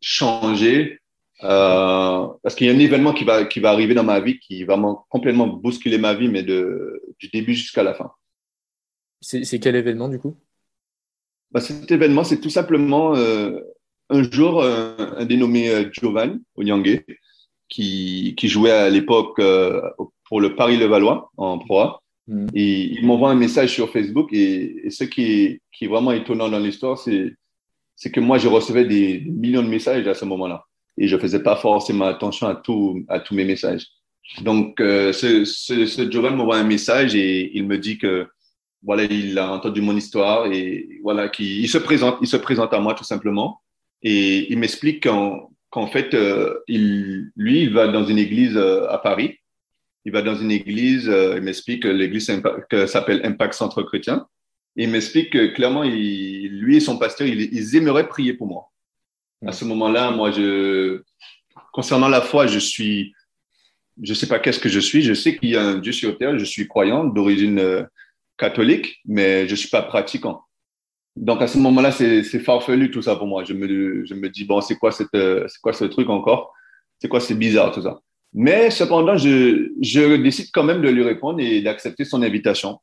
changer 0.04 1.00
euh, 1.44 2.26
parce 2.42 2.54
qu'il 2.54 2.66
y 2.66 2.70
a 2.70 2.74
un 2.74 2.78
événement 2.78 3.14
qui 3.14 3.24
va, 3.24 3.46
qui 3.46 3.58
va 3.58 3.70
arriver 3.70 3.94
dans 3.94 4.04
ma 4.04 4.20
vie 4.20 4.38
qui 4.38 4.64
va 4.64 4.78
complètement 5.08 5.46
bousculer 5.46 5.96
ma 5.96 6.12
vie, 6.12 6.28
mais 6.28 6.42
de, 6.42 7.02
du 7.18 7.28
début 7.28 7.54
jusqu'à 7.54 7.82
la 7.82 7.94
fin. 7.94 8.12
C'est 9.22 9.58
quel 9.58 9.76
événement 9.76 10.08
du 10.10 10.18
coup? 10.18 10.36
Bah, 11.50 11.60
Cet 11.60 11.90
événement, 11.90 12.22
c'est 12.22 12.40
tout 12.40 12.50
simplement 12.50 13.16
euh, 13.16 13.58
un 14.10 14.30
jour, 14.30 14.60
euh, 14.60 14.94
un 15.16 15.24
dénommé 15.24 15.90
Giovanni 15.90 16.42
Onyangé, 16.56 17.06
qui, 17.70 18.34
qui 18.36 18.48
jouait 18.48 18.70
à 18.70 18.90
l'époque 18.90 19.40
pour 20.28 20.40
le 20.42 20.54
Paris-Levallois 20.54 21.30
en 21.38 21.58
proie. 21.58 22.02
Mm. 22.28 22.48
Et 22.54 22.82
il 22.92 23.06
m'envoie 23.06 23.30
un 23.30 23.36
message 23.36 23.72
sur 23.72 23.90
Facebook 23.90 24.32
et, 24.34 24.86
et 24.86 24.90
ce 24.90 25.04
qui 25.04 25.24
est, 25.24 25.62
qui 25.72 25.86
est 25.86 25.88
vraiment 25.88 26.12
étonnant 26.12 26.50
dans 26.50 26.58
l'histoire, 26.58 26.98
c'est 26.98 27.34
c'est 27.96 28.10
que 28.10 28.20
moi, 28.20 28.38
je 28.38 28.48
recevais 28.48 28.84
des 28.84 29.20
millions 29.26 29.62
de 29.62 29.68
messages 29.68 30.06
à 30.06 30.14
ce 30.14 30.24
moment-là. 30.24 30.64
Et 30.98 31.08
je 31.08 31.16
faisais 31.16 31.42
pas 31.42 31.56
forcément 31.56 32.06
attention 32.06 32.46
à, 32.46 32.54
tout, 32.54 33.04
à 33.08 33.20
tous 33.20 33.34
mes 33.34 33.44
messages. 33.44 33.86
Donc, 34.42 34.80
euh, 34.80 35.12
ce, 35.12 35.44
ce, 35.44 35.86
ce 35.86 36.10
Jovan 36.10 36.36
m'envoie 36.36 36.56
un 36.56 36.64
message 36.64 37.14
et 37.14 37.56
il 37.56 37.66
me 37.66 37.78
dit 37.78 37.98
que, 37.98 38.26
voilà, 38.82 39.04
il 39.04 39.38
a 39.38 39.50
entendu 39.50 39.80
mon 39.80 39.96
histoire 39.96 40.46
et 40.46 40.88
voilà, 41.02 41.28
qu'il 41.28 41.60
il 41.60 41.68
se 41.68 41.78
présente, 41.78 42.18
il 42.20 42.28
se 42.28 42.36
présente 42.36 42.72
à 42.74 42.80
moi 42.80 42.94
tout 42.94 43.04
simplement. 43.04 43.60
Et 44.02 44.52
il 44.52 44.58
m'explique 44.58 45.04
qu'en, 45.04 45.86
fait, 45.86 46.14
euh, 46.14 46.58
il, 46.68 47.30
lui, 47.36 47.62
il 47.62 47.72
va 47.72 47.88
dans 47.88 48.04
une 48.04 48.18
église 48.18 48.56
euh, 48.56 48.86
à 48.90 48.98
Paris. 48.98 49.38
Il 50.04 50.12
va 50.12 50.20
dans 50.20 50.36
une 50.36 50.50
église, 50.50 51.06
il 51.06 51.40
m'explique 51.40 51.84
que 51.84 51.88
l'église 51.88 52.30
s'appelle 52.86 53.22
Impact 53.24 53.54
Centre 53.54 53.82
Chrétien 53.82 54.26
il 54.76 54.90
m'explique 54.90 55.30
que 55.30 55.46
clairement, 55.54 55.82
lui 55.82 56.76
et 56.76 56.80
son 56.80 56.98
pasteur, 56.98 57.26
ils, 57.26 57.76
aimeraient 57.76 58.08
prier 58.08 58.34
pour 58.34 58.46
moi. 58.48 58.70
À 59.46 59.52
ce 59.52 59.64
moment-là, 59.64 60.10
moi, 60.10 60.30
concernant 61.72 62.08
la 62.08 62.20
foi, 62.20 62.46
je 62.46 62.58
suis, 62.58 63.14
je 64.02 64.14
sais 64.14 64.26
pas 64.26 64.38
qu'est-ce 64.38 64.58
que 64.58 64.68
je 64.68 64.80
suis. 64.80 65.02
Je 65.02 65.14
sais 65.14 65.36
qu'il 65.36 65.50
y 65.50 65.56
a 65.56 65.62
un 65.62 65.78
Dieu 65.78 65.92
sur 65.92 66.18
terre. 66.18 66.38
Je 66.38 66.44
suis 66.44 66.66
croyant 66.66 67.04
d'origine 67.04 67.58
euh, 67.58 67.84
catholique, 68.36 69.00
mais 69.04 69.46
je 69.46 69.54
suis 69.54 69.68
pas 69.68 69.82
pratiquant. 69.82 70.42
Donc 71.16 71.42
à 71.42 71.46
ce 71.46 71.58
moment-là, 71.58 71.92
c'est 71.92 72.24
farfelu 72.40 72.90
tout 72.90 73.02
ça 73.02 73.14
pour 73.14 73.28
moi. 73.28 73.44
Je 73.44 73.52
me, 73.52 74.04
je 74.04 74.14
me 74.14 74.28
dis 74.28 74.44
bon, 74.44 74.60
c'est 74.60 74.76
quoi 74.76 74.90
cette, 74.90 75.14
euh, 75.14 75.46
c'est 75.46 75.60
quoi 75.60 75.72
ce 75.72 75.84
truc 75.84 76.08
encore? 76.08 76.52
C'est 76.98 77.08
quoi 77.08 77.20
C'est 77.20 77.36
bizarre 77.36 77.70
tout 77.70 77.82
ça? 77.82 78.00
Mais 78.32 78.70
cependant, 78.70 79.16
je, 79.16 79.70
je 79.80 80.16
décide 80.16 80.48
quand 80.52 80.64
même 80.64 80.82
de 80.82 80.88
lui 80.88 81.04
répondre 81.04 81.38
et 81.38 81.60
d'accepter 81.60 82.04
son 82.04 82.22
invitation. 82.22 82.80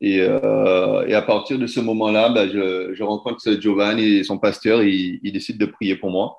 Et, 0.00 0.20
euh, 0.20 1.06
et, 1.06 1.14
à 1.14 1.22
partir 1.22 1.58
de 1.58 1.66
ce 1.66 1.80
moment-là, 1.80 2.28
bah, 2.28 2.46
je, 2.48 2.94
je, 2.94 3.02
rencontre 3.02 3.60
Giovanni 3.60 4.18
et 4.18 4.24
son 4.24 4.38
pasteur, 4.38 4.82
il, 4.82 5.18
il 5.22 5.32
décide 5.32 5.58
de 5.58 5.66
prier 5.66 5.96
pour 5.96 6.10
moi. 6.10 6.38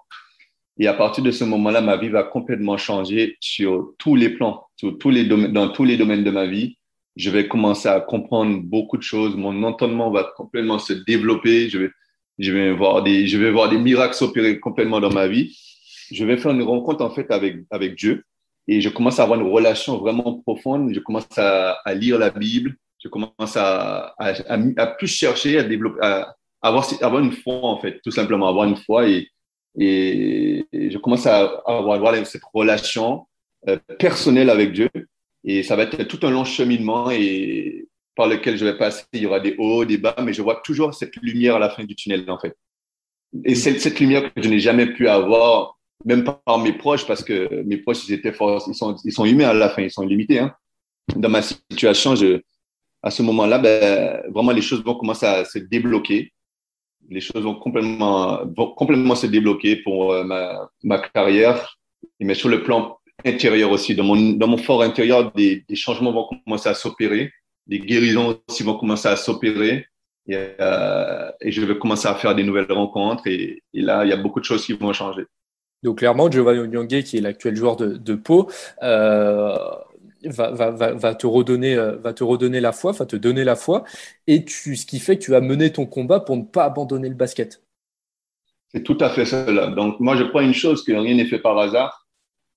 Et 0.79 0.87
à 0.87 0.93
partir 0.93 1.23
de 1.23 1.31
ce 1.31 1.43
moment-là, 1.43 1.81
ma 1.81 1.97
vie 1.97 2.07
va 2.07 2.23
complètement 2.23 2.77
changer 2.77 3.37
sur 3.41 3.93
tous 3.97 4.15
les 4.15 4.29
plans, 4.29 4.65
sur 4.77 4.97
tous 4.97 5.09
les 5.09 5.25
domaines, 5.25 5.51
dans 5.51 5.69
tous 5.69 5.83
les 5.83 5.97
domaines 5.97 6.23
de 6.23 6.31
ma 6.31 6.45
vie. 6.45 6.77
Je 7.17 7.29
vais 7.29 7.49
commencer 7.49 7.89
à 7.89 7.99
comprendre 7.99 8.61
beaucoup 8.63 8.95
de 8.95 9.03
choses. 9.03 9.35
Mon 9.35 9.63
entendement 9.63 10.09
va 10.09 10.31
complètement 10.37 10.79
se 10.79 10.93
développer. 10.93 11.69
Je 11.69 11.79
vais, 11.79 11.89
je 12.37 12.53
vais 12.53 12.71
voir 12.71 13.03
des, 13.03 13.27
je 13.27 13.37
vais 13.37 13.51
voir 13.51 13.69
des 13.69 13.77
miracles 13.77 14.13
s'opérer 14.13 14.57
complètement 14.61 15.01
dans 15.01 15.11
ma 15.11 15.27
vie. 15.27 15.53
Je 16.11 16.23
vais 16.23 16.37
faire 16.37 16.51
une 16.51 16.63
rencontre 16.63 17.03
en 17.03 17.09
fait 17.09 17.29
avec 17.29 17.57
avec 17.71 17.95
Dieu 17.95 18.23
et 18.67 18.79
je 18.79 18.87
commence 18.87 19.19
à 19.19 19.23
avoir 19.23 19.37
une 19.39 19.51
relation 19.51 19.97
vraiment 19.97 20.35
profonde. 20.45 20.93
Je 20.93 20.99
commence 21.01 21.27
à, 21.37 21.71
à 21.83 21.93
lire 21.93 22.17
la 22.17 22.29
Bible 22.29 22.77
je 22.99 23.07
commence 23.07 23.55
à, 23.55 24.13
à, 24.17 24.33
à, 24.77 24.87
plus 24.87 25.07
chercher, 25.07 25.57
à 25.57 25.63
développer, 25.63 25.99
à 26.01 26.35
avoir, 26.61 26.85
avoir 27.01 27.23
une 27.23 27.31
foi, 27.31 27.59
en 27.63 27.79
fait, 27.79 27.99
tout 28.03 28.11
simplement, 28.11 28.47
avoir 28.47 28.67
une 28.67 28.75
foi 28.75 29.07
et, 29.07 29.29
et, 29.77 30.65
je 30.73 30.97
commence 30.97 31.25
à 31.25 31.61
avoir, 31.65 31.95
avoir 31.95 32.25
cette 32.25 32.43
relation 32.53 33.27
euh, 33.67 33.77
personnelle 33.97 34.49
avec 34.49 34.73
Dieu. 34.73 34.89
Et 35.43 35.63
ça 35.63 35.75
va 35.75 35.83
être 35.83 36.03
tout 36.03 36.19
un 36.25 36.31
long 36.31 36.43
cheminement 36.43 37.09
et 37.11 37.87
par 38.15 38.27
lequel 38.27 38.57
je 38.57 38.65
vais 38.65 38.77
passer. 38.77 39.05
Il 39.13 39.21
y 39.21 39.25
aura 39.25 39.39
des 39.39 39.55
hauts, 39.57 39.85
des 39.85 39.97
bas, 39.97 40.15
mais 40.21 40.33
je 40.33 40.41
vois 40.41 40.61
toujours 40.63 40.93
cette 40.93 41.15
lumière 41.17 41.55
à 41.55 41.59
la 41.59 41.69
fin 41.69 41.85
du 41.85 41.95
tunnel, 41.95 42.29
en 42.29 42.37
fait. 42.37 42.55
Et 43.45 43.55
c'est 43.55 43.79
cette 43.79 43.99
lumière 43.99 44.33
que 44.33 44.41
je 44.41 44.49
n'ai 44.49 44.59
jamais 44.59 44.87
pu 44.87 45.07
avoir, 45.07 45.77
même 46.03 46.25
par 46.25 46.59
mes 46.59 46.73
proches, 46.73 47.07
parce 47.07 47.23
que 47.23 47.63
mes 47.63 47.77
proches, 47.77 48.07
ils 48.09 48.13
étaient 48.13 48.33
forts, 48.33 48.65
ils 48.67 48.75
sont, 48.75 48.95
ils 49.05 49.13
sont 49.13 49.23
humains 49.23 49.49
à 49.49 49.53
la 49.53 49.69
fin, 49.69 49.83
ils 49.83 49.91
sont 49.91 50.05
limités. 50.05 50.39
Hein. 50.39 50.53
Dans 51.15 51.29
ma 51.29 51.41
situation, 51.41 52.15
je, 52.15 52.41
à 53.01 53.11
ce 53.11 53.21
moment-là, 53.23 53.59
ben, 53.59 54.21
vraiment, 54.29 54.51
les 54.51 54.61
choses 54.61 54.83
vont 54.83 54.95
commencer 54.95 55.25
à 55.25 55.45
se 55.45 55.59
débloquer. 55.59 56.33
Les 57.09 57.21
choses 57.21 57.43
vont 57.43 57.55
complètement, 57.55 58.45
complètement 58.75 59.15
se 59.15 59.27
débloquer 59.27 59.77
pour 59.77 60.11
euh, 60.13 60.23
ma, 60.23 60.69
ma 60.83 60.99
carrière, 60.99 61.77
mais 62.19 62.35
sur 62.35 62.49
le 62.49 62.63
plan 62.63 62.97
intérieur 63.25 63.71
aussi. 63.71 63.95
Dans 63.95 64.03
mon, 64.03 64.33
dans 64.33 64.47
mon 64.47 64.57
fort 64.57 64.83
intérieur, 64.83 65.31
des, 65.33 65.63
des 65.67 65.75
changements 65.75 66.11
vont 66.11 66.27
commencer 66.45 66.69
à 66.69 66.73
s'opérer, 66.73 67.31
des 67.67 67.79
guérisons 67.79 68.39
aussi 68.47 68.63
vont 68.63 68.77
commencer 68.77 69.07
à 69.07 69.15
s'opérer. 69.15 69.85
Et, 70.27 70.35
euh, 70.35 71.31
et, 71.41 71.51
je 71.51 71.61
vais 71.61 71.77
commencer 71.79 72.07
à 72.07 72.13
faire 72.13 72.35
des 72.35 72.43
nouvelles 72.43 72.71
rencontres. 72.71 73.25
Et, 73.25 73.63
et, 73.73 73.81
là, 73.81 74.05
il 74.05 74.09
y 74.09 74.13
a 74.13 74.17
beaucoup 74.17 74.39
de 74.39 74.45
choses 74.45 74.65
qui 74.65 74.73
vont 74.73 74.93
changer. 74.93 75.23
Donc 75.81 75.99
clairement, 75.99 76.29
Giovanni 76.29 76.59
Onyongue, 76.59 77.03
qui 77.03 77.17
est 77.17 77.21
l'actuel 77.21 77.55
joueur 77.55 77.77
de, 77.77 77.95
de 77.95 78.13
Pau, 78.13 78.49
euh, 78.83 79.57
va, 80.25 80.51
va, 80.51 80.71
va, 80.71 80.93
va, 80.93 81.15
te 81.15 81.27
redonner, 81.27 81.75
euh, 81.75 81.95
va 81.97 82.13
te 82.13 82.23
redonner 82.23 82.59
la 82.59 82.71
foi, 82.71 82.91
va 82.91 83.05
te 83.05 83.15
donner 83.15 83.43
la 83.43 83.55
foi, 83.55 83.83
et 84.27 84.45
tu, 84.45 84.75
ce 84.75 84.85
qui 84.85 84.99
fait 84.99 85.17
que 85.17 85.23
tu 85.23 85.35
as 85.35 85.41
mené 85.41 85.71
ton 85.71 85.85
combat 85.85 86.19
pour 86.19 86.37
ne 86.37 86.43
pas 86.43 86.65
abandonner 86.65 87.09
le 87.09 87.15
basket. 87.15 87.61
C'est 88.71 88.83
tout 88.83 88.97
à 88.99 89.09
fait 89.09 89.25
cela. 89.25 89.67
Donc, 89.67 89.99
moi, 89.99 90.15
je 90.15 90.23
crois 90.23 90.43
une 90.43 90.53
chose, 90.53 90.83
que 90.83 90.91
rien 90.91 91.15
n'est 91.15 91.25
fait 91.25 91.39
par 91.39 91.57
hasard. 91.57 92.07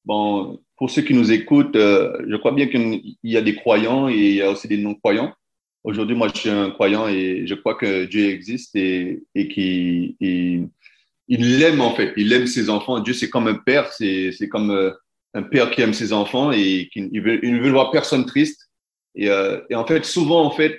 Bon, 0.05 0.61
pour 0.77 0.91
ceux 0.91 1.03
qui 1.03 1.15
nous 1.15 1.33
écoutent, 1.33 1.77
euh, 1.77 2.25
je 2.29 2.37
crois 2.37 2.53
bien 2.53 2.67
qu'il 2.67 3.17
y 3.23 3.37
a 3.37 3.43
des 3.43 3.55
croyants 3.55 4.09
et 4.09 4.15
il 4.15 4.35
y 4.35 4.43
a 4.43 4.51
aussi 4.51 4.69
des 4.69 4.79
non-croyants. 4.79 5.33
Aujourd'hui, 5.85 6.15
moi, 6.15 6.29
je 6.29 6.39
suis 6.39 6.51
un 6.51 6.71
croyant 6.71 7.09
et 7.09 7.45
je 7.47 7.55
crois 7.55 7.75
que 7.75 8.05
Dieu 8.05 8.29
existe 8.29 8.77
et, 8.77 9.23
et 9.35 9.49
qu'il 9.49 10.17
il, 11.29 11.59
l'aime, 11.59 11.81
en 11.81 11.95
fait. 11.95 12.13
Il 12.17 12.33
aime 12.33 12.47
ses 12.47 12.69
enfants. 12.69 13.01
Dieu, 13.01 13.15
c'est 13.15 13.31
comme 13.31 13.49
un 13.49 13.55
père, 13.55 13.93
c'est 13.93 14.49
comme... 14.51 14.93
Un 15.35 15.43
père 15.43 15.71
qui 15.71 15.81
aime 15.81 15.95
ses 15.95 16.13
enfants 16.13 16.53
et 16.53 16.89
qui 16.93 17.09
il 17.11 17.23
veut, 17.23 17.45
il 17.45 17.61
veut 17.61 17.71
voir 17.71 17.91
personne 17.91 18.27
triste. 18.27 18.71
Et, 19.15 19.31
euh, 19.31 19.61
et, 19.71 19.75
en 19.75 19.87
fait, 19.87 20.05
souvent, 20.05 20.45
en 20.45 20.51
fait, 20.51 20.79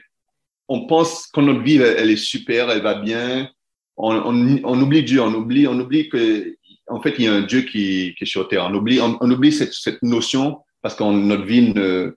on 0.68 0.86
pense 0.88 1.28
que 1.28 1.42
notre 1.42 1.62
vie, 1.62 1.78
elle, 1.78 2.10
est 2.10 2.16
super, 2.16 2.70
elle 2.70 2.82
va 2.82 2.96
bien. 2.96 3.50
On, 3.98 4.14
on, 4.14 4.60
on, 4.64 4.82
oublie 4.82 5.04
Dieu, 5.04 5.22
on 5.22 5.34
oublie, 5.34 5.68
on 5.68 5.80
oublie 5.80 6.10
que, 6.10 6.56
en 6.88 7.02
fait, 7.02 7.16
il 7.18 7.26
y 7.26 7.28
a 7.28 7.34
un 7.34 7.42
Dieu 7.42 7.62
qui, 7.62 8.16
qui 8.18 8.24
est 8.24 8.28
sur 8.28 8.48
terre. 8.48 8.68
On 8.70 8.74
oublie, 8.74 9.00
on, 9.00 9.30
oublie 9.30 9.52
cette, 9.52 9.74
cette, 9.74 10.02
notion 10.02 10.60
parce 10.82 10.96
que 10.96 11.04
notre 11.04 11.44
vie 11.44 11.74
ne, 11.74 12.16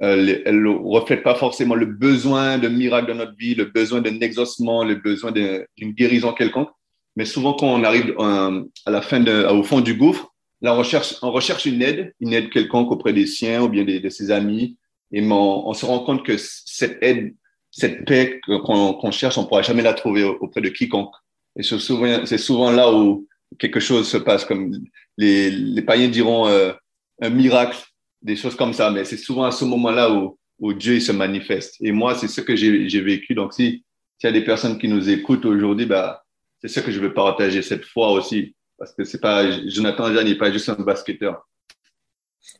elle, 0.00 0.42
elle 0.44 0.66
reflète 0.66 1.22
pas 1.22 1.34
forcément 1.34 1.74
le 1.74 1.86
besoin 1.86 2.58
de 2.58 2.68
miracle 2.68 3.08
dans 3.08 3.18
notre 3.18 3.36
vie, 3.36 3.54
le 3.54 3.66
besoin 3.66 4.00
d'un 4.00 4.20
exaucement, 4.20 4.84
le 4.84 4.96
besoin 4.96 5.30
d'une 5.32 5.92
guérison 5.92 6.32
quelconque. 6.32 6.70
Mais 7.16 7.24
souvent, 7.24 7.52
quand 7.52 7.66
on 7.66 7.84
arrive 7.84 8.14
euh, 8.18 8.64
à 8.86 8.90
la 8.90 9.02
fin 9.02 9.24
au 9.48 9.62
fond 9.62 9.80
du 9.80 9.94
gouffre, 9.94 10.31
Là, 10.62 10.74
on 10.74 10.78
recherche, 10.78 11.16
on 11.22 11.30
recherche 11.30 11.66
une 11.66 11.82
aide, 11.82 12.14
une 12.20 12.32
aide 12.32 12.50
quelconque 12.50 12.90
auprès 12.90 13.12
des 13.12 13.26
siens 13.26 13.62
ou 13.62 13.68
bien 13.68 13.84
de, 13.84 14.08
ses 14.08 14.30
amis. 14.30 14.78
Et 15.10 15.22
on, 15.22 15.74
se 15.74 15.84
rend 15.84 16.00
compte 16.00 16.24
que 16.24 16.36
cette 16.38 17.02
aide, 17.02 17.34
cette 17.70 18.06
paix 18.06 18.40
qu'on 18.46 19.10
cherche, 19.10 19.36
on 19.36 19.42
ne 19.42 19.46
pourra 19.46 19.62
jamais 19.62 19.82
la 19.82 19.92
trouver 19.92 20.24
auprès 20.24 20.60
de 20.60 20.68
quiconque. 20.70 21.14
Et 21.56 21.62
c'est 21.62 21.78
souvent, 21.78 22.24
souvent 22.24 22.70
là 22.70 22.90
où 22.92 23.26
quelque 23.58 23.80
chose 23.80 24.08
se 24.08 24.16
passe, 24.16 24.44
comme 24.44 24.72
les, 25.18 25.50
les 25.50 25.82
païens 25.82 26.08
diront 26.08 26.46
euh, 26.46 26.72
un 27.20 27.28
miracle, 27.28 27.78
des 28.22 28.36
choses 28.36 28.54
comme 28.54 28.72
ça, 28.72 28.90
mais 28.90 29.04
c'est 29.04 29.16
souvent 29.16 29.44
à 29.44 29.50
ce 29.50 29.64
moment-là 29.64 30.10
où, 30.14 30.38
où 30.60 30.72
Dieu 30.72 31.00
se 31.00 31.12
manifeste. 31.12 31.76
Et 31.80 31.92
moi, 31.92 32.14
c'est 32.14 32.28
ce 32.28 32.40
que 32.40 32.56
j'ai 32.56 33.00
vécu. 33.00 33.34
Donc, 33.34 33.52
si 33.52 33.84
s'il 34.22 34.28
y 34.28 34.36
a 34.36 34.38
des 34.38 34.44
personnes 34.44 34.78
qui 34.78 34.86
nous 34.86 35.10
écoutent 35.10 35.44
aujourd'hui, 35.44 35.84
bah, 35.84 36.22
c'est 36.60 36.68
ce 36.68 36.78
que 36.78 36.92
je 36.92 37.00
veux 37.00 37.12
partager 37.12 37.60
cette 37.60 37.84
fois 37.84 38.12
aussi. 38.12 38.54
Parce 38.82 38.94
que 38.94 39.04
c'est 39.04 39.20
pas, 39.20 39.48
Jonathan 39.68 40.12
Jean 40.12 40.24
n'est 40.24 40.34
pas 40.34 40.50
juste 40.50 40.68
un 40.68 40.74
basketteur. 40.74 41.48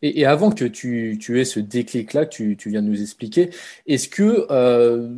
Et, 0.03 0.25
avant 0.25 0.53
que 0.53 0.65
tu, 0.65 1.19
tu 1.21 1.41
aies 1.41 1.45
ce 1.45 1.59
déclic-là 1.59 2.27
que 2.27 2.31
tu, 2.31 2.57
tu, 2.57 2.71
viens 2.71 2.81
de 2.81 2.87
nous 2.87 3.03
expliquer, 3.03 3.51
est-ce 3.89 4.09
que 4.09 4.47
euh, 4.53 5.09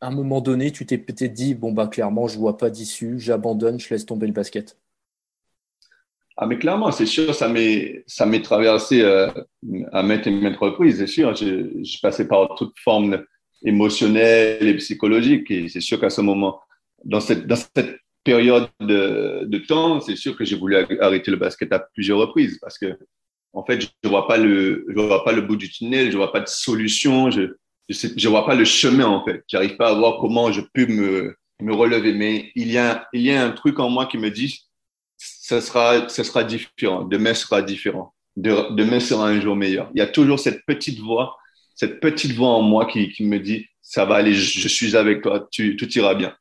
à 0.00 0.06
un 0.06 0.10
moment 0.12 0.40
donné, 0.40 0.70
tu 0.70 0.86
t'es 0.86 0.98
peut-être 0.98 1.32
dit 1.32 1.56
bon 1.56 1.72
bah 1.72 1.88
clairement, 1.88 2.28
je 2.28 2.38
vois 2.38 2.58
pas 2.58 2.70
d'issue, 2.70 3.18
j'abandonne, 3.18 3.80
je 3.80 3.90
laisse 3.90 4.06
tomber 4.06 4.28
le 4.28 4.32
basket? 4.32 4.78
Ah 6.36 6.46
mais 6.46 6.60
clairement, 6.60 6.92
c'est 6.92 7.06
sûr, 7.06 7.34
ça 7.34 7.48
m'est 7.48 8.04
ça 8.06 8.24
m'est 8.24 8.42
traversé 8.42 9.02
euh, 9.02 9.26
à 9.90 10.04
maintes 10.04 10.28
et 10.28 10.30
maintes 10.30 10.58
reprises, 10.58 10.98
c'est 10.98 11.08
sûr. 11.08 11.34
Je, 11.34 11.82
je 11.82 11.98
passais 12.00 12.28
par 12.28 12.54
toute 12.54 12.78
forme 12.78 13.24
émotionnelle 13.64 14.68
et 14.68 14.76
psychologique, 14.76 15.50
et 15.50 15.68
c'est 15.68 15.80
sûr 15.80 15.98
qu'à 15.98 16.10
ce 16.10 16.20
moment, 16.20 16.60
dans 17.04 17.18
cette 17.18 17.48
dans 17.48 17.56
cette 17.56 17.96
période 18.24 18.68
de, 18.80 19.42
de 19.44 19.58
temps, 19.58 20.00
c'est 20.00 20.16
sûr 20.16 20.36
que 20.36 20.44
j'ai 20.44 20.56
voulu 20.56 20.76
arrêter 21.00 21.30
le 21.30 21.36
basket 21.36 21.72
à 21.72 21.80
plusieurs 21.80 22.18
reprises 22.18 22.58
parce 22.60 22.78
que 22.78 22.96
en 23.52 23.64
fait, 23.64 23.80
je 24.02 24.08
vois 24.08 24.26
pas 24.26 24.38
le, 24.38 24.86
je 24.88 24.94
vois 24.94 25.24
pas 25.24 25.32
le 25.32 25.42
bout 25.42 25.56
du 25.56 25.70
tunnel, 25.70 26.10
je 26.10 26.16
vois 26.16 26.32
pas 26.32 26.40
de 26.40 26.48
solution, 26.48 27.30
je, 27.30 27.54
je, 27.88 28.28
vois 28.28 28.46
pas 28.46 28.54
le 28.54 28.64
chemin, 28.64 29.06
en 29.06 29.24
fait. 29.24 29.44
J'arrive 29.48 29.76
pas 29.76 29.90
à 29.90 29.94
voir 29.94 30.18
comment 30.20 30.50
je 30.52 30.62
peux 30.72 30.86
me, 30.86 31.36
me 31.60 31.74
relever. 31.74 32.12
Mais 32.12 32.50
il 32.54 32.70
y 32.70 32.78
a, 32.78 33.06
il 33.12 33.22
y 33.22 33.30
a 33.30 33.44
un 33.44 33.50
truc 33.50 33.78
en 33.78 33.90
moi 33.90 34.06
qui 34.06 34.18
me 34.18 34.30
dit, 34.30 34.60
ce 35.18 35.60
sera, 35.60 36.08
ce 36.08 36.22
sera 36.22 36.44
différent. 36.44 37.04
Demain 37.04 37.34
sera 37.34 37.62
différent. 37.62 38.14
demain 38.36 39.00
sera 39.00 39.28
un 39.28 39.40
jour 39.40 39.56
meilleur. 39.56 39.90
Il 39.94 39.98
y 39.98 40.02
a 40.02 40.06
toujours 40.06 40.40
cette 40.40 40.64
petite 40.64 41.00
voix, 41.00 41.36
cette 41.74 42.00
petite 42.00 42.32
voix 42.32 42.50
en 42.50 42.62
moi 42.62 42.86
qui, 42.86 43.10
qui 43.10 43.24
me 43.24 43.38
dit, 43.38 43.66
ça 43.82 44.04
va 44.06 44.16
aller, 44.16 44.32
je, 44.32 44.60
je 44.60 44.68
suis 44.68 44.96
avec 44.96 45.22
toi, 45.22 45.46
tu, 45.50 45.76
tout 45.76 45.90
ira 45.90 46.14
bien. 46.14 46.34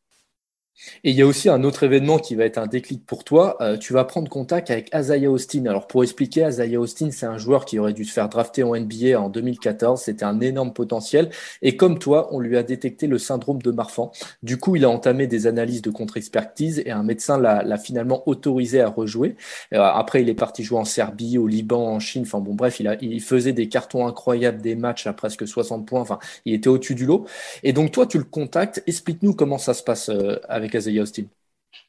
Et 1.03 1.11
il 1.11 1.15
y 1.15 1.21
a 1.21 1.27
aussi 1.27 1.49
un 1.49 1.63
autre 1.63 1.83
événement 1.83 2.17
qui 2.17 2.35
va 2.35 2.45
être 2.45 2.57
un 2.57 2.67
déclic 2.67 3.05
pour 3.05 3.23
toi. 3.23 3.57
Euh, 3.61 3.77
tu 3.77 3.93
vas 3.93 4.03
prendre 4.03 4.29
contact 4.29 4.71
avec 4.71 4.89
Azaya 4.93 5.29
Austin. 5.29 5.65
Alors 5.65 5.87
pour 5.87 6.03
expliquer, 6.03 6.43
Azaya 6.43 6.79
Austin, 6.79 7.11
c'est 7.11 7.25
un 7.25 7.37
joueur 7.37 7.65
qui 7.65 7.77
aurait 7.79 7.93
dû 7.93 8.05
se 8.05 8.13
faire 8.13 8.29
drafter 8.29 8.63
en 8.63 8.75
NBA 8.75 9.19
en 9.19 9.29
2014. 9.29 10.01
C'était 10.01 10.25
un 10.25 10.39
énorme 10.39 10.73
potentiel. 10.73 11.29
Et 11.61 11.75
comme 11.77 11.99
toi, 11.99 12.29
on 12.31 12.39
lui 12.39 12.57
a 12.57 12.63
détecté 12.63 13.07
le 13.07 13.17
syndrome 13.17 13.61
de 13.61 13.71
Marfan. 13.71 14.11
Du 14.43 14.57
coup, 14.57 14.75
il 14.75 14.85
a 14.85 14.89
entamé 14.89 15.27
des 15.27 15.47
analyses 15.47 15.81
de 15.81 15.91
contre-expertise 15.91 16.81
et 16.85 16.91
un 16.91 17.03
médecin 17.03 17.39
l'a 17.39 17.77
finalement 17.77 18.27
autorisé 18.27 18.81
à 18.81 18.89
rejouer. 18.89 19.35
Euh, 19.73 19.81
après, 19.81 20.21
il 20.21 20.29
est 20.29 20.35
parti 20.35 20.63
jouer 20.63 20.79
en 20.79 20.85
Serbie, 20.85 21.37
au 21.37 21.47
Liban, 21.47 21.87
en 21.87 21.99
Chine. 21.99 22.23
Enfin 22.23 22.39
bon, 22.39 22.53
bref, 22.53 22.79
il, 22.79 22.87
a, 22.87 22.95
il 23.01 23.21
faisait 23.21 23.53
des 23.53 23.69
cartons 23.69 24.07
incroyables, 24.07 24.61
des 24.61 24.75
matchs 24.75 25.07
à 25.07 25.13
presque 25.13 25.47
60 25.47 25.85
points. 25.85 26.01
Enfin, 26.01 26.19
il 26.45 26.53
était 26.53 26.69
au-dessus 26.69 26.95
du 26.95 27.05
lot. 27.05 27.25
Et 27.63 27.73
donc 27.73 27.91
toi, 27.91 28.05
tu 28.05 28.17
le 28.17 28.23
contactes. 28.23 28.83
Explique-nous 28.87 29.33
comment 29.33 29.57
ça 29.57 29.73
se 29.73 29.83
passe 29.83 30.09
euh, 30.09 30.37
Isaiah 30.63 31.01
Austin 31.01 31.25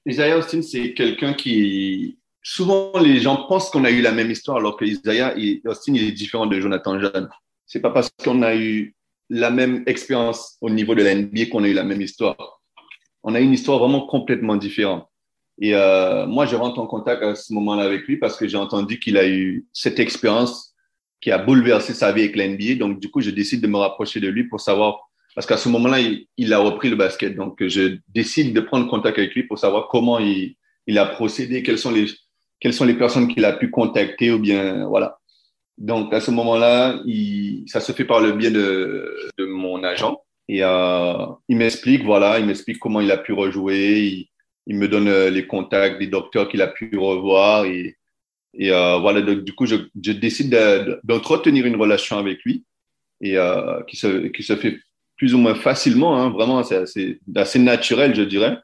Isaiah 0.07 0.39
Austin, 0.39 0.63
c'est 0.63 0.95
quelqu'un 0.95 1.35
qui. 1.35 2.19
Souvent, 2.43 2.99
les 2.99 3.21
gens 3.21 3.47
pensent 3.47 3.71
qu'on 3.71 3.85
a 3.85 3.91
eu 3.91 4.03
la 4.03 4.11
même 4.13 4.31
histoire, 4.31 4.57
alors 4.57 4.77
que 4.77 4.85
Isaiah 4.85 5.35
Austin 5.65 5.95
il 5.95 6.09
est 6.09 6.13
différent 6.13 6.47
de 6.47 6.59
Jonathan 6.61 6.99
Jeanne. 6.99 7.29
C'est 7.67 7.81
pas 7.81 7.91
parce 7.91 8.11
qu'on 8.23 8.43
a 8.43 8.57
eu 8.57 8.97
la 9.31 9.51
même 9.51 9.85
expérience 9.87 10.57
au 10.61 10.69
niveau 10.69 10.95
de 10.95 11.03
la 11.03 11.15
NBA 11.15 11.47
qu'on 11.47 11.65
a 11.65 11.69
eu 11.69 11.73
la 11.73 11.85
même 11.85 12.03
histoire. 12.03 12.61
On 13.23 13.35
a 13.35 13.41
une 13.41 13.53
histoire 13.53 13.79
vraiment 13.79 14.07
complètement 14.07 14.57
différente. 14.57 15.07
Et 15.61 15.75
euh, 15.75 16.27
moi, 16.27 16.47
je 16.47 16.57
rentre 16.57 16.81
en 16.81 16.87
contact 16.87 17.23
à 17.23 17.35
ce 17.35 17.53
moment-là 17.53 17.85
avec 17.85 18.03
lui 18.09 18.17
parce 18.17 18.37
que 18.37 18.49
j'ai 18.49 18.57
entendu 18.57 18.99
qu'il 18.99 19.17
a 19.17 19.29
eu 19.29 19.65
cette 19.73 20.01
expérience 20.01 20.75
qui 21.21 21.31
a 21.31 21.39
bouleversé 21.39 21.95
sa 21.95 22.11
vie 22.11 22.23
avec 22.23 22.37
la 22.37 22.49
NBA. 22.49 22.75
Donc, 22.75 22.99
du 22.99 23.11
coup, 23.11 23.21
je 23.21 23.31
décide 23.31 23.61
de 23.61 23.69
me 23.69 23.77
rapprocher 23.77 24.19
de 24.19 24.29
lui 24.29 24.45
pour 24.45 24.61
savoir 24.61 25.12
parce 25.35 25.47
qu'à 25.47 25.57
ce 25.57 25.69
moment-là, 25.71 25.99
il, 26.37 26.53
a 26.53 26.59
repris 26.59 26.91
le 26.91 26.97
basket. 26.97 27.35
Donc, 27.35 27.65
je 27.67 27.99
décide 28.09 28.55
de 28.55 28.61
prendre 28.61 28.89
contact 28.89 29.19
avec 29.19 29.35
lui 29.35 29.45
pour 29.45 29.59
savoir 29.59 29.89
comment 29.89 30.19
il, 30.19 30.57
a 30.99 31.07
procédé, 31.07 31.63
quelles 31.63 31.79
sont 31.79 31.91
les, 31.91 32.07
quelles 32.61 32.75
sont 32.75 32.85
les 32.85 32.95
personnes 32.95 33.29
qu'il 33.29 33.45
a 33.45 33.53
pu 33.53 33.71
contacter 33.71 34.31
ou 34.31 34.39
bien, 34.39 34.87
voilà. 34.87 35.19
Donc, 35.79 36.13
à 36.13 36.21
ce 36.21 36.31
moment-là, 36.31 37.01
ça 37.67 37.81
se 37.81 37.93
fait 37.93 38.05
par 38.05 38.21
le 38.21 38.33
biais 38.33 38.51
de, 38.51 39.31
de 39.39 39.47
mon 39.47 39.83
agent. 39.85 40.21
Et 40.49 40.63
euh, 40.63 41.27
il 41.49 41.57
m'explique, 41.57 42.05
voilà, 42.05 42.39
il 42.39 42.47
m'explique 42.47 42.79
comment 42.79 43.01
il 43.01 43.11
a 43.11 43.17
pu 43.17 43.33
rejouer. 43.33 44.29
Il, 44.67 44.77
me 44.77 44.87
donne 44.87 45.09
euh, 45.09 45.31
les 45.31 45.47
contacts 45.47 45.99
des 45.99 46.07
docteurs 46.09 46.49
qu'il 46.49 46.63
a 46.63 46.69
pu 46.69 46.97
revoir. 46.97 47.65
Et, 47.65 47.97
et 48.55 48.71
euh, 48.71 48.99
voilà, 48.99 49.23
du 49.23 49.55
coup, 49.55 49.67
je, 49.67 49.77
décide 49.95 50.55
d'entretenir 51.05 51.65
une 51.67 51.77
relation 51.77 52.19
avec 52.19 52.43
lui 52.45 52.65
et 53.23 53.37
qui, 53.89 53.97
se, 53.97 54.27
qui 54.29 54.43
se 54.43 54.57
fait 54.57 54.79
plus 55.23 55.35
ou 55.37 55.39
moins 55.39 55.55
facilement. 55.55 56.17
Hein, 56.17 56.31
vraiment, 56.31 56.65
c'est 56.65 56.83
assez, 57.37 57.59
naturel, 57.61 58.13
je 58.13 58.23
dirais. 58.23 58.59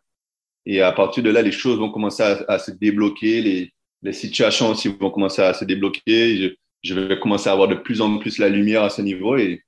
Et 0.66 0.82
à 0.82 0.90
partir 0.90 1.22
de 1.22 1.30
là, 1.30 1.40
les 1.40 1.52
choses 1.52 1.78
vont 1.78 1.92
commencer 1.92 2.24
à, 2.48 2.58
se 2.58 2.72
débloquer, 2.72 3.40
les, 3.40 3.72
les, 4.02 4.12
situations 4.12 4.70
aussi 4.70 4.88
vont 4.88 5.12
commencer 5.12 5.40
à 5.40 5.54
se 5.54 5.64
débloquer. 5.64 6.36
Je, 6.36 6.48
je, 6.82 6.94
vais 6.98 7.20
commencer 7.20 7.48
à 7.48 7.52
avoir 7.52 7.68
de 7.68 7.76
plus 7.76 8.00
en 8.00 8.18
plus 8.18 8.38
la 8.38 8.48
lumière 8.48 8.82
à 8.82 8.90
ce 8.90 9.02
niveau. 9.02 9.36
Et, 9.36 9.62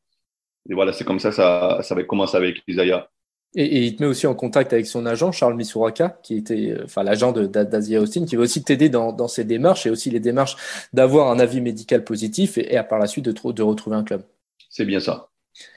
et 0.69 0.75
voilà, 0.75 0.93
c'est 0.93 1.05
comme 1.05 1.21
ça, 1.21 1.31
ça, 1.31 1.79
ça 1.85 1.95
va 1.95 2.03
commencer 2.03 2.37
avec 2.37 2.61
Isaiah. 2.67 3.09
Et, 3.55 3.63
et, 3.63 3.83
il 3.85 3.95
te 3.95 4.03
met 4.03 4.09
aussi 4.09 4.27
en 4.27 4.35
contact 4.35 4.73
avec 4.73 4.87
son 4.87 5.07
agent, 5.07 5.31
Charles 5.31 5.55
Misuraka, 5.55 6.19
qui 6.25 6.39
était, 6.39 6.73
euh, 6.73 6.87
enfin, 6.87 7.05
l'agent 7.05 7.31
d'Asia 7.31 8.01
Austin, 8.01 8.25
qui 8.25 8.35
va 8.35 8.43
aussi 8.43 8.65
t'aider 8.65 8.89
dans, 8.89 9.13
dans 9.13 9.29
ces 9.29 9.45
démarches 9.45 9.87
et 9.87 9.91
aussi 9.91 10.11
les 10.11 10.21
démarches 10.21 10.57
d'avoir 10.93 11.31
un 11.31 11.39
avis 11.39 11.61
médical 11.61 12.03
positif 12.03 12.59
et, 12.59 12.75
et 12.75 12.77
à 12.77 12.83
par 12.83 12.99
la 12.99 13.07
suite 13.07 13.27
de, 13.27 13.53
de 13.53 13.63
retrouver 13.63 13.95
un 13.95 14.03
club. 14.03 14.25
C'est 14.69 14.85
bien 14.85 14.99
ça. 14.99 15.30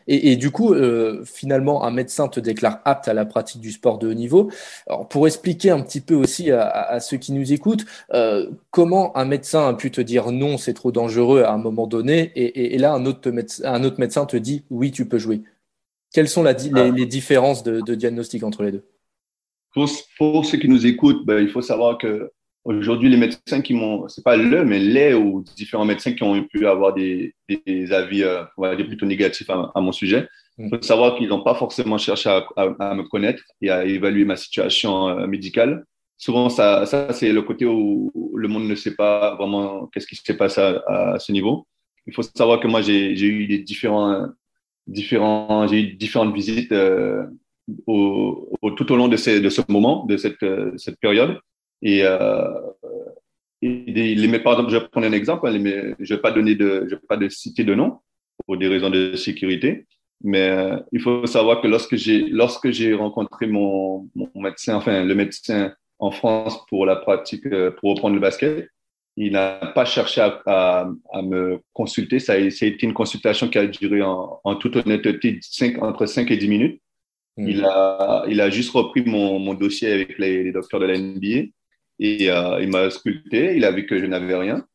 Et, 0.07 0.35
du 0.35 0.51
coup, 0.51 0.73
euh, 0.73 1.23
finalement, 1.25 1.85
un 1.85 1.91
médecin 1.91 2.27
te 2.27 2.39
déclare 2.39 2.81
apte 2.83 3.07
à 3.07 3.13
la 3.13 3.25
pratique 3.25 3.61
du 3.61 3.71
sport 3.71 3.99
de 3.99 4.09
haut 4.09 4.13
niveau. 4.13 4.51
Alors, 4.87 5.07
pour 5.07 5.27
expliquer 5.27 5.69
un 5.69 5.81
petit 5.81 6.01
peu 6.01 6.15
aussi 6.15 6.51
à, 6.51 6.99
ceux 6.99 7.17
qui 7.17 7.31
nous 7.31 7.53
écoutent, 7.53 7.85
euh, 8.13 8.49
comment 8.71 9.15
un 9.15 9.25
médecin 9.25 9.69
a 9.69 9.73
pu 9.73 9.91
te 9.91 10.01
dire 10.01 10.31
non, 10.31 10.57
c'est 10.57 10.73
trop 10.73 10.91
dangereux 10.91 11.43
à 11.43 11.53
un 11.53 11.57
moment 11.57 11.87
donné, 11.87 12.31
et, 12.35 12.77
là, 12.77 12.93
un 12.93 13.05
autre, 13.05 13.29
médecin, 13.31 13.63
un 13.65 13.83
autre 13.83 13.99
médecin 13.99 14.25
te 14.25 14.37
dit 14.37 14.63
oui, 14.69 14.91
tu 14.91 15.07
peux 15.07 15.19
jouer. 15.19 15.41
Quelles 16.13 16.29
sont 16.29 16.43
la, 16.43 16.53
les, 16.53 16.91
les, 16.91 17.05
différences 17.05 17.63
de, 17.63 17.81
de, 17.81 17.95
diagnostic 17.95 18.43
entre 18.43 18.63
les 18.63 18.71
deux? 18.71 18.85
Pour, 19.73 19.89
pour, 20.17 20.45
ceux 20.45 20.59
qui 20.59 20.67
nous 20.67 20.85
écoutent, 20.85 21.25
ben, 21.25 21.39
il 21.39 21.49
faut 21.49 21.61
savoir 21.61 21.97
que 21.97 22.31
Aujourd'hui, 22.65 23.09
les 23.09 23.17
médecins 23.17 23.61
qui 23.61 23.73
m'ont, 23.73 24.07
c'est 24.07 24.23
pas 24.23 24.37
le, 24.37 24.63
mais 24.63 24.79
les 24.79 25.13
ou 25.13 25.43
différents 25.57 25.83
médecins 25.83 26.13
qui 26.13 26.23
ont 26.23 26.41
pu 26.45 26.65
avoir 26.65 26.93
des, 26.93 27.35
des 27.49 27.91
avis, 27.91 28.23
euh, 28.23 28.43
on 28.57 28.61
va 28.61 28.75
dire 28.75 28.87
plutôt 28.87 29.05
négatifs 29.05 29.49
à, 29.49 29.81
mon 29.81 29.91
sujet. 29.91 30.27
Il 30.57 30.69
faut 30.69 30.81
savoir 30.81 31.17
qu'ils 31.17 31.27
n'ont 31.27 31.43
pas 31.43 31.55
forcément 31.55 31.97
cherché 31.97 32.29
à, 32.29 32.45
à, 32.55 32.93
me 32.93 33.03
connaître 33.03 33.43
et 33.61 33.69
à 33.69 33.85
évaluer 33.85 34.23
ma 34.23 34.37
situation 34.37 35.09
euh, 35.09 35.27
médicale. 35.27 35.83
Souvent, 36.17 36.49
ça, 36.49 36.85
ça 36.85 37.11
c'est 37.11 37.33
le 37.33 37.41
côté 37.41 37.65
où 37.65 38.11
le 38.35 38.47
monde 38.47 38.67
ne 38.67 38.75
sait 38.75 38.95
pas 38.95 39.35
vraiment 39.35 39.87
qu'est-ce 39.87 40.07
qui 40.07 40.15
s'est 40.15 40.37
passé 40.37 40.61
à, 40.61 41.13
à, 41.13 41.19
ce 41.19 41.33
niveau. 41.33 41.67
Il 42.07 42.13
faut 42.13 42.23
savoir 42.23 42.61
que 42.61 42.67
moi, 42.67 42.81
j'ai 42.81 43.11
eu 43.11 43.47
des 43.47 43.59
différents, 43.59 44.27
différents, 44.87 45.67
j'ai 45.67 45.79
eu 45.81 45.93
différentes 45.93 46.33
visites 46.33 46.71
euh, 46.71 47.25
au, 47.87 48.49
au, 48.61 48.71
tout 48.71 48.91
au 48.91 48.95
long 48.95 49.07
de, 49.07 49.17
ces, 49.17 49.39
de 49.39 49.49
ce 49.49 49.61
moment, 49.69 50.05
de 50.05 50.17
cette, 50.17 50.43
euh, 50.43 50.71
cette 50.77 50.99
période. 50.99 51.39
Et, 51.83 52.01
euh, 52.03 52.49
les, 53.61 54.39
par 54.39 54.53
exemple, 54.53 54.71
je 54.71 54.77
vais 54.77 54.87
prendre 54.87 55.07
un 55.07 55.11
exemple, 55.11 55.47
hein, 55.47 55.51
je 55.53 55.57
ne 55.57 56.15
vais 56.15 56.21
pas 56.21 56.31
donner 56.31 56.55
de, 56.55 56.85
je 56.89 56.95
vais 56.95 57.01
pas 57.07 57.17
de 57.17 57.29
citer 57.29 57.63
de 57.63 57.75
nom 57.75 57.99
pour 58.45 58.57
des 58.57 58.67
raisons 58.67 58.89
de 58.89 59.15
sécurité, 59.15 59.85
mais 60.23 60.49
euh, 60.49 60.77
il 60.91 61.01
faut 61.01 61.25
savoir 61.27 61.61
que 61.61 61.67
lorsque 61.67 61.95
j'ai, 61.95 62.27
lorsque 62.29 62.71
j'ai 62.71 62.93
rencontré 62.93 63.47
mon, 63.47 64.09
mon, 64.15 64.29
médecin, 64.35 64.75
enfin 64.75 65.03
le 65.03 65.15
médecin 65.15 65.73
en 65.99 66.11
France 66.11 66.65
pour 66.67 66.85
la 66.85 66.95
pratique, 66.95 67.45
euh, 67.45 67.71
pour 67.71 67.91
reprendre 67.91 68.15
le 68.15 68.21
basket, 68.21 68.69
il 69.15 69.33
n'a 69.33 69.71
pas 69.75 69.85
cherché 69.85 70.21
à, 70.21 70.41
à, 70.45 70.89
à, 71.11 71.21
me 71.21 71.59
consulter. 71.73 72.19
Ça 72.19 72.33
a, 72.33 72.49
ça 72.49 72.65
a, 72.65 72.69
été 72.69 72.85
une 72.85 72.93
consultation 72.93 73.47
qui 73.47 73.59
a 73.59 73.67
duré 73.67 74.01
en, 74.01 74.39
en 74.43 74.55
toute 74.55 74.75
honnêteté 74.75 75.39
5, 75.41 75.81
entre 75.83 76.05
5 76.05 76.31
et 76.31 76.37
10 76.37 76.47
minutes. 76.47 76.81
Hmm. 77.37 77.47
Il, 77.47 77.65
a, 77.65 78.25
il 78.27 78.41
a 78.41 78.49
juste 78.49 78.71
repris 78.71 79.03
mon, 79.05 79.39
mon 79.39 79.53
dossier 79.53 79.91
avec 79.91 80.17
les, 80.17 80.43
les 80.43 80.51
docteurs 80.51 80.79
de 80.79 80.85
la 80.85 80.97
NBA 80.97 81.51
et 81.99 82.29
euh, 82.29 82.61
il 82.61 82.69
m'a 82.69 82.89
sculpté, 82.89 83.55
il 83.55 83.65
a 83.65 83.71
vu 83.71 83.85
que 83.85 83.99
je 83.99 84.05
n'avais 84.05 84.35
rien, 84.35 84.65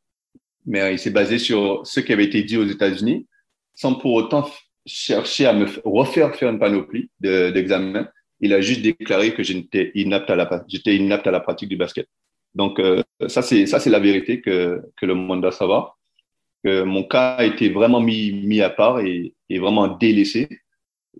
mais 0.66 0.80
euh, 0.80 0.92
il 0.92 0.98
s'est 0.98 1.10
basé 1.10 1.38
sur 1.38 1.86
ce 1.86 2.00
qui 2.00 2.12
avait 2.12 2.24
été 2.24 2.42
dit 2.42 2.56
aux 2.56 2.66
États-Unis, 2.66 3.26
sans 3.74 3.94
pour 3.94 4.14
autant 4.14 4.48
chercher 4.86 5.46
à 5.46 5.52
me 5.52 5.66
refaire 5.84 6.34
faire 6.34 6.50
une 6.50 6.58
panoplie 6.58 7.10
d'examens. 7.20 8.08
il 8.40 8.54
a 8.54 8.60
juste 8.60 8.82
déclaré 8.82 9.34
que 9.34 9.42
j'étais 9.42 9.92
inapte 9.94 10.30
à 10.30 10.36
la, 10.36 11.40
pratique 11.40 11.68
du 11.68 11.76
basket. 11.76 12.08
Donc 12.54 12.78
euh, 12.78 13.02
ça 13.26 13.42
c'est 13.42 13.86
la 13.86 13.98
vérité 13.98 14.40
que 14.40 14.82
le 15.02 15.14
monde 15.14 15.42
doit 15.42 15.52
savoir. 15.52 15.98
que 16.64 16.82
mon 16.82 17.04
cas 17.04 17.34
a 17.36 17.44
été 17.44 17.68
vraiment 17.68 18.00
mis, 18.00 18.60
à 18.62 18.70
part 18.70 19.00
et 19.00 19.34
vraiment 19.50 19.88
délaissé, 19.88 20.48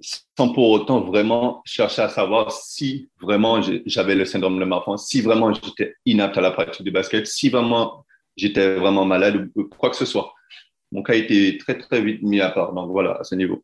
sans 0.01 0.53
pour 0.53 0.71
autant 0.71 1.01
vraiment 1.01 1.63
chercher 1.65 2.03
à 2.03 2.09
savoir 2.09 2.53
si 2.53 3.11
vraiment 3.21 3.61
j'avais 3.87 4.15
le 4.15 4.25
syndrome 4.25 4.59
de 4.59 4.65
Marfan, 4.65 4.97
si 4.97 5.21
vraiment 5.21 5.53
j'étais 5.53 5.95
inapte 6.07 6.39
à 6.39 6.41
la 6.41 6.51
pratique 6.51 6.85
du 6.85 6.91
basket, 6.91 7.27
si 7.27 7.49
vraiment 7.49 8.05
j'étais 8.37 8.77
vraiment 8.77 9.05
malade 9.05 9.51
ou 9.55 9.65
quoi 9.65 9.91
que 9.91 9.97
ce 9.97 10.05
soit. 10.05 10.33
Mon 10.93 11.03
cas 11.03 11.13
a 11.13 11.17
été 11.17 11.59
très, 11.59 11.79
très 11.79 12.01
vite 12.01 12.23
mis 12.23 12.41
à 12.41 12.51
part. 12.51 12.73
Donc 12.73 12.91
voilà, 12.91 13.19
à 13.21 13.25
ce 13.25 13.35
niveau. 13.35 13.63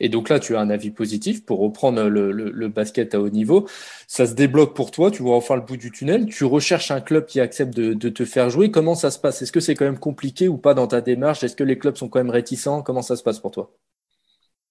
Et 0.00 0.08
donc 0.08 0.28
là, 0.28 0.40
tu 0.40 0.56
as 0.56 0.60
un 0.60 0.70
avis 0.70 0.90
positif 0.90 1.44
pour 1.44 1.60
reprendre 1.60 2.08
le, 2.08 2.68
basket 2.68 3.14
à 3.14 3.20
haut 3.20 3.28
niveau. 3.28 3.68
Ça 4.08 4.26
se 4.26 4.34
débloque 4.34 4.74
pour 4.74 4.90
toi, 4.90 5.10
tu 5.10 5.22
vois 5.22 5.36
enfin 5.36 5.54
le 5.54 5.62
bout 5.62 5.76
du 5.76 5.92
tunnel. 5.92 6.26
Tu 6.26 6.44
recherches 6.44 6.90
un 6.90 7.00
club 7.00 7.26
qui 7.26 7.40
accepte 7.40 7.74
de, 7.74 8.08
te 8.08 8.24
faire 8.24 8.50
jouer. 8.50 8.70
Comment 8.70 8.94
ça 8.94 9.10
se 9.10 9.18
passe? 9.18 9.42
Est-ce 9.42 9.52
que 9.52 9.60
c'est 9.60 9.74
quand 9.74 9.84
même 9.84 9.98
compliqué 9.98 10.48
ou 10.48 10.56
pas 10.58 10.74
dans 10.74 10.86
ta 10.86 11.00
démarche? 11.00 11.44
Est-ce 11.44 11.56
que 11.56 11.64
les 11.64 11.78
clubs 11.78 11.96
sont 11.96 12.08
quand 12.08 12.18
même 12.18 12.30
réticents? 12.30 12.82
Comment 12.82 13.02
ça 13.02 13.16
se 13.16 13.22
passe 13.22 13.38
pour 13.38 13.52
toi? 13.52 13.72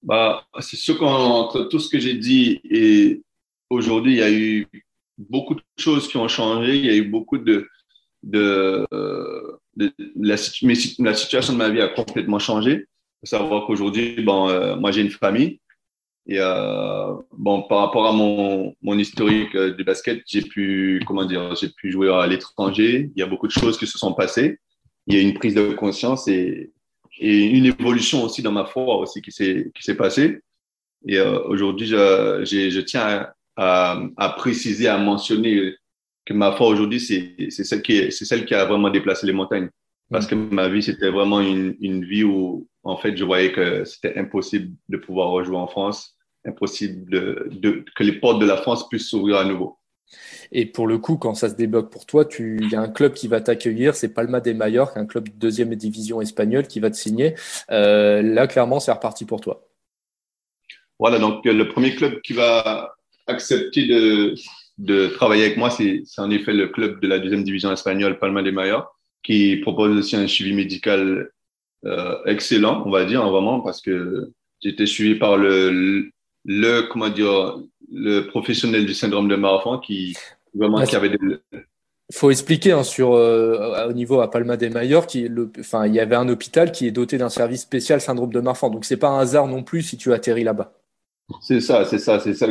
Bah, 0.04 0.46
C'est 0.60 0.78
sûr 0.78 0.98
qu'entre 0.98 1.64
tout 1.64 1.80
ce 1.80 1.90
que 1.90 2.00
j'ai 2.00 2.16
dit 2.16 2.60
et 2.64 3.22
aujourd'hui, 3.70 4.14
il 4.14 4.20
y 4.20 4.24
a 4.24 4.32
eu 4.32 4.68
beaucoup 5.18 5.56
de 5.56 5.62
choses 5.78 6.08
qui 6.08 6.18
ont 6.18 6.28
changé. 6.28 6.78
Il 6.78 6.86
y 6.86 6.90
a 6.90 6.96
eu 6.96 7.06
beaucoup 7.06 7.38
de... 7.38 7.68
de, 8.24 8.86
la, 10.16 10.36
la 11.00 11.14
situation 11.16 11.54
de 11.54 11.58
ma 11.58 11.70
vie 11.70 11.82
a 11.82 11.88
complètement 11.88 12.40
changé 12.40 12.88
faut 13.20 13.26
savoir 13.26 13.66
qu'aujourd'hui, 13.66 14.22
bon, 14.22 14.50
euh, 14.50 14.76
moi, 14.76 14.92
j'ai 14.92 15.02
une 15.02 15.10
famille. 15.10 15.60
Et 16.28 16.38
euh, 16.40 17.16
bon, 17.38 17.64
par 17.64 17.80
rapport 17.80 18.08
à 18.08 18.12
mon, 18.12 18.76
mon 18.82 18.98
historique 18.98 19.56
euh, 19.56 19.74
du 19.74 19.84
basket, 19.84 20.22
j'ai 20.28 20.42
pu, 20.42 21.02
comment 21.08 21.26
dire, 21.26 21.56
j'ai 21.56 21.70
pu 21.70 21.92
jouer 21.92 22.14
à 22.14 22.28
l'étranger. 22.28 23.12
Il 23.16 23.20
y 23.20 23.24
a 23.24 23.26
beaucoup 23.26 23.48
de 23.48 23.52
choses 23.52 23.78
qui 23.78 23.88
se 23.88 23.98
sont 23.98 24.14
passées. 24.14 24.60
Il 25.08 25.16
y 25.16 25.18
a 25.18 25.22
une 25.22 25.34
prise 25.34 25.56
de 25.56 25.74
conscience 25.74 26.28
et, 26.28 26.72
et 27.20 27.46
une 27.46 27.66
évolution 27.66 28.24
aussi 28.24 28.42
dans 28.42 28.52
ma 28.52 28.66
foi 28.66 28.98
aussi 28.98 29.22
qui 29.22 29.32
s'est 29.32 29.72
qui 29.76 29.84
s'est 29.84 29.96
passée. 29.98 30.42
Et 31.08 31.18
euh, 31.18 31.40
aujourd'hui, 31.46 31.88
je, 31.88 32.44
je 32.44 32.80
tiens 32.82 33.28
à, 33.56 34.00
à, 34.18 34.30
préciser, 34.30 34.88
à 34.88 34.98
mentionner 34.98 35.76
que 36.26 36.34
ma 36.34 36.52
foi 36.54 36.68
aujourd'hui, 36.68 37.00
c'est 37.00 37.50
celle 37.50 37.82
qui 37.82 38.12
c'est 38.12 38.26
celle 38.26 38.46
qui 38.46 38.54
a 38.54 38.66
vraiment 38.66 38.90
déplacé 38.90 39.26
les 39.26 39.34
montagnes. 39.34 39.70
Parce 40.12 40.26
que 40.28 40.36
ma 40.36 40.70
vie, 40.70 40.82
c'était 40.82 41.12
vraiment 41.12 41.40
une, 41.40 41.76
une 41.82 42.04
vie 42.04 42.24
où, 42.24 42.68
en 42.84 42.98
fait, 42.98 43.16
je 43.16 43.24
voyais 43.24 43.52
que 43.52 43.86
c'était 43.86 44.18
impossible 44.18 44.76
de 44.90 44.98
pouvoir 44.98 45.30
rejouer 45.30 45.58
en 45.58 45.68
France, 45.68 46.18
impossible 46.46 47.10
de, 47.12 47.48
de, 47.52 47.86
que 47.96 48.04
les 48.04 48.14
portes 48.14 48.40
de 48.42 48.46
la 48.46 48.58
France 48.58 48.90
puissent 48.90 49.10
s'ouvrir 49.10 49.38
à 49.38 49.46
nouveau. 49.46 49.78
Et 50.52 50.66
pour 50.66 50.88
le 50.88 50.98
coup, 50.98 51.18
quand 51.18 51.36
ça 51.36 51.50
se 51.50 51.56
débloque 51.56 51.92
pour 51.92 52.06
toi, 52.06 52.26
il 52.40 52.70
y 52.70 52.76
a 52.76 52.82
un 52.82 52.90
club 52.90 53.14
qui 53.14 53.28
va 53.28 53.42
t'accueillir, 53.42 53.96
c'est 53.96 54.14
Palma 54.14 54.40
de 54.40 54.54
Mallorca, 54.54 55.00
un 55.00 55.06
club 55.06 55.30
de 55.30 55.34
deuxième 55.34 55.76
division 55.76 56.22
espagnole 56.22 56.68
qui 56.68 56.80
va 56.80 56.90
te 56.90 56.96
signer. 56.96 57.36
Euh, 57.72 58.22
là, 58.22 58.48
clairement, 58.48 58.80
c'est 58.80 58.92
reparti 58.92 59.26
pour 59.26 59.42
toi. 59.42 59.66
Voilà, 60.98 61.20
donc 61.20 61.46
le 61.46 61.68
premier 61.70 61.96
club 61.96 62.20
qui 62.22 62.34
va 62.34 62.94
accepter 63.28 63.88
de, 64.78 65.08
travailler 65.08 65.46
avec 65.46 65.58
moi, 65.58 65.70
c'est 65.70 66.04
en 66.18 66.30
effet 66.32 66.54
le 66.54 66.68
club 66.68 67.00
de 67.00 67.08
la 67.08 67.20
deuxième 67.20 67.44
division 67.44 67.72
espagnole, 67.72 68.20
Palma 68.20 68.42
de 68.42 68.52
Mallorca, 68.52 68.90
qui 69.24 69.58
propose 69.58 69.98
aussi 69.98 70.16
un 70.16 70.28
suivi 70.28 70.54
médical 70.54 71.30
euh, 71.86 72.18
excellent, 72.26 72.84
on 72.86 72.90
va 72.90 73.06
dire, 73.06 73.28
vraiment, 73.30 73.62
parce 73.62 73.82
que 73.82 74.32
j'étais 74.62 74.86
suivi 74.86 75.16
par 75.16 75.38
le, 75.38 76.10
le, 76.46 76.82
comment 76.82 77.10
dire, 77.10 77.60
le 77.92 78.28
professionnel 78.28 78.86
du 78.86 78.94
syndrome 78.94 79.28
de 79.28 79.36
Marfan 79.36 79.80
qui 79.80 80.16
vraiment 80.54 80.84
qui 80.84 80.96
avait 80.96 81.10
des... 81.10 81.18
faut 82.12 82.32
expliquer 82.32 82.72
hein, 82.72 82.84
sur 82.84 83.14
euh, 83.14 83.88
au 83.88 83.94
niveau 83.94 84.22
à 84.22 84.30
Palma 84.30 84.58
de 84.58 84.68
Mallorca, 84.68 85.08
qui 85.08 85.28
le, 85.28 85.52
enfin 85.60 85.88
il 85.88 85.94
y 85.94 86.00
avait 86.00 86.16
un 86.16 86.30
hôpital 86.30 86.72
qui 86.72 86.88
est 86.88 86.92
doté 86.92 87.18
d'un 87.18 87.30
service 87.30 87.62
spécial 87.62 88.02
syndrome 88.02 88.32
de 88.32 88.40
Marfan, 88.40 88.70
donc 88.70 88.86
c'est 88.86 88.98
pas 88.98 89.10
un 89.10 89.20
hasard 89.20 89.48
non 89.48 89.64
plus 89.64 89.82
si 89.84 89.98
tu 89.98 90.14
atterris 90.14 90.44
là-bas. 90.44 90.74
C'est 91.42 91.62
ça, 91.62 91.86
c'est 91.86 92.00
ça, 92.00 92.20
c'est 92.20 92.34
ça. 92.34 92.48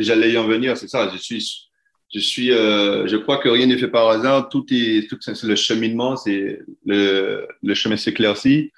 J'allais 0.00 0.32
y 0.32 0.38
en 0.38 0.46
venir, 0.46 0.76
c'est 0.76 0.88
ça. 0.88 1.10
Je 1.12 1.18
suis 1.18 1.68
je 2.12 2.20
suis, 2.20 2.52
euh, 2.52 3.06
je 3.06 3.16
crois 3.16 3.38
que 3.38 3.48
rien 3.48 3.66
n'est 3.66 3.76
fait 3.78 3.88
par 3.88 4.08
hasard. 4.08 4.48
Tout 4.48 4.64
est, 4.70 5.08
tout 5.08 5.18
c'est 5.20 5.42
le 5.42 5.56
cheminement, 5.56 6.16
c'est 6.16 6.60
le, 6.86 7.46
le 7.62 7.74
chemin 7.74 7.96
s'éclaircit. 7.96 8.72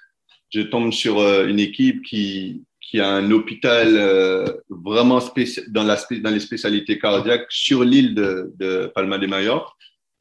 Je 0.50 0.62
tombe 0.62 0.92
sur 0.92 1.20
euh, 1.20 1.46
une 1.46 1.60
équipe 1.60 2.02
qui, 2.02 2.64
qui 2.90 2.98
a 2.98 3.08
un 3.08 3.30
hôpital 3.30 3.88
euh, 3.96 4.44
vraiment 4.68 5.20
spécial 5.20 5.64
dans 5.68 5.84
dans 5.84 6.30
les 6.30 6.40
spécialités 6.40 6.98
cardiaques 6.98 7.46
sur 7.48 7.84
l'île 7.84 8.16
de, 8.16 8.52
de 8.58 8.90
Palma 8.92 9.16
de 9.18 9.28
Mallorca, 9.28 9.72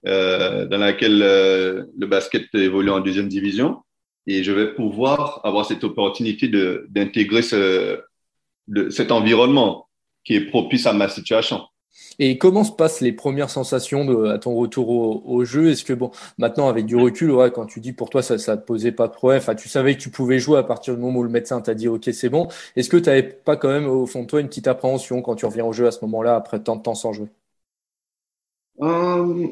euh, 0.06 0.68
dans 0.68 0.78
laquelle 0.78 1.22
euh, 1.24 1.86
le 1.98 2.06
basket 2.06 2.46
évolue 2.54 2.92
en 2.92 3.00
deuxième 3.00 3.28
division. 3.28 3.82
Et 4.28 4.44
je 4.44 4.52
vais 4.52 4.76
pouvoir 4.76 5.42
avoir 5.44 5.66
cette 5.66 5.84
opportunité 5.84 6.48
d'intégrer 6.90 7.42
ce, 7.42 8.02
cet 8.92 9.12
environnement 9.12 9.90
qui 10.24 10.36
est 10.36 10.46
propice 10.46 10.86
à 10.86 10.94
ma 10.94 11.10
situation. 11.10 11.66
Et 12.20 12.38
comment 12.38 12.64
se 12.64 12.72
passent 12.72 13.02
les 13.02 13.14
premières 13.14 13.50
sensations 13.50 14.26
à 14.26 14.38
ton 14.38 14.54
retour 14.56 14.90
au, 14.90 15.46
jeu? 15.46 15.70
Est-ce 15.70 15.84
que, 15.84 15.94
bon, 15.94 16.12
maintenant, 16.38 16.68
avec 16.68 16.86
du 16.86 16.96
recul, 16.96 17.32
ouais, 17.32 17.52
quand 17.52 17.66
tu 17.66 17.80
dis 17.80 17.94
pour 17.94 18.10
toi, 18.10 18.22
ça 18.22 18.36
ne 18.36 18.60
te 18.60 18.66
posait 18.66 18.92
pas 18.92 19.08
de 19.08 19.14
problème, 19.14 19.42
tu 19.58 19.70
savais 19.70 19.96
que 19.96 20.02
tu 20.02 20.10
pouvais 20.10 20.40
jouer 20.40 20.60
à 20.60 20.64
partir 20.64 20.96
du 20.96 21.02
moment 21.02 21.20
où 21.20 21.24
le 21.24 21.30
médecin 21.30 21.62
t'a 21.62 21.74
dit, 21.74 21.88
OK, 21.88 22.10
c'est 22.12 22.30
bon. 22.30 22.48
Est-ce 22.76 22.90
que 22.90 22.98
tu 22.98 23.10
n'avais 23.10 23.24
pas 23.24 23.56
quand 23.56 23.70
même, 23.70 23.88
au 23.88 24.06
fond 24.06 24.24
de 24.24 24.28
toi, 24.28 24.42
une 24.42 24.48
petite 24.48 24.68
appréhension 24.68 25.22
quand 25.22 25.36
tu 25.36 25.46
reviens 25.46 25.66
au 25.66 25.74
jeu 25.74 25.88
à 25.88 25.92
ce 25.92 26.04
moment-là, 26.06 26.36
après 26.36 26.62
tant 26.62 26.76
de 26.76 26.82
temps 26.82 26.96
sans 26.96 27.14
jouer? 27.14 27.28
Euh, 28.82 29.48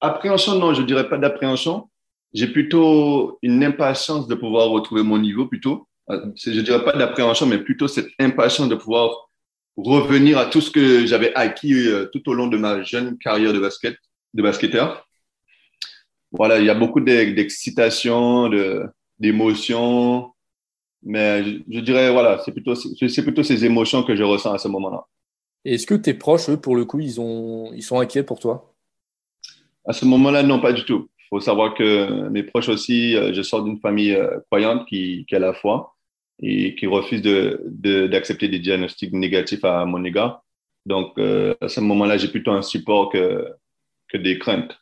Appréhension, 0.00 0.58
non, 0.58 0.74
je 0.74 0.82
dirais 0.82 1.08
pas 1.08 1.18
d'appréhension. 1.18 1.88
J'ai 2.32 2.46
plutôt 2.46 3.38
une 3.42 3.64
impatience 3.64 4.28
de 4.28 4.34
pouvoir 4.34 4.68
retrouver 4.68 5.02
mon 5.02 5.18
niveau, 5.18 5.46
plutôt. 5.46 5.88
Euh, 6.10 6.26
je 6.36 6.60
dirais 6.60 6.84
pas 6.84 6.92
d'appréhension, 6.96 7.46
mais 7.46 7.58
plutôt 7.58 7.88
cette 7.88 8.08
impatience 8.18 8.68
de 8.68 8.74
pouvoir 8.74 9.27
revenir 9.84 10.38
à 10.38 10.46
tout 10.46 10.60
ce 10.60 10.70
que 10.70 11.06
j'avais 11.06 11.34
acquis 11.34 11.88
euh, 11.88 12.06
tout 12.12 12.28
au 12.28 12.34
long 12.34 12.48
de 12.48 12.56
ma 12.56 12.82
jeune 12.82 13.16
carrière 13.18 13.52
de 13.52 13.60
basket, 13.60 13.96
de 14.34 14.42
basketteur. 14.42 15.08
Voilà, 16.32 16.58
il 16.58 16.66
y 16.66 16.70
a 16.70 16.74
beaucoup 16.74 17.00
d'excitation, 17.00 18.50
d'émotions, 19.18 20.32
mais 21.02 21.42
je, 21.70 21.80
dirais, 21.80 22.10
voilà, 22.10 22.42
c'est 22.44 22.52
plutôt, 22.52 22.74
c'est 22.74 23.22
plutôt 23.22 23.42
ces 23.42 23.64
émotions 23.64 24.02
que 24.02 24.14
je 24.14 24.22
ressens 24.22 24.52
à 24.52 24.58
ce 24.58 24.68
moment-là. 24.68 25.06
Est-ce 25.64 25.86
que 25.86 25.94
tes 25.94 26.14
proches, 26.14 26.50
eux, 26.50 26.60
pour 26.60 26.76
le 26.76 26.84
coup, 26.84 27.00
ils, 27.00 27.20
ont, 27.20 27.72
ils 27.72 27.82
sont 27.82 27.98
inquiets 27.98 28.22
pour 28.22 28.40
toi? 28.40 28.74
À 29.86 29.92
ce 29.94 30.04
moment-là, 30.04 30.42
non, 30.42 30.60
pas 30.60 30.72
du 30.72 30.84
tout. 30.84 31.08
Il 31.18 31.28
faut 31.30 31.40
savoir 31.40 31.74
que 31.74 32.28
mes 32.28 32.42
proches 32.42 32.68
aussi, 32.68 33.16
euh, 33.16 33.32
je 33.32 33.42
sors 33.42 33.62
d'une 33.62 33.80
famille 33.80 34.14
euh, 34.14 34.38
croyante 34.50 34.86
qui, 34.86 35.24
qui 35.26 35.34
a 35.34 35.38
la 35.38 35.54
foi 35.54 35.94
et 36.40 36.74
qui 36.74 36.86
refuse 36.86 37.22
d'accepter 37.22 38.46
de, 38.46 38.52
des 38.52 38.58
diagnostics 38.58 39.12
négatifs 39.12 39.64
à 39.64 39.84
mon 39.84 40.04
égard. 40.04 40.44
Donc, 40.86 41.18
euh, 41.18 41.54
à 41.60 41.68
ce 41.68 41.80
moment-là, 41.80 42.16
j'ai 42.16 42.28
plutôt 42.28 42.52
un 42.52 42.62
support 42.62 43.10
que, 43.10 43.46
que 44.08 44.16
des 44.16 44.38
craintes. 44.38 44.78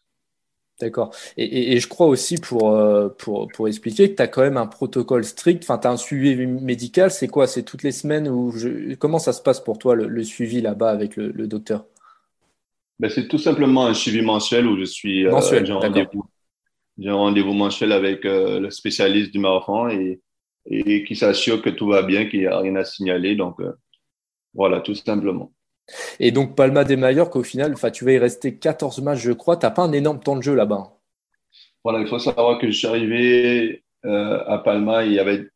D'accord. 0.78 1.14
Et, 1.38 1.72
et, 1.72 1.80
je 1.80 1.88
crois 1.88 2.06
aussi, 2.06 2.36
pour, 2.36 2.70
euh, 2.72 3.08
pour, 3.08 3.48
pour 3.48 3.66
expliquer, 3.66 4.10
que 4.10 4.16
tu 4.16 4.22
as 4.22 4.28
quand 4.28 4.42
même 4.42 4.58
un 4.58 4.66
protocole 4.66 5.24
strict, 5.24 5.64
enfin, 5.64 5.78
tu 5.78 5.88
as 5.88 5.90
un 5.90 5.96
suivi 5.96 6.46
médical, 6.46 7.10
c'est 7.10 7.28
quoi? 7.28 7.46
C'est 7.46 7.62
toutes 7.62 7.82
les 7.82 7.92
semaines 7.92 8.28
ou 8.28 8.52
je... 8.52 8.94
Comment 8.94 9.18
ça 9.18 9.32
se 9.32 9.42
passe 9.42 9.58
pour 9.58 9.78
toi, 9.78 9.94
le, 9.94 10.22
suivi 10.22 10.60
là-bas 10.60 10.90
avec 10.90 11.16
le, 11.16 11.30
le 11.30 11.46
docteur? 11.46 11.86
Ben, 13.00 13.10
C'est 13.10 13.26
tout 13.26 13.38
simplement 13.38 13.86
un 13.86 13.94
suivi 13.94 14.20
mensuel 14.20 14.66
où 14.66 14.78
je 14.78 14.84
suis... 14.84 15.26
Euh, 15.26 15.30
mensuel, 15.30 15.64
j'ai 15.64 15.72
un 15.72 15.76
rendez-vous 15.76 16.26
rendez 17.08 17.42
mensuel 17.42 17.92
avec 17.92 18.24
le 18.24 18.68
spécialiste 18.70 19.32
du 19.32 19.38
marathon 19.38 19.88
et 19.88 20.20
et 20.68 21.04
qui 21.04 21.16
s'assure 21.16 21.62
que 21.62 21.70
tout 21.70 21.88
va 21.88 22.02
bien, 22.02 22.26
qu'il 22.26 22.40
n'y 22.40 22.46
a 22.46 22.58
rien 22.58 22.76
à 22.76 22.84
signaler. 22.84 23.36
Donc, 23.36 23.60
euh, 23.60 23.72
voilà, 24.54 24.80
tout 24.80 24.94
simplement. 24.94 25.52
Et 26.18 26.32
donc, 26.32 26.56
Palma 26.56 26.84
de 26.84 26.96
Mallorca, 26.96 27.38
au 27.38 27.44
final, 27.44 27.74
tu 27.92 28.04
vas 28.04 28.12
y 28.12 28.18
rester 28.18 28.56
14 28.56 29.00
matchs, 29.02 29.20
je 29.20 29.32
crois. 29.32 29.56
Tu 29.56 29.66
n'as 29.66 29.70
pas 29.70 29.82
un 29.82 29.92
énorme 29.92 30.20
temps 30.20 30.36
de 30.36 30.42
jeu 30.42 30.54
là-bas. 30.54 30.92
Voilà, 31.84 32.00
il 32.00 32.08
faut 32.08 32.18
savoir 32.18 32.58
que 32.58 32.66
je 32.68 32.76
suis 32.76 32.86
arrivé 32.86 33.84
euh, 34.04 34.42
à 34.46 34.58
Palma, 34.58 35.04
il 35.04 35.12
y 35.12 35.20
avait, 35.20 35.48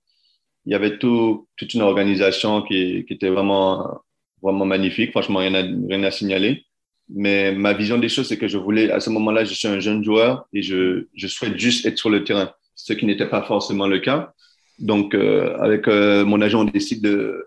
il 0.64 0.72
y 0.72 0.74
avait 0.74 0.98
tout, 0.98 1.48
toute 1.56 1.74
une 1.74 1.82
organisation 1.82 2.62
qui, 2.62 3.04
qui, 3.06 3.14
était 3.14 3.30
vraiment, 3.30 4.00
vraiment 4.40 4.64
magnifique. 4.64 5.10
Franchement, 5.10 5.40
rien 5.40 5.54
à, 5.54 5.62
rien 5.62 6.02
à 6.04 6.10
signaler. 6.12 6.64
Mais 7.08 7.52
ma 7.52 7.72
vision 7.72 7.98
des 7.98 8.08
choses, 8.08 8.28
c'est 8.28 8.38
que 8.38 8.46
je 8.46 8.58
voulais, 8.58 8.92
à 8.92 9.00
ce 9.00 9.10
moment-là, 9.10 9.44
je 9.44 9.54
suis 9.54 9.66
un 9.66 9.80
jeune 9.80 10.04
joueur 10.04 10.46
et 10.52 10.62
je, 10.62 11.08
je 11.14 11.26
souhaite 11.26 11.58
juste 11.58 11.84
être 11.84 11.98
sur 11.98 12.10
le 12.10 12.22
terrain, 12.22 12.52
ce 12.76 12.92
qui 12.92 13.06
n'était 13.06 13.28
pas 13.28 13.42
forcément 13.42 13.88
le 13.88 13.98
cas. 13.98 14.32
Donc, 14.80 15.14
euh, 15.14 15.56
avec 15.58 15.86
euh, 15.88 16.24
mon 16.24 16.40
agent, 16.40 16.60
on 16.60 16.64
décide 16.64 17.02
de 17.02 17.46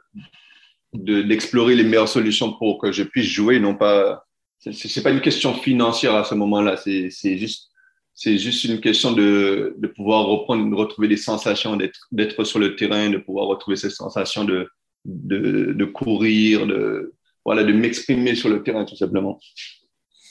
d'explorer 0.94 1.74
les 1.74 1.84
meilleures 1.84 2.08
solutions 2.08 2.54
pour 2.54 2.78
que 2.78 2.92
je 2.92 3.02
puisse 3.02 3.26
jouer, 3.26 3.60
non 3.60 3.74
pas. 3.74 4.26
C'est 4.60 5.02
pas 5.02 5.10
une 5.10 5.22
question 5.22 5.56
financière 5.56 6.14
à 6.14 6.24
ce 6.24 6.36
moment-là. 6.36 6.78
C'est 6.78 7.10
juste 7.38 7.72
c'est 8.14 8.38
juste 8.38 8.64
une 8.66 8.80
question 8.80 9.12
de, 9.12 9.76
de 9.78 9.88
pouvoir 9.88 10.28
reprendre, 10.28 10.78
retrouver 10.78 11.08
des 11.08 11.18
sensations, 11.18 11.78
d'être 12.12 12.44
sur 12.44 12.60
le 12.60 12.76
terrain, 12.76 13.10
de 13.10 13.18
pouvoir 13.18 13.48
retrouver 13.48 13.76
ces 13.76 13.90
sensations 13.90 14.44
de, 14.44 14.70
de, 15.04 15.74
de 15.74 15.86
courir, 15.86 16.68
de, 16.68 17.14
voilà, 17.44 17.64
de 17.64 17.74
m'exprimer 17.74 18.36
sur 18.36 18.50
le 18.50 18.62
terrain, 18.62 18.86
tout 18.86 18.96
simplement. 18.96 19.40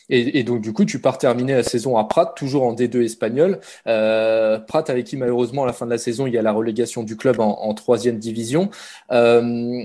Et, 0.09 0.42
donc, 0.42 0.61
du 0.61 0.72
coup, 0.72 0.84
tu 0.84 1.00
pars 1.00 1.18
terminer 1.18 1.55
la 1.55 1.62
saison 1.62 1.96
à 1.96 2.05
Prat, 2.05 2.34
toujours 2.36 2.64
en 2.64 2.74
D2 2.74 3.03
espagnol. 3.03 3.61
Euh, 3.86 4.59
Prat, 4.59 4.84
avec 4.88 5.07
qui, 5.07 5.16
malheureusement, 5.16 5.64
à 5.64 5.66
la 5.66 5.72
fin 5.72 5.86
de 5.86 5.90
la 5.90 5.98
saison, 5.98 6.26
il 6.26 6.34
y 6.34 6.38
a 6.38 6.42
la 6.42 6.53
relégation 6.53 7.03
du 7.03 7.16
club 7.16 7.40
en, 7.40 7.72
troisième 7.74 8.18
division. 8.18 8.70
Euh, 9.11 9.82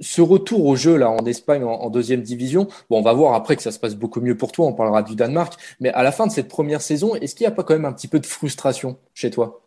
ce 0.00 0.20
retour 0.20 0.66
au 0.66 0.74
jeu 0.74 0.96
là 0.96 1.10
en 1.10 1.24
Espagne 1.26 1.62
en, 1.64 1.88
deuxième 1.88 2.22
division, 2.22 2.66
bon, 2.90 2.98
on 2.98 3.02
va 3.02 3.12
voir 3.12 3.34
après 3.34 3.54
que 3.54 3.62
ça 3.62 3.70
se 3.70 3.78
passe 3.78 3.94
beaucoup 3.94 4.20
mieux 4.20 4.36
pour 4.36 4.50
toi. 4.52 4.66
On 4.66 4.72
parlera 4.72 5.02
du 5.02 5.14
Danemark, 5.14 5.54
mais 5.80 5.90
à 5.90 6.02
la 6.02 6.12
fin 6.12 6.26
de 6.26 6.32
cette 6.32 6.48
première 6.48 6.82
saison, 6.82 7.14
est-ce 7.14 7.34
qu'il 7.34 7.44
n'y 7.44 7.52
a 7.52 7.54
pas 7.54 7.62
quand 7.62 7.74
même 7.74 7.84
un 7.84 7.92
petit 7.92 8.08
peu 8.08 8.18
de 8.18 8.26
frustration 8.26 8.98
chez 9.14 9.30
toi? 9.30 9.60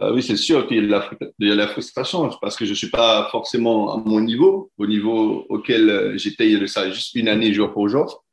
Euh, 0.00 0.12
oui, 0.12 0.22
c'est 0.22 0.36
sûr 0.36 0.66
qu'il 0.66 0.88
y, 0.88 1.50
a 1.50 1.54
la 1.54 1.68
frustration 1.68 2.28
parce 2.40 2.56
que 2.56 2.64
je 2.64 2.70
ne 2.70 2.74
suis 2.74 2.90
pas 2.90 3.28
forcément 3.30 3.94
à 3.94 4.02
mon 4.04 4.20
niveau, 4.20 4.70
au 4.78 4.86
niveau 4.86 5.46
auquel 5.50 6.16
j'étais 6.16 6.50
il 6.50 6.58
y 6.58 6.78
a 6.78 6.90
juste 6.90 7.14
une 7.14 7.28
année 7.28 7.52
jour 7.52 7.72
pour 7.72 7.88
jour. 7.88 8.23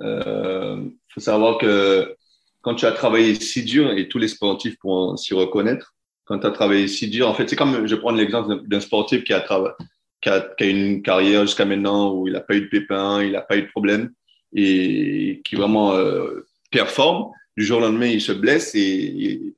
Il 0.00 0.06
euh, 0.06 0.76
faut 1.08 1.20
savoir 1.20 1.58
que 1.58 2.16
quand 2.60 2.74
tu 2.74 2.86
as 2.86 2.92
travaillé 2.92 3.34
si 3.34 3.64
dur, 3.64 3.90
et 3.92 4.08
tous 4.08 4.18
les 4.18 4.28
sportifs 4.28 4.76
pourront 4.78 5.16
s'y 5.16 5.34
reconnaître, 5.34 5.94
quand 6.24 6.38
tu 6.38 6.46
as 6.46 6.50
travaillé 6.50 6.88
si 6.88 7.08
dur, 7.08 7.28
en 7.28 7.34
fait, 7.34 7.48
c'est 7.48 7.56
comme, 7.56 7.86
je 7.86 7.94
prends 7.96 8.12
l'exemple 8.12 8.66
d'un 8.66 8.80
sportif 8.80 9.24
qui 9.24 9.32
a, 9.32 9.40
qui, 10.20 10.28
a, 10.28 10.40
qui 10.40 10.64
a 10.64 10.66
une 10.66 11.02
carrière 11.02 11.42
jusqu'à 11.42 11.64
maintenant 11.64 12.14
où 12.14 12.28
il 12.28 12.32
n'a 12.32 12.40
pas 12.40 12.54
eu 12.54 12.62
de 12.62 12.68
pépin, 12.68 13.22
il 13.22 13.32
n'a 13.32 13.42
pas 13.42 13.56
eu 13.56 13.62
de 13.62 13.68
problème 13.68 14.12
et 14.54 15.40
qui 15.44 15.56
vraiment 15.56 15.94
performe. 16.70 17.30
Du 17.56 17.64
jour 17.64 17.78
au 17.78 17.80
lendemain, 17.80 18.06
il 18.06 18.20
se 18.20 18.32
blesse 18.32 18.74
et 18.74 19.54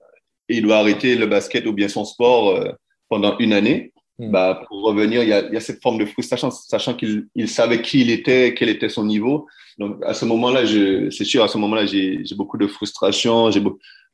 et 0.49 0.57
il 0.57 0.63
doit 0.63 0.79
arrêter 0.79 1.17
le 1.17 1.27
basket 1.27 1.67
ou 1.67 1.73
bien 1.73 1.89
son 1.89 2.05
sport 2.05 2.51
euh, 2.51 2.73
pendant 3.09 3.39
une 3.39 3.53
année, 3.53 3.93
hmm. 4.19 4.31
bah, 4.31 4.63
pour 4.69 4.83
revenir, 4.83 5.23
il 5.23 5.29
y, 5.29 5.33
a, 5.33 5.47
il 5.47 5.55
y, 5.55 5.57
a, 5.57 5.61
cette 5.61 5.83
forme 5.83 5.99
de 5.99 6.07
frustration, 6.07 6.51
sachant 6.51 6.95
qu'il 6.95 7.27
il 7.35 7.49
savait 7.49 7.83
qui 7.83 8.01
il 8.01 8.11
était, 8.11 8.55
quel 8.55 8.69
était 8.69 8.89
son 8.89 9.05
niveau. 9.05 9.47
Donc, 9.79 9.97
à 10.05 10.15
ce 10.15 10.25
moment-là, 10.25 10.63
c'est 11.11 11.25
sûr, 11.25 11.43
à 11.43 11.49
ce 11.49 11.59
moment-là, 11.59 11.87
j'ai 11.87 12.23
beaucoup 12.37 12.59
de 12.59 12.67
frustration, 12.67 13.51
j'ai 13.51 13.63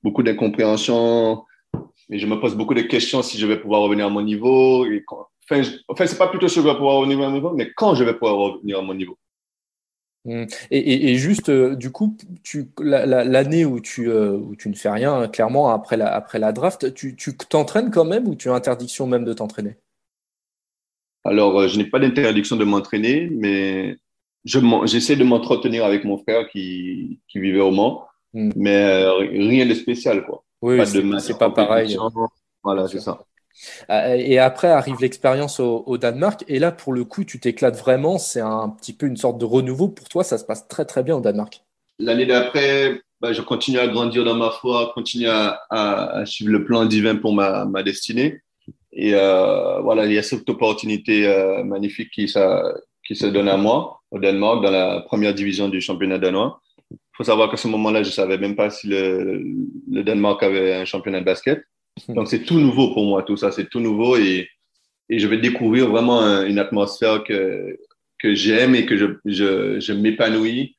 beaucoup 0.02 0.22
d'incompréhension, 0.22 1.44
et 2.10 2.18
je 2.18 2.26
me 2.26 2.40
pose 2.40 2.56
beaucoup 2.56 2.74
de 2.74 2.82
questions 2.82 3.22
si 3.22 3.38
je 3.38 3.46
vais 3.46 3.60
pouvoir 3.60 3.82
revenir 3.82 4.06
à 4.06 4.10
mon 4.10 4.22
niveau. 4.22 4.84
Et 4.86 5.04
quand, 5.06 5.26
enfin, 5.48 5.62
enfin 5.88 6.06
c'est 6.06 6.18
pas 6.18 6.28
plutôt 6.28 6.48
si 6.48 6.56
je 6.56 6.60
vais 6.60 6.74
pouvoir 6.74 6.96
revenir 6.96 7.20
à 7.20 7.28
mon 7.28 7.34
niveau, 7.34 7.52
mais 7.52 7.70
quand 7.76 7.94
je 7.94 8.04
vais 8.04 8.14
pouvoir 8.14 8.36
revenir 8.36 8.78
à 8.78 8.82
mon 8.82 8.94
niveau. 8.94 9.16
Mmh. 10.26 10.44
Et, 10.70 11.14
juste, 11.14 11.48
euh, 11.48 11.74
du 11.76 11.90
coup, 11.90 12.14
l'année 12.78 13.64
où, 13.64 13.80
tu, 13.80 14.10
euh, 14.10 14.32
où 14.32 14.54
tu 14.54 14.68
ne 14.68 14.74
fais 14.74 14.90
rien, 14.90 15.28
clairement, 15.28 15.70
après 15.70 15.96
la, 15.96 16.14
après 16.14 16.38
la 16.38 16.52
draft, 16.52 16.92
tu 16.92 17.16
t'entraînes 17.48 17.90
quand 17.90 18.04
même 18.04 18.28
ou 18.28 18.34
tu 18.34 18.50
as 18.50 18.54
interdiction 18.54 19.06
même 19.06 19.24
de 19.24 19.32
t'entraîner? 19.32 19.76
Alors, 21.24 21.60
euh, 21.60 21.68
je 21.68 21.78
n'ai 21.78 21.84
pas 21.84 21.98
d'interdiction 21.98 22.56
de 22.56 22.64
m'entraîner, 22.64 23.28
mais 23.30 23.96
j'essaie 24.44 25.16
de 25.16 25.24
m'entretenir 25.24 25.84
avec 25.84 26.04
mon 26.04 26.18
frère 26.18 26.48
qui, 26.48 27.20
qui 27.28 27.38
vivait 27.40 27.60
au 27.60 27.70
Mans, 27.70 28.06
mmh. 28.34 28.50
mais 28.56 29.04
rien 29.04 29.66
de 29.66 29.74
spécial, 29.74 30.24
quoi. 30.24 30.44
Oui, 30.62 30.78
c'est 30.86 31.38
pas 31.38 31.50
pareil. 31.50 31.96
Voilà, 32.62 32.86
c'est 32.88 33.00
ça. 33.00 33.20
Euh, 33.90 34.14
et 34.16 34.38
après 34.38 34.68
arrive 34.68 34.96
l'expérience 35.00 35.60
au, 35.60 35.98
Danemark. 35.98 36.44
Et 36.48 36.58
là, 36.58 36.72
pour 36.72 36.92
le 36.92 37.04
coup, 37.04 37.24
tu 37.24 37.40
t'éclates 37.40 37.76
vraiment. 37.76 38.18
C'est 38.18 38.40
un 38.40 38.68
petit 38.68 38.92
peu 38.92 39.06
une 39.06 39.16
sorte 39.16 39.38
de 39.38 39.44
renouveau. 39.44 39.88
Pour 39.88 40.08
toi, 40.08 40.24
ça 40.24 40.38
se 40.38 40.44
passe 40.44 40.68
très, 40.68 40.84
très 40.84 41.02
bien 41.02 41.16
au 41.16 41.20
Danemark. 41.20 41.62
L'année 41.98 42.26
d'après, 42.26 43.00
bah, 43.20 43.32
je 43.32 43.42
continue 43.42 43.78
à 43.78 43.88
grandir 43.88 44.24
dans 44.24 44.34
ma 44.34 44.50
foi, 44.50 44.92
continue 44.94 45.28
à, 45.28 46.22
suivre 46.26 46.52
le 46.52 46.64
plan 46.64 46.84
divin 46.86 47.16
pour 47.16 47.34
ma, 47.34 47.82
destinée. 47.82 48.40
Et 48.92 49.14
euh, 49.14 49.80
voilà, 49.80 50.06
il 50.06 50.12
y 50.12 50.18
a 50.18 50.22
cette 50.22 50.48
opportunité 50.48 51.26
euh, 51.26 51.62
magnifique 51.62 52.10
qui, 52.10 52.28
ça, 52.28 52.74
qui 53.06 53.14
se 53.14 53.26
donne 53.26 53.48
à 53.48 53.56
moi 53.56 54.00
au 54.10 54.18
Danemark, 54.18 54.62
dans 54.62 54.70
la 54.70 55.00
première 55.02 55.32
division 55.32 55.68
du 55.68 55.80
championnat 55.80 56.18
danois. 56.18 56.60
Il 56.90 56.96
faut 57.16 57.24
savoir 57.24 57.50
qu'à 57.50 57.56
ce 57.56 57.68
moment-là, 57.68 58.02
je 58.02 58.08
ne 58.08 58.12
savais 58.12 58.38
même 58.38 58.56
pas 58.56 58.70
si 58.70 58.88
le, 58.88 59.44
le 59.90 60.02
Danemark 60.02 60.42
avait 60.42 60.74
un 60.74 60.84
championnat 60.84 61.20
de 61.20 61.24
basket. 61.24 61.62
Hmm. 62.08 62.14
Donc, 62.14 62.28
c'est 62.28 62.42
tout 62.42 62.58
nouveau 62.58 62.92
pour 62.92 63.04
moi, 63.04 63.22
tout 63.22 63.36
ça, 63.36 63.52
c'est 63.52 63.68
tout 63.68 63.80
nouveau 63.80 64.16
et, 64.16 64.48
et 65.08 65.18
je 65.18 65.28
vais 65.28 65.38
découvrir 65.38 65.88
vraiment 65.88 66.42
une 66.42 66.58
atmosphère 66.58 67.22
que, 67.22 67.78
que 68.18 68.34
j'aime 68.34 68.74
et 68.74 68.86
que 68.86 68.96
je, 68.96 69.06
je, 69.24 69.78
je 69.78 69.92
m'épanouis. 69.92 70.74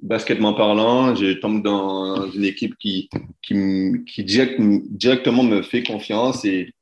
Basketement 0.00 0.54
parlant, 0.54 1.14
je 1.14 1.34
tombe 1.34 1.62
dans 1.62 2.28
une 2.32 2.44
équipe 2.44 2.74
qui, 2.76 3.08
qui, 3.40 3.54
qui 4.04 4.24
directement 4.24 5.44
me 5.44 5.62
fait 5.62 5.84
confiance 5.84 6.44
et, 6.44 6.72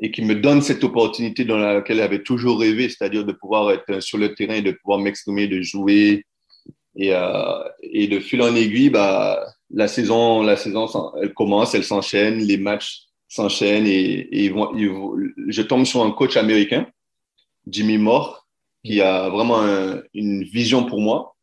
et 0.00 0.10
qui 0.10 0.22
me 0.22 0.34
donne 0.34 0.62
cette 0.62 0.84
opportunité 0.84 1.44
dans 1.44 1.58
laquelle 1.58 1.98
j'avais 1.98 2.22
toujours 2.22 2.60
rêvé, 2.60 2.88
c'est-à-dire 2.88 3.24
de 3.24 3.32
pouvoir 3.32 3.72
être 3.72 4.00
sur 4.00 4.18
le 4.18 4.34
terrain 4.34 4.60
de 4.60 4.70
pouvoir 4.70 4.98
m'exprimer, 4.98 5.48
de 5.48 5.60
jouer. 5.60 6.24
Et, 7.00 7.14
euh, 7.14 7.62
et 7.82 8.08
de 8.08 8.18
fil 8.18 8.42
en 8.42 8.56
aiguille, 8.56 8.90
bah, 8.90 9.46
la 9.70 9.86
saison, 9.86 10.42
la 10.42 10.56
saison, 10.56 10.88
elle 11.22 11.32
commence, 11.32 11.74
elle 11.74 11.84
s'enchaîne, 11.84 12.38
les 12.38 12.56
matchs 12.56 13.02
s'enchaînent 13.28 13.86
et, 13.86 14.46
et 14.46 14.52
je 15.48 15.62
tombe 15.62 15.84
sur 15.84 16.02
un 16.02 16.10
coach 16.10 16.36
américain, 16.36 16.86
Jimmy 17.68 17.98
Moore, 17.98 18.46
qui 18.84 19.00
a 19.00 19.28
vraiment 19.28 19.62
une 20.14 20.42
vision 20.44 20.86
pour 20.86 21.00
moi 21.00 21.36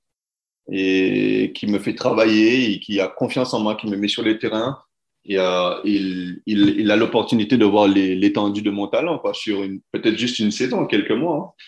et 0.72 1.54
qui 1.56 1.68
me 1.68 1.80
fait 1.80 1.94
travailler 1.94 2.72
et 2.72 2.80
qui 2.80 3.00
a 3.00 3.08
confiance 3.08 3.54
en 3.54 3.60
moi, 3.60 3.76
qui 3.76 3.88
me 3.88 3.96
met 3.96 4.08
sur 4.08 4.24
le 4.24 4.40
terrain. 4.40 4.78
Et 5.26 5.40
euh, 5.40 5.74
il, 5.84 6.42
il, 6.46 6.80
il, 6.80 6.92
a 6.92 6.96
l'opportunité 6.96 7.58
de 7.58 7.66
voir 7.66 7.88
l'étendue 7.88 8.62
de 8.62 8.70
mon 8.70 8.88
talent 8.88 9.18
quoi, 9.18 9.34
sur 9.34 9.64
peut-être 9.92 10.18
juste 10.18 10.40
une 10.40 10.52
saison, 10.52 10.86
quelques 10.86 11.12
mois. 11.12 11.56
Hein. 11.58 11.64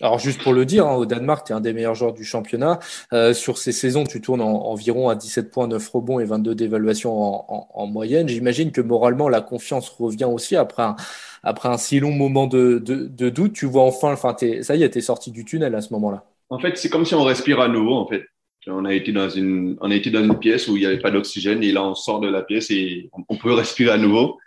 Alors 0.00 0.18
juste 0.18 0.42
pour 0.42 0.52
le 0.52 0.64
dire, 0.64 0.86
hein, 0.86 0.96
au 0.96 1.06
Danemark, 1.06 1.46
tu 1.46 1.52
es 1.52 1.54
un 1.54 1.60
des 1.60 1.72
meilleurs 1.72 1.94
joueurs 1.94 2.12
du 2.12 2.24
championnat. 2.24 2.80
Euh, 3.12 3.34
sur 3.34 3.58
ces 3.58 3.70
saisons, 3.72 4.04
tu 4.04 4.20
tournes 4.20 4.40
environ 4.40 5.08
à 5.08 5.14
17 5.14 5.50
points, 5.50 5.68
9 5.68 5.88
rebonds 5.90 6.18
et 6.18 6.24
22 6.24 6.54
d'évaluation 6.54 7.12
en, 7.12 7.86
moyenne. 7.86 8.28
J'imagine 8.28 8.72
que 8.72 8.80
moralement, 8.80 9.28
la 9.28 9.40
confiance 9.40 9.88
revient 9.90 10.24
aussi 10.24 10.56
après 10.56 10.82
un, 10.82 10.96
après 11.42 11.68
un 11.68 11.76
si 11.76 12.00
long 12.00 12.10
moment 12.10 12.46
de, 12.46 12.78
doute. 12.78 13.52
Tu 13.52 13.66
vois 13.66 13.84
enfin, 13.84 14.12
enfin 14.12 14.34
ça 14.62 14.74
y 14.74 14.82
est, 14.82 14.90
tu 14.90 14.98
es 14.98 15.02
sorti 15.02 15.30
du 15.30 15.44
tunnel 15.44 15.74
à 15.74 15.80
ce 15.80 15.92
moment-là. 15.92 16.24
En 16.48 16.58
fait, 16.58 16.76
c'est 16.76 16.88
comme 16.88 17.04
si 17.04 17.14
on 17.14 17.22
respire 17.22 17.60
à 17.60 17.68
nouveau. 17.68 17.94
En 17.94 18.08
fait. 18.08 18.24
On 18.66 18.84
a 18.84 18.94
été 18.94 19.12
dans 19.12 19.28
une, 19.28 19.76
on 19.80 19.90
a 19.90 19.94
été 19.94 20.10
dans 20.10 20.22
une 20.22 20.38
pièce 20.38 20.68
où 20.68 20.76
il 20.76 20.80
n'y 20.80 20.86
avait 20.86 21.00
pas 21.00 21.10
d'oxygène 21.10 21.62
et 21.64 21.72
là, 21.72 21.84
on 21.84 21.94
sort 21.94 22.20
de 22.20 22.28
la 22.28 22.42
pièce 22.42 22.70
et 22.70 23.10
on 23.28 23.36
peut 23.36 23.52
respirer 23.52 23.90
à 23.90 23.98
nouveau 23.98 24.38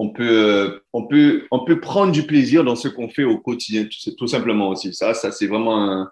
on 0.00 0.10
peut, 0.10 0.30
euh, 0.30 0.78
on 0.92 1.08
peut, 1.08 1.46
on 1.50 1.64
peut 1.64 1.80
prendre 1.80 2.12
du 2.12 2.22
plaisir 2.22 2.62
dans 2.62 2.76
ce 2.76 2.86
qu'on 2.86 3.08
fait 3.08 3.24
au 3.24 3.38
quotidien, 3.38 3.88
tout, 4.16 4.28
simplement 4.28 4.68
aussi. 4.68 4.94
Ça, 4.94 5.12
ça 5.12 5.32
c'est 5.32 5.48
vraiment 5.48 6.06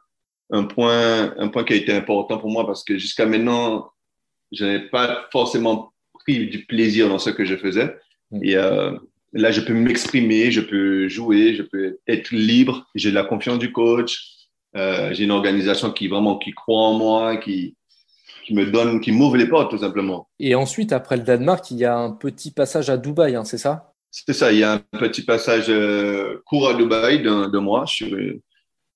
un, 0.50 0.64
point, 0.64 1.32
un 1.38 1.46
point 1.46 1.62
qui 1.62 1.72
a 1.72 1.76
été 1.76 1.92
important 1.92 2.38
pour 2.38 2.50
moi 2.50 2.66
parce 2.66 2.82
que 2.82 2.98
jusqu'à 2.98 3.26
maintenant, 3.26 3.92
je 4.50 4.64
n'ai 4.64 4.80
pas 4.80 5.28
forcément 5.30 5.92
pris 6.14 6.48
du 6.48 6.66
plaisir 6.66 7.08
dans 7.08 7.20
ce 7.20 7.30
que 7.30 7.44
je 7.44 7.56
faisais. 7.56 7.96
Mm. 8.32 8.40
Et 8.42 8.56
euh, 8.56 8.90
là, 9.32 9.52
je 9.52 9.60
peux 9.60 9.72
m'exprimer, 9.72 10.50
je 10.50 10.62
peux 10.62 11.08
jouer, 11.08 11.54
je 11.54 11.62
peux 11.62 11.98
être 12.08 12.32
libre. 12.32 12.88
J'ai 12.96 13.12
la 13.12 13.22
confiance 13.22 13.60
du 13.60 13.70
coach. 13.70 14.18
Euh, 14.76 15.12
j'ai 15.12 15.24
une 15.24 15.30
organisation 15.30 15.90
qui 15.90 16.08
vraiment 16.08 16.38
qui 16.38 16.52
croit 16.52 16.82
en 16.82 16.94
moi, 16.94 17.36
qui, 17.38 17.76
qui 18.46 18.54
me 18.54 18.66
donne, 18.66 19.00
qui 19.00 19.12
m'ouvre 19.12 19.36
les 19.36 19.48
portes 19.48 19.70
tout 19.70 19.78
simplement. 19.78 20.28
Et 20.38 20.54
ensuite, 20.54 20.92
après 20.92 21.16
le 21.16 21.22
Danemark, 21.22 21.70
il 21.70 21.78
y 21.78 21.84
a 21.84 21.96
un 21.96 22.12
petit 22.12 22.52
passage 22.52 22.90
à 22.90 22.96
Dubaï, 22.96 23.34
hein, 23.34 23.44
c'est 23.44 23.58
ça? 23.58 23.92
C'est 24.10 24.32
ça, 24.32 24.52
il 24.52 24.58
y 24.58 24.64
a 24.64 24.72
un 24.72 24.78
petit 24.98 25.22
passage 25.22 25.66
euh, 25.68 26.42
court 26.46 26.68
à 26.68 26.74
Dubaï 26.74 27.22
de 27.22 27.58
mois. 27.58 27.84
Je 27.86 27.92
suis, 27.92 28.42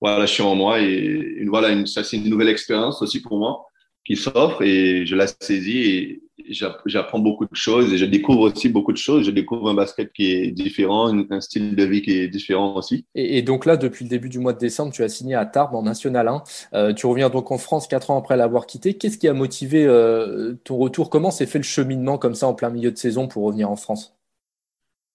voilà, 0.00 0.26
je 0.26 0.32
suis 0.32 0.42
en 0.42 0.54
moi 0.54 0.80
et 0.80 1.44
voilà, 1.46 1.70
une, 1.70 1.86
ça 1.86 2.04
c'est 2.04 2.16
une 2.16 2.28
nouvelle 2.28 2.48
expérience 2.48 3.02
aussi 3.02 3.20
pour 3.20 3.38
moi 3.38 3.66
qui 4.04 4.16
s'offre 4.16 4.62
et 4.62 5.04
je 5.04 5.14
la 5.14 5.26
saisis 5.26 5.82
et 5.82 6.22
j'apprends 6.50 7.18
beaucoup 7.18 7.44
de 7.44 7.54
choses 7.54 7.92
et 7.92 7.98
je 7.98 8.04
découvre 8.04 8.40
aussi 8.42 8.68
beaucoup 8.68 8.92
de 8.92 8.96
choses. 8.96 9.24
Je 9.24 9.30
découvre 9.30 9.70
un 9.70 9.74
basket 9.74 10.12
qui 10.12 10.32
est 10.32 10.50
différent, 10.50 11.12
un 11.30 11.40
style 11.40 11.76
de 11.76 11.84
vie 11.84 12.02
qui 12.02 12.12
est 12.12 12.28
différent 12.28 12.76
aussi. 12.76 13.04
Et, 13.14 13.42
donc 13.42 13.66
là, 13.66 13.76
depuis 13.76 14.04
le 14.04 14.10
début 14.10 14.28
du 14.28 14.38
mois 14.38 14.52
de 14.52 14.58
décembre, 14.58 14.92
tu 14.92 15.02
as 15.02 15.08
signé 15.08 15.34
à 15.34 15.46
Tarbes 15.46 15.74
en 15.74 15.82
National 15.82 16.28
1. 16.28 16.42
Euh, 16.74 16.92
tu 16.92 17.06
reviens 17.06 17.30
donc 17.30 17.50
en 17.50 17.58
France 17.58 17.86
quatre 17.86 18.10
ans 18.10 18.18
après 18.18 18.36
l'avoir 18.36 18.66
quitté. 18.66 18.94
Qu'est-ce 18.94 19.18
qui 19.18 19.28
a 19.28 19.34
motivé 19.34 19.84
euh, 19.84 20.54
ton 20.64 20.76
retour? 20.76 21.10
Comment 21.10 21.30
s'est 21.30 21.46
fait 21.46 21.58
le 21.58 21.64
cheminement 21.64 22.18
comme 22.18 22.34
ça 22.34 22.46
en 22.46 22.54
plein 22.54 22.70
milieu 22.70 22.90
de 22.90 22.98
saison 22.98 23.28
pour 23.28 23.44
revenir 23.44 23.70
en 23.70 23.76
France? 23.76 24.16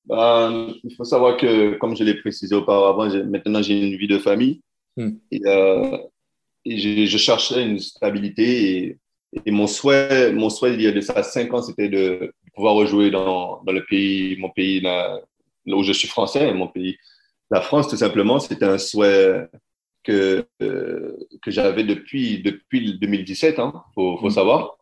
Bah, 0.05 0.51
Il 0.83 0.95
faut 0.95 1.03
savoir 1.03 1.38
que, 1.38 1.77
comme 1.77 1.95
je 1.95 2.03
l'ai 2.03 2.15
précisé 2.15 2.55
auparavant, 2.55 3.09
maintenant 3.25 3.61
j'ai 3.61 3.79
une 3.79 3.97
vie 3.97 4.07
de 4.07 4.19
famille. 4.19 4.61
Hmm. 4.97 5.11
Et, 5.31 5.41
euh, 5.45 5.97
et 6.63 6.77
je, 6.77 7.05
je, 7.05 7.17
cherchais 7.17 7.63
une 7.63 7.79
stabilité 7.79 8.77
et 8.77 8.97
et 9.45 9.51
mon 9.51 9.67
souhait, 9.67 10.31
mon 10.31 10.49
souhait 10.49 10.73
il 10.73 10.81
y 10.81 10.88
a 10.88 10.91
de 10.91 11.01
ça 11.01 11.23
cinq 11.23 11.53
ans, 11.53 11.61
c'était 11.61 11.89
de 11.89 12.33
pouvoir 12.53 12.75
rejouer 12.75 13.11
dans, 13.11 13.61
dans 13.63 13.71
le 13.71 13.83
pays, 13.83 14.38
mon 14.38 14.49
pays, 14.49 14.81
là, 14.81 15.19
où 15.67 15.83
je 15.83 15.91
suis 15.91 16.07
français, 16.07 16.53
mon 16.53 16.67
pays, 16.67 16.97
la 17.51 17.61
France, 17.61 17.88
tout 17.88 17.97
simplement. 17.97 18.39
C'était 18.39 18.65
un 18.65 18.77
souhait 18.77 19.47
que, 20.03 20.45
euh, 20.61 21.17
que 21.41 21.51
j'avais 21.51 21.83
depuis, 21.83 22.41
depuis 22.41 22.97
2017, 22.97 23.59
hein, 23.59 23.73
faut, 23.93 24.17
faut 24.17 24.27
mm. 24.27 24.31
savoir, 24.31 24.77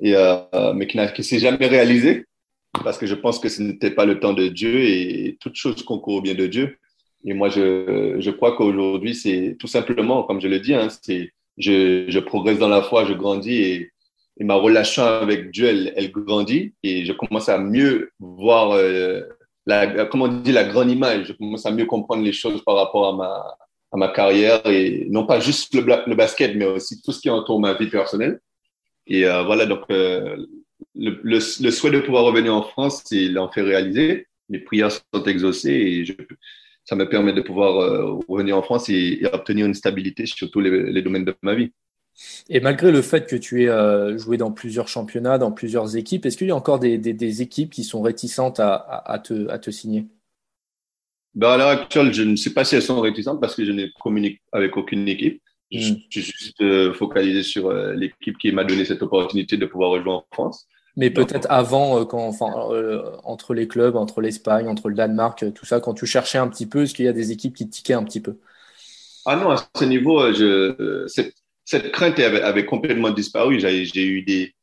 et, 0.00 0.14
euh, 0.16 0.74
mais 0.74 0.86
qui 0.86 0.98
ne 0.98 1.22
s'est 1.22 1.38
jamais 1.38 1.66
réalisé 1.66 2.26
parce 2.82 2.98
que 2.98 3.06
je 3.06 3.14
pense 3.14 3.38
que 3.38 3.48
ce 3.48 3.62
n'était 3.62 3.92
pas 3.92 4.04
le 4.04 4.18
temps 4.18 4.32
de 4.32 4.48
Dieu 4.48 4.82
et 4.82 5.36
toute 5.40 5.54
chose 5.54 5.82
concourt 5.84 6.14
au 6.14 6.20
bien 6.20 6.34
de 6.34 6.46
Dieu. 6.46 6.78
Et 7.24 7.32
moi, 7.32 7.48
je, 7.48 8.16
je 8.18 8.30
crois 8.30 8.56
qu'aujourd'hui, 8.56 9.14
c'est 9.14 9.56
tout 9.58 9.68
simplement, 9.68 10.24
comme 10.24 10.40
je 10.40 10.48
le 10.48 10.58
dis, 10.58 10.74
hein, 10.74 10.88
c'est 11.02 11.32
je, 11.56 12.06
je, 12.08 12.18
progresse 12.18 12.58
dans 12.58 12.68
la 12.68 12.82
foi, 12.82 13.04
je 13.04 13.12
grandis 13.14 13.54
et, 13.54 13.92
et 14.38 14.44
ma 14.44 14.54
relation 14.54 15.04
avec 15.04 15.50
Dieu, 15.50 15.66
elle, 15.66 15.92
elle, 15.96 16.10
grandit 16.10 16.74
et 16.82 17.04
je 17.04 17.12
commence 17.12 17.48
à 17.48 17.58
mieux 17.58 18.10
voir, 18.18 18.72
euh, 18.72 19.22
la, 19.66 20.06
comment 20.06 20.24
on 20.24 20.28
dit, 20.28 20.52
la 20.52 20.64
grande 20.64 20.90
image. 20.90 21.26
Je 21.28 21.32
commence 21.32 21.66
à 21.66 21.70
mieux 21.70 21.86
comprendre 21.86 22.24
les 22.24 22.32
choses 22.32 22.62
par 22.64 22.74
rapport 22.76 23.08
à 23.08 23.16
ma, 23.16 23.56
à 23.92 23.96
ma 23.96 24.08
carrière 24.08 24.60
et 24.66 25.06
non 25.10 25.24
pas 25.24 25.38
juste 25.38 25.74
le, 25.74 26.14
basket, 26.14 26.56
mais 26.56 26.66
aussi 26.66 27.00
tout 27.00 27.12
ce 27.12 27.20
qui 27.20 27.30
entoure 27.30 27.60
ma 27.60 27.74
vie 27.74 27.88
personnelle. 27.88 28.40
Et 29.06 29.26
euh, 29.26 29.44
voilà, 29.44 29.66
donc 29.66 29.82
euh, 29.90 30.36
le, 30.94 31.20
le, 31.22 31.38
le, 31.62 31.70
souhait 31.70 31.90
de 31.90 32.00
pouvoir 32.00 32.24
revenir 32.24 32.54
en 32.54 32.62
France, 32.62 33.04
il 33.12 33.38
en 33.38 33.50
fait 33.50 33.62
réaliser. 33.62 34.26
Mes 34.48 34.58
prières 34.58 34.90
sont 34.90 35.24
exaucées 35.26 35.70
et 35.70 36.04
je, 36.04 36.14
ça 36.84 36.96
me 36.96 37.08
permet 37.08 37.32
de 37.32 37.40
pouvoir 37.40 37.80
euh, 37.80 38.18
revenir 38.28 38.56
en 38.56 38.62
France 38.62 38.88
et, 38.88 39.18
et, 39.22 39.26
obtenir 39.26 39.66
une 39.66 39.74
stabilité 39.74 40.26
sur 40.26 40.50
tous 40.50 40.60
les, 40.60 40.92
les, 40.92 41.02
domaines 41.02 41.24
de 41.24 41.34
ma 41.42 41.54
vie. 41.54 41.72
Et 42.48 42.60
malgré 42.60 42.92
le 42.92 43.02
fait 43.02 43.28
que 43.28 43.36
tu 43.36 43.64
aies 43.64 43.68
euh, 43.68 44.16
joué 44.18 44.36
dans 44.36 44.52
plusieurs 44.52 44.88
championnats, 44.88 45.38
dans 45.38 45.52
plusieurs 45.52 45.96
équipes, 45.96 46.26
est-ce 46.26 46.36
qu'il 46.36 46.48
y 46.48 46.50
a 46.52 46.56
encore 46.56 46.78
des, 46.78 46.98
des, 46.98 47.12
des, 47.12 47.42
équipes 47.42 47.72
qui 47.72 47.84
sont 47.84 48.02
réticentes 48.02 48.60
à, 48.60 48.74
à, 48.74 49.12
à, 49.12 49.18
te, 49.18 49.48
à 49.48 49.58
te 49.58 49.70
signer? 49.70 50.06
Ben 51.34 51.50
À 51.50 51.56
l'heure 51.56 51.68
actuelle, 51.68 52.12
je 52.12 52.22
ne 52.22 52.36
sais 52.36 52.52
pas 52.52 52.64
si 52.64 52.76
elles 52.76 52.82
sont 52.82 53.00
réticentes 53.00 53.40
parce 53.40 53.54
que 53.54 53.64
je 53.64 53.72
ne 53.72 53.86
communique 54.00 54.40
avec 54.52 54.76
aucune 54.76 55.08
équipe. 55.08 55.42
Je, 55.72 55.94
je, 56.08 56.20
suis 56.20 56.32
juste 56.38 56.60
euh, 56.60 56.92
focalisé 56.92 57.42
sur 57.42 57.66
euh, 57.66 57.94
l'équipe 57.94 58.38
qui 58.38 58.52
m'a 58.52 58.62
donné 58.62 58.84
cette 58.84 59.02
opportunité 59.02 59.56
de 59.56 59.66
pouvoir 59.66 59.90
rejoindre 59.90 60.24
en 60.30 60.34
France. 60.34 60.66
Mais 60.96 61.10
peut-être 61.10 61.48
avant, 61.50 62.04
quand, 62.04 62.24
enfin, 62.24 62.52
entre 63.24 63.52
les 63.52 63.66
clubs, 63.66 63.96
entre 63.96 64.20
l'Espagne, 64.20 64.68
entre 64.68 64.88
le 64.88 64.94
Danemark, 64.94 65.44
tout 65.52 65.66
ça, 65.66 65.80
quand 65.80 65.94
tu 65.94 66.06
cherchais 66.06 66.38
un 66.38 66.46
petit 66.46 66.66
peu, 66.66 66.82
est-ce 66.82 66.94
qu'il 66.94 67.06
y 67.06 67.08
a 67.08 67.12
des 67.12 67.32
équipes 67.32 67.56
qui 67.56 67.68
tiquaient 67.68 67.94
un 67.94 68.04
petit 68.04 68.20
peu? 68.20 68.36
Ah 69.26 69.34
non, 69.34 69.50
à 69.50 69.56
ce 69.76 69.84
niveau, 69.84 70.32
je, 70.32 71.06
cette, 71.64 71.92
crainte 71.92 72.18
avait, 72.18 72.42
avait, 72.42 72.66
complètement 72.66 73.10
disparu. 73.10 73.60
J'ai 73.60 74.06
eu 74.06 74.22
des, 74.22 74.54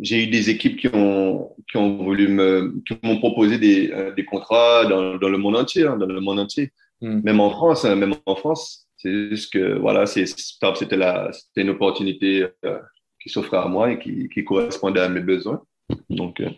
j'ai 0.00 0.24
eu 0.24 0.26
des 0.28 0.50
équipes 0.50 0.78
qui 0.78 0.88
ont, 0.92 1.50
qui 1.70 1.76
ont 1.76 1.96
voulu 1.96 2.28
me, 2.28 2.74
qui 2.86 2.96
m'ont 3.02 3.18
proposé 3.18 3.58
des, 3.58 3.92
des 4.16 4.24
contrats 4.24 4.84
dans, 4.86 5.16
dans, 5.16 5.28
le 5.28 5.38
monde 5.38 5.56
entier, 5.56 5.86
hein, 5.86 5.96
dans 5.96 6.06
le 6.06 6.20
monde 6.20 6.40
entier. 6.40 6.72
Hmm. 7.00 7.20
Même 7.22 7.40
en 7.40 7.50
France, 7.50 7.84
hein, 7.84 7.96
même 7.96 8.14
en 8.26 8.36
France. 8.36 8.84
C'est 8.96 9.28
juste 9.28 9.52
que, 9.52 9.78
voilà, 9.78 10.06
c'était 10.06 10.96
la, 10.96 11.30
c'était 11.32 11.60
une 11.60 11.70
opportunité 11.70 12.46
euh, 12.64 12.78
qui 13.22 13.28
s'offrait 13.28 13.58
à 13.58 13.66
moi 13.66 13.92
et 13.92 13.98
qui, 13.98 14.30
qui 14.30 14.44
correspondait 14.44 15.00
à 15.00 15.10
mes 15.10 15.20
besoins. 15.20 15.62
Donc, 16.08 16.40
euh... 16.40 16.48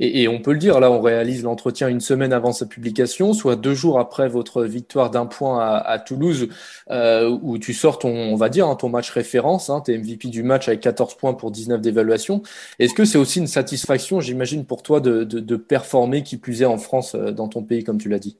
et, 0.00 0.22
et, 0.22 0.28
on 0.28 0.40
peut 0.40 0.52
le 0.52 0.58
dire, 0.58 0.80
là, 0.80 0.90
on 0.90 1.00
réalise 1.00 1.42
l'entretien 1.42 1.88
une 1.88 2.00
semaine 2.00 2.32
avant 2.32 2.52
sa 2.52 2.66
publication, 2.66 3.32
soit 3.32 3.56
deux 3.56 3.74
jours 3.74 3.98
après 3.98 4.28
votre 4.28 4.64
victoire 4.64 5.10
d'un 5.10 5.26
point 5.26 5.60
à, 5.60 5.76
à 5.76 5.98
Toulouse, 5.98 6.48
euh, 6.90 7.28
où 7.42 7.58
tu 7.58 7.74
sors 7.74 7.98
ton, 7.98 8.10
on 8.10 8.36
va 8.36 8.48
dire, 8.48 8.68
hein, 8.68 8.76
ton 8.76 8.88
match 8.88 9.10
référence. 9.10 9.70
Hein, 9.70 9.82
tu 9.84 9.92
es 9.92 9.98
MVP 9.98 10.28
du 10.28 10.42
match 10.42 10.68
avec 10.68 10.80
14 10.80 11.16
points 11.16 11.34
pour 11.34 11.50
19 11.50 11.80
d'évaluation. 11.80 12.42
Est-ce 12.78 12.94
que 12.94 13.04
c'est 13.04 13.18
aussi 13.18 13.38
une 13.38 13.46
satisfaction, 13.46 14.20
j'imagine, 14.20 14.64
pour 14.64 14.82
toi 14.82 15.00
de, 15.00 15.24
de, 15.24 15.40
de, 15.40 15.56
performer, 15.56 16.22
qui 16.22 16.36
plus 16.36 16.62
est 16.62 16.66
en 16.66 16.78
France, 16.78 17.14
euh, 17.14 17.30
dans 17.30 17.48
ton 17.48 17.62
pays, 17.62 17.84
comme 17.84 17.98
tu 17.98 18.08
l'as 18.08 18.18
dit? 18.18 18.38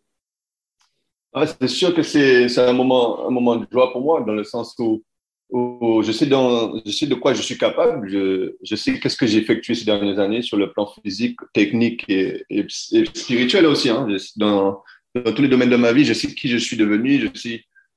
Ah, 1.34 1.46
C'est 1.46 1.68
sûr 1.68 1.94
que 1.94 2.02
c'est 2.02 2.58
un 2.58 2.72
moment, 2.72 3.26
un 3.26 3.30
moment 3.30 3.56
de 3.56 3.66
joie 3.70 3.90
pour 3.92 4.02
moi, 4.02 4.22
dans 4.26 4.34
le 4.34 4.44
sens 4.44 4.74
où 4.78 5.02
je 5.52 6.12
sais, 6.12 6.26
de 6.26 7.14
quoi 7.14 7.34
je 7.34 7.42
suis 7.42 7.58
capable, 7.58 8.08
je, 8.08 8.74
sais 8.74 8.98
qu'est-ce 8.98 9.16
que 9.16 9.26
j'ai 9.26 9.38
effectué 9.38 9.74
ces 9.74 9.84
dernières 9.84 10.18
années 10.18 10.42
sur 10.42 10.56
le 10.56 10.72
plan 10.72 10.90
physique, 11.02 11.38
technique 11.52 12.04
et, 12.08 12.44
spirituel 12.68 13.66
aussi. 13.66 13.90
Hein. 13.90 14.06
Dans, 14.36 14.82
tous 15.14 15.42
les 15.42 15.48
domaines 15.48 15.70
de 15.70 15.76
ma 15.76 15.92
vie, 15.92 16.04
je 16.04 16.14
sais 16.14 16.28
qui 16.28 16.48
je 16.48 16.56
suis 16.56 16.76
devenu, 16.76 17.30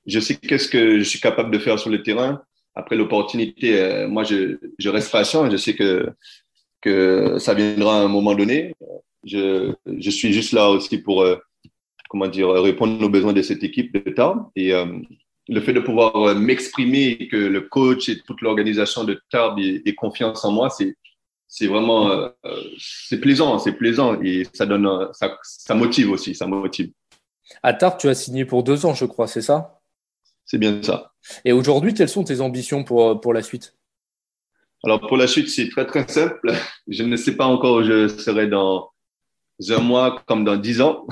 je 0.06 0.20
sais, 0.20 0.36
qu'est-ce 0.36 0.68
que 0.68 1.00
je 1.00 1.04
suis 1.04 1.20
capable 1.20 1.52
de 1.52 1.60
faire 1.60 1.80
sur 1.80 1.90
le 1.90 2.04
terrain. 2.04 2.42
Après 2.78 2.98
l'opportunité, 2.98 3.80
euh, 3.80 4.08
moi, 4.10 4.26
je, 4.26 4.58
reste 4.90 5.12
patient, 5.12 5.50
je 5.50 5.56
sais 5.56 5.76
que, 5.76 6.10
ça 7.40 7.54
viendra 7.54 8.00
à 8.00 8.04
un 8.04 8.10
moment 8.10 8.36
donné. 8.36 8.74
Je, 9.24 9.74
suis 10.10 10.34
juste 10.34 10.52
là 10.52 10.70
aussi 10.70 10.98
pour, 10.98 11.22
euh, 11.22 11.38
comment 12.10 12.28
dire, 12.28 12.50
répondre 12.50 13.02
aux 13.02 13.10
besoins 13.10 13.34
de 13.34 13.42
cette 13.42 13.64
équipe 13.64 13.94
de 13.94 14.12
temps. 14.12 14.52
Et, 14.58 14.74
euh, 14.74 14.86
le 15.48 15.62
fait 15.62 15.74
de 15.74 15.80
pouvoir 15.80 16.16
euh, 16.16 16.36
m'exprimer 16.36 17.18
et 17.20 17.28
que 17.28 17.38
le 17.38 17.62
coach 17.62 18.10
et 18.10 18.20
toute 18.22 18.42
l'organisation 18.42 19.04
de 19.04 19.22
Tarbes 19.30 19.60
aient, 19.60 19.96
confiance 19.96 20.44
en 20.46 20.52
moi, 20.52 20.70
c'est 20.70 20.96
c'est 21.48 21.68
vraiment 21.68 22.10
euh, 22.10 22.30
c'est 22.80 23.20
plaisant, 23.20 23.60
c'est 23.60 23.74
plaisant 23.74 24.20
et 24.22 24.48
ça 24.54 24.66
donne 24.66 25.08
ça, 25.14 25.38
ça 25.44 25.76
motive 25.76 26.12
aussi, 26.12 26.34
ça 26.34 26.48
motive. 26.48 26.92
À 27.62 27.74
Tarbes, 27.74 27.98
tu 28.00 28.10
as 28.10 28.16
signé 28.16 28.44
pour 28.46 28.64
deux 28.64 28.86
ans, 28.86 28.96
je 28.96 29.06
crois, 29.06 29.28
c'est 29.28 29.44
ça? 29.44 29.80
C'est 30.46 30.58
bien 30.58 30.82
ça. 30.82 31.12
Et 31.44 31.54
aujourd'hui, 31.54 31.94
quelles 31.94 32.10
sont 32.10 32.24
tes 32.24 32.42
ambitions 32.42 32.84
pour 32.84 33.22
pour 33.22 33.34
la 33.34 33.44
suite? 33.44 33.76
Alors 34.84 35.02
pour 35.08 35.18
la 35.18 35.28
suite, 35.28 35.50
c'est 35.50 35.70
très 35.70 35.86
très 35.86 36.08
simple. 36.08 36.54
Je 36.88 37.04
ne 37.04 37.16
sais 37.16 37.36
pas 37.36 37.46
encore 37.46 37.78
où 37.78 37.84
je 37.84 38.08
serai 38.08 38.48
dans 38.48 38.92
un 39.70 39.80
mois 39.80 40.24
comme 40.28 40.44
dans 40.44 40.58
dix 40.58 40.82
ans. 40.82 41.08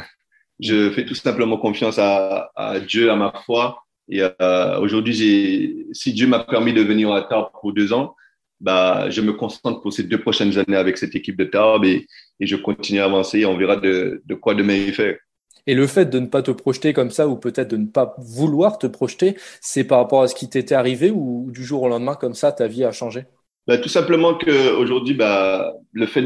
Je 0.59 0.91
fais 0.91 1.05
tout 1.05 1.15
simplement 1.15 1.57
confiance 1.57 1.97
à, 1.97 2.51
à 2.55 2.79
Dieu, 2.79 3.11
à 3.11 3.15
ma 3.15 3.33
foi 3.45 3.83
et 4.09 4.21
euh, 4.21 4.79
aujourd'hui, 4.79 5.87
si 5.91 6.13
Dieu 6.13 6.27
m'a 6.27 6.39
permis 6.39 6.73
de 6.73 6.81
venir 6.81 7.11
à 7.11 7.21
Tarbes 7.21 7.51
pour 7.59 7.73
deux 7.73 7.93
ans, 7.93 8.15
bah, 8.59 9.09
je 9.09 9.21
me 9.21 9.33
concentre 9.33 9.81
pour 9.81 9.91
ces 9.91 10.03
deux 10.03 10.19
prochaines 10.19 10.57
années 10.57 10.77
avec 10.77 10.97
cette 10.97 11.15
équipe 11.15 11.37
de 11.37 11.45
Tarbes 11.45 11.85
et, 11.85 12.07
et 12.39 12.47
je 12.47 12.55
continue 12.55 12.99
à 12.99 13.05
avancer 13.05 13.39
et 13.39 13.45
on 13.45 13.57
verra 13.57 13.75
de, 13.75 14.21
de 14.25 14.35
quoi 14.35 14.55
demain 14.55 14.75
il 14.75 14.93
fait. 14.93 15.19
Et 15.65 15.75
le 15.75 15.87
fait 15.87 16.05
de 16.05 16.19
ne 16.19 16.27
pas 16.27 16.41
te 16.41 16.51
projeter 16.51 16.91
comme 16.91 17.09
ça, 17.09 17.27
ou 17.27 17.37
peut-être 17.37 17.69
de 17.69 17.77
ne 17.77 17.87
pas 17.87 18.15
vouloir 18.17 18.77
te 18.77 18.87
projeter, 18.87 19.37
c'est 19.61 19.85
par 19.85 19.99
rapport 19.99 20.21
à 20.21 20.27
ce 20.27 20.35
qui 20.35 20.49
t'était 20.49 20.75
arrivé 20.75 21.09
ou 21.09 21.49
du 21.51 21.63
jour 21.63 21.83
au 21.83 21.87
lendemain, 21.87 22.15
comme 22.15 22.33
ça, 22.33 22.51
ta 22.51 22.67
vie 22.67 22.83
a 22.83 22.91
changé? 22.91 23.25
Bah, 23.65 23.77
Tout 23.77 23.89
simplement 23.89 24.33
qu'aujourd'hui, 24.37 25.13
bah, 25.13 25.73
le 25.93 26.05
fait 26.05 26.23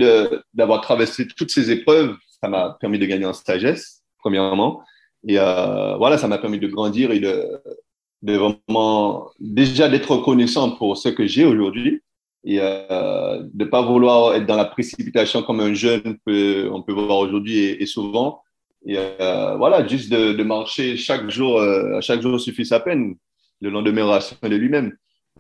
d'avoir 0.56 0.82
traversé 0.82 1.28
toutes 1.28 1.52
ces 1.52 1.70
épreuves, 1.70 2.16
ça 2.42 2.50
m'a 2.50 2.78
permis 2.80 2.98
de 2.98 3.06
gagner 3.06 3.26
en 3.26 3.34
sagesse, 3.34 4.02
premièrement. 4.18 4.82
Et 5.26 5.40
euh, 5.40 5.96
voilà, 5.98 6.18
ça 6.18 6.28
m'a 6.28 6.38
permis 6.38 6.60
de 6.60 6.68
grandir 6.68 7.12
et 7.12 7.20
de, 7.20 7.62
vraiment, 8.24 9.30
déjà 9.40 9.90
d'être 9.90 10.12
reconnaissant 10.12 10.72
pour 10.72 10.98
ce 10.98 11.10
que 11.10 11.26
j'ai 11.26 11.46
aujourd'hui 11.46 12.02
et 12.44 12.60
euh, 12.62 13.42
de 13.42 13.66
ne 13.66 13.70
pas 13.70 13.82
vouloir 13.82 14.36
être 14.36 14.46
dans 14.46 14.56
la 14.56 14.66
précipitation 14.66 15.44
comme 15.44 15.60
un 15.60 15.74
jeune 15.74 16.18
peut, 16.26 16.70
on 16.72 16.82
peut 16.82 16.94
voir 16.94 17.18
aujourd'hui 17.18 17.58
et, 17.58 17.86
souvent. 17.86 18.42
Et 18.86 18.96
euh, 18.98 19.56
voilà, 19.58 19.86
juste 19.86 20.12
de, 20.12 20.44
marcher 20.44 20.96
chaque 20.98 21.30
jour, 21.30 21.62
chaque 22.02 22.22
jour 22.22 22.40
suffit 22.40 22.66
sa 22.66 22.80
peine. 22.80 23.16
Le 23.60 23.70
lendemain 23.70 24.06
rassure 24.06 24.38
de 24.42 24.56
lui-même. 24.56 24.96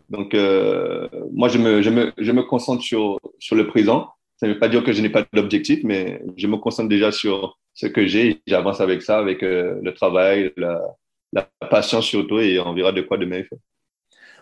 Donc, 0.10 0.34
moi, 1.32 1.48
je 1.50 1.60
me, 1.60 1.82
je, 1.82 1.90
me, 1.90 2.12
je 2.18 2.32
me 2.32 2.44
concentre 2.44 2.84
sur, 2.84 3.20
sur 3.40 3.56
le 3.56 3.68
présent. 3.68 4.10
Ça 4.38 4.48
ne 4.48 4.54
veut 4.54 4.60
pas 4.60 4.70
dire 4.70 4.84
que 4.84 4.92
je 4.92 5.02
n'ai 5.02 5.10
pas 5.10 5.26
d'objectif, 5.32 5.80
mais 5.84 6.22
je 6.36 6.48
me 6.48 6.58
concentre 6.58 6.90
déjà 6.90 7.12
sur, 7.12 7.58
ce 7.78 7.86
que 7.86 8.08
j'ai, 8.08 8.42
j'avance 8.48 8.82
avec 8.82 9.04
ça, 9.04 9.20
avec 9.20 9.44
euh, 9.44 9.80
le 9.84 9.94
travail, 9.94 10.52
la, 10.58 10.82
la, 11.32 11.48
patience 11.70 12.06
surtout, 12.06 12.40
et 12.40 12.60
on 12.60 12.74
verra 12.74 12.92
de 12.92 13.04
quoi 13.04 13.18
demain 13.18 13.38
il 13.38 13.46
fait. 13.46 13.60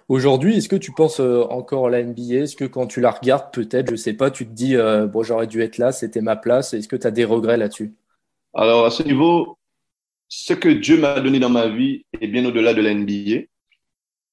Aujourd'hui, 0.08 0.56
est-ce 0.58 0.70
que 0.70 0.78
tu 0.78 0.94
penses 0.94 1.20
euh, 1.20 1.42
encore 1.50 1.88
à 1.88 1.90
la 1.90 2.02
NBA 2.02 2.36
Est-ce 2.36 2.56
que 2.56 2.64
quand 2.64 2.88
tu 2.88 3.02
la 3.02 3.12
regardes, 3.12 3.54
peut-être, 3.54 3.92
je 3.92 3.98
sais 3.98 4.14
pas, 4.14 4.32
tu 4.32 4.46
te 4.46 4.54
dis, 4.54 4.78
euh, 4.78 5.06
bon, 5.08 5.22
j'aurais 5.22 5.48
dû 5.48 5.62
être 5.62 5.78
là, 5.78 5.92
c'était 5.92 6.22
ma 6.22 6.38
place. 6.38 6.74
Est-ce 6.74 6.88
que 6.88 6.96
tu 6.96 7.06
as 7.06 7.12
des 7.12 7.26
regrets 7.26 7.58
là-dessus? 7.58 7.94
Alors, 8.54 8.86
à 8.86 8.90
ce 8.90 9.04
niveau, 9.04 9.58
ce 10.30 10.54
que 10.54 10.70
Dieu 10.70 10.98
m'a 10.98 11.20
donné 11.20 11.40
dans 11.40 11.50
ma 11.50 11.68
vie 11.68 12.06
est 12.22 12.28
bien 12.28 12.46
au-delà 12.46 12.74
de 12.74 12.82
la 12.82 12.94
NBA. 12.94 13.48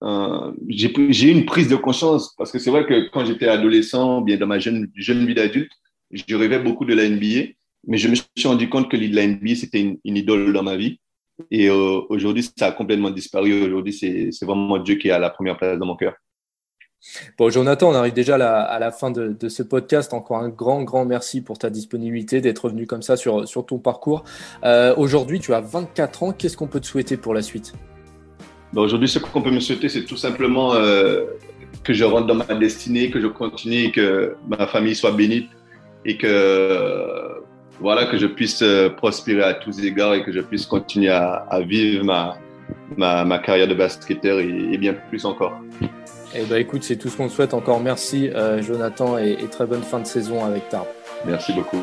Euh, 0.05 0.53
j'ai 0.69 1.29
eu 1.29 1.33
une 1.33 1.45
prise 1.45 1.69
de 1.69 1.77
conscience 1.77 2.37
parce 2.37 2.53
que 2.53 2.61
c'est 2.61 2.71
vrai 2.71 2.87
que 2.87 3.09
quand 3.09 3.25
j'étais 3.25 3.49
adolescent, 3.49 4.21
bien 4.21 4.37
dans 4.37 4.47
ma 4.47 4.61
jeune, 4.61 4.93
jeune 4.95 5.27
vie 5.27 5.35
d'adulte, 5.35 5.73
je 6.13 6.37
rêvais 6.37 6.61
beaucoup 6.61 6.85
de 6.85 6.95
la 6.95 7.09
NBA 7.09 7.55
mais 7.87 7.99
je 7.99 8.09
me 8.09 8.15
suis 8.15 8.27
rendu 8.45 8.69
compte 8.69 8.91
que 8.91 8.97
la 8.97 9.27
NBA, 9.27 9.55
c'était 9.57 9.81
une, 9.81 9.99
une, 10.05 10.17
idole 10.17 10.53
dans 10.53 10.63
ma 10.63 10.77
vie. 10.77 11.01
Et 11.51 11.69
euh, 11.69 12.01
aujourd'hui, 12.09 12.49
ça 12.57 12.67
a 12.67 12.73
complètement 12.73 13.11
disparu. 13.11 13.65
Aujourd'hui, 13.65 13.93
c'est 13.93 14.45
vraiment 14.45 14.79
Dieu 14.79 14.97
qui 14.97 15.09
est 15.09 15.13
à 15.13 15.19
la 15.19 15.31
première 15.31 15.57
place 15.57 15.79
dans 15.79 15.87
mon 15.87 15.97
cœur. 15.97 16.15
Bon, 17.37 17.51
Jonathan, 17.51 17.91
on 17.91 17.95
arrive 17.95 18.13
déjà 18.13 18.37
à 18.37 18.39
la, 18.39 18.63
à 18.63 18.79
la 18.79 18.93
fin 18.93 19.11
de, 19.11 19.37
de, 19.39 19.49
ce 19.49 19.65
podcast. 19.65 20.15
Encore 20.15 20.39
un 20.39 20.49
grand, 20.49 20.85
grand 20.85 21.05
merci 21.05 21.41
pour 21.41 21.59
ta 21.59 21.69
disponibilité, 21.69 22.41
d'être 22.41 22.69
venu 22.69 22.87
comme 22.87 23.03
ça 23.03 23.17
sur, 23.17 23.49
sur 23.49 23.67
ton 23.67 23.79
parcours. 23.79 24.23
Euh, 24.63 24.95
aujourd'hui, 24.97 25.41
tu 25.41 25.53
as 25.53 25.61
24 25.61 26.23
ans. 26.23 26.33
Qu'est-ce 26.33 26.57
qu'on 26.57 26.69
peut 26.69 26.81
te 26.81 26.87
souhaiter 26.87 27.17
pour 27.17 27.35
la 27.35 27.43
suite? 27.43 27.73
Ben 28.73 28.83
Aujourd'hui, 28.83 29.09
ce 29.09 29.19
qu'on 29.19 29.43
peut 29.43 29.51
me 29.51 29.61
souhaiter, 29.61 29.89
c'est 29.89 30.05
tout 30.05 30.17
simplement 30.17 30.75
euh, 30.75 31.25
que 31.83 31.93
je 31.93 32.05
rentre 32.05 32.29
dans 32.29 32.37
ma 32.37 32.55
destinée, 32.55 33.11
que 33.11 33.21
je 33.21 33.27
continue, 33.27 33.91
que 33.91 34.37
ma 34.47 34.69
famille 34.69 34.95
soit 34.95 35.13
bénite 35.13 35.51
et 36.05 36.17
que 36.17 37.32
voilà, 37.83 38.07
que 38.07 38.17
je 38.17 38.27
puisse 38.27 38.63
euh, 38.63 38.89
prospérer 38.89 39.43
à 39.43 39.55
tous 39.55 39.85
égards 39.85 40.15
et 40.15 40.23
que 40.23 40.33
je 40.33 40.41
puisse 40.41 40.67
continuer 40.67 41.11
à, 41.11 41.45
à 41.51 41.61
vivre 41.61 42.05
ma, 42.05 42.39
ma, 42.97 43.25
ma, 43.25 43.39
carrière 43.39 43.69
de 43.69 43.75
basketteur 43.75 44.39
et, 44.39 44.49
et, 44.73 44.79
bien 44.79 44.95
plus 44.95 45.25
encore. 45.25 45.61
Eh 46.35 46.45
ben, 46.45 46.57
écoute, 46.57 46.85
c'est 46.85 46.97
tout 46.97 47.09
ce 47.09 47.17
qu'on 47.17 47.29
te 47.29 47.33
souhaite. 47.33 47.55
Encore 47.55 47.81
merci, 47.81 48.31
euh, 48.31 48.63
Jonathan, 48.63 49.19
et, 49.19 49.33
et, 49.33 49.49
très 49.49 49.67
bonne 49.67 49.83
fin 49.83 49.99
de 49.99 50.07
saison 50.07 50.45
avec 50.45 50.69
Tarbes. 50.69 50.87
Merci 51.27 51.53
beaucoup. 51.53 51.83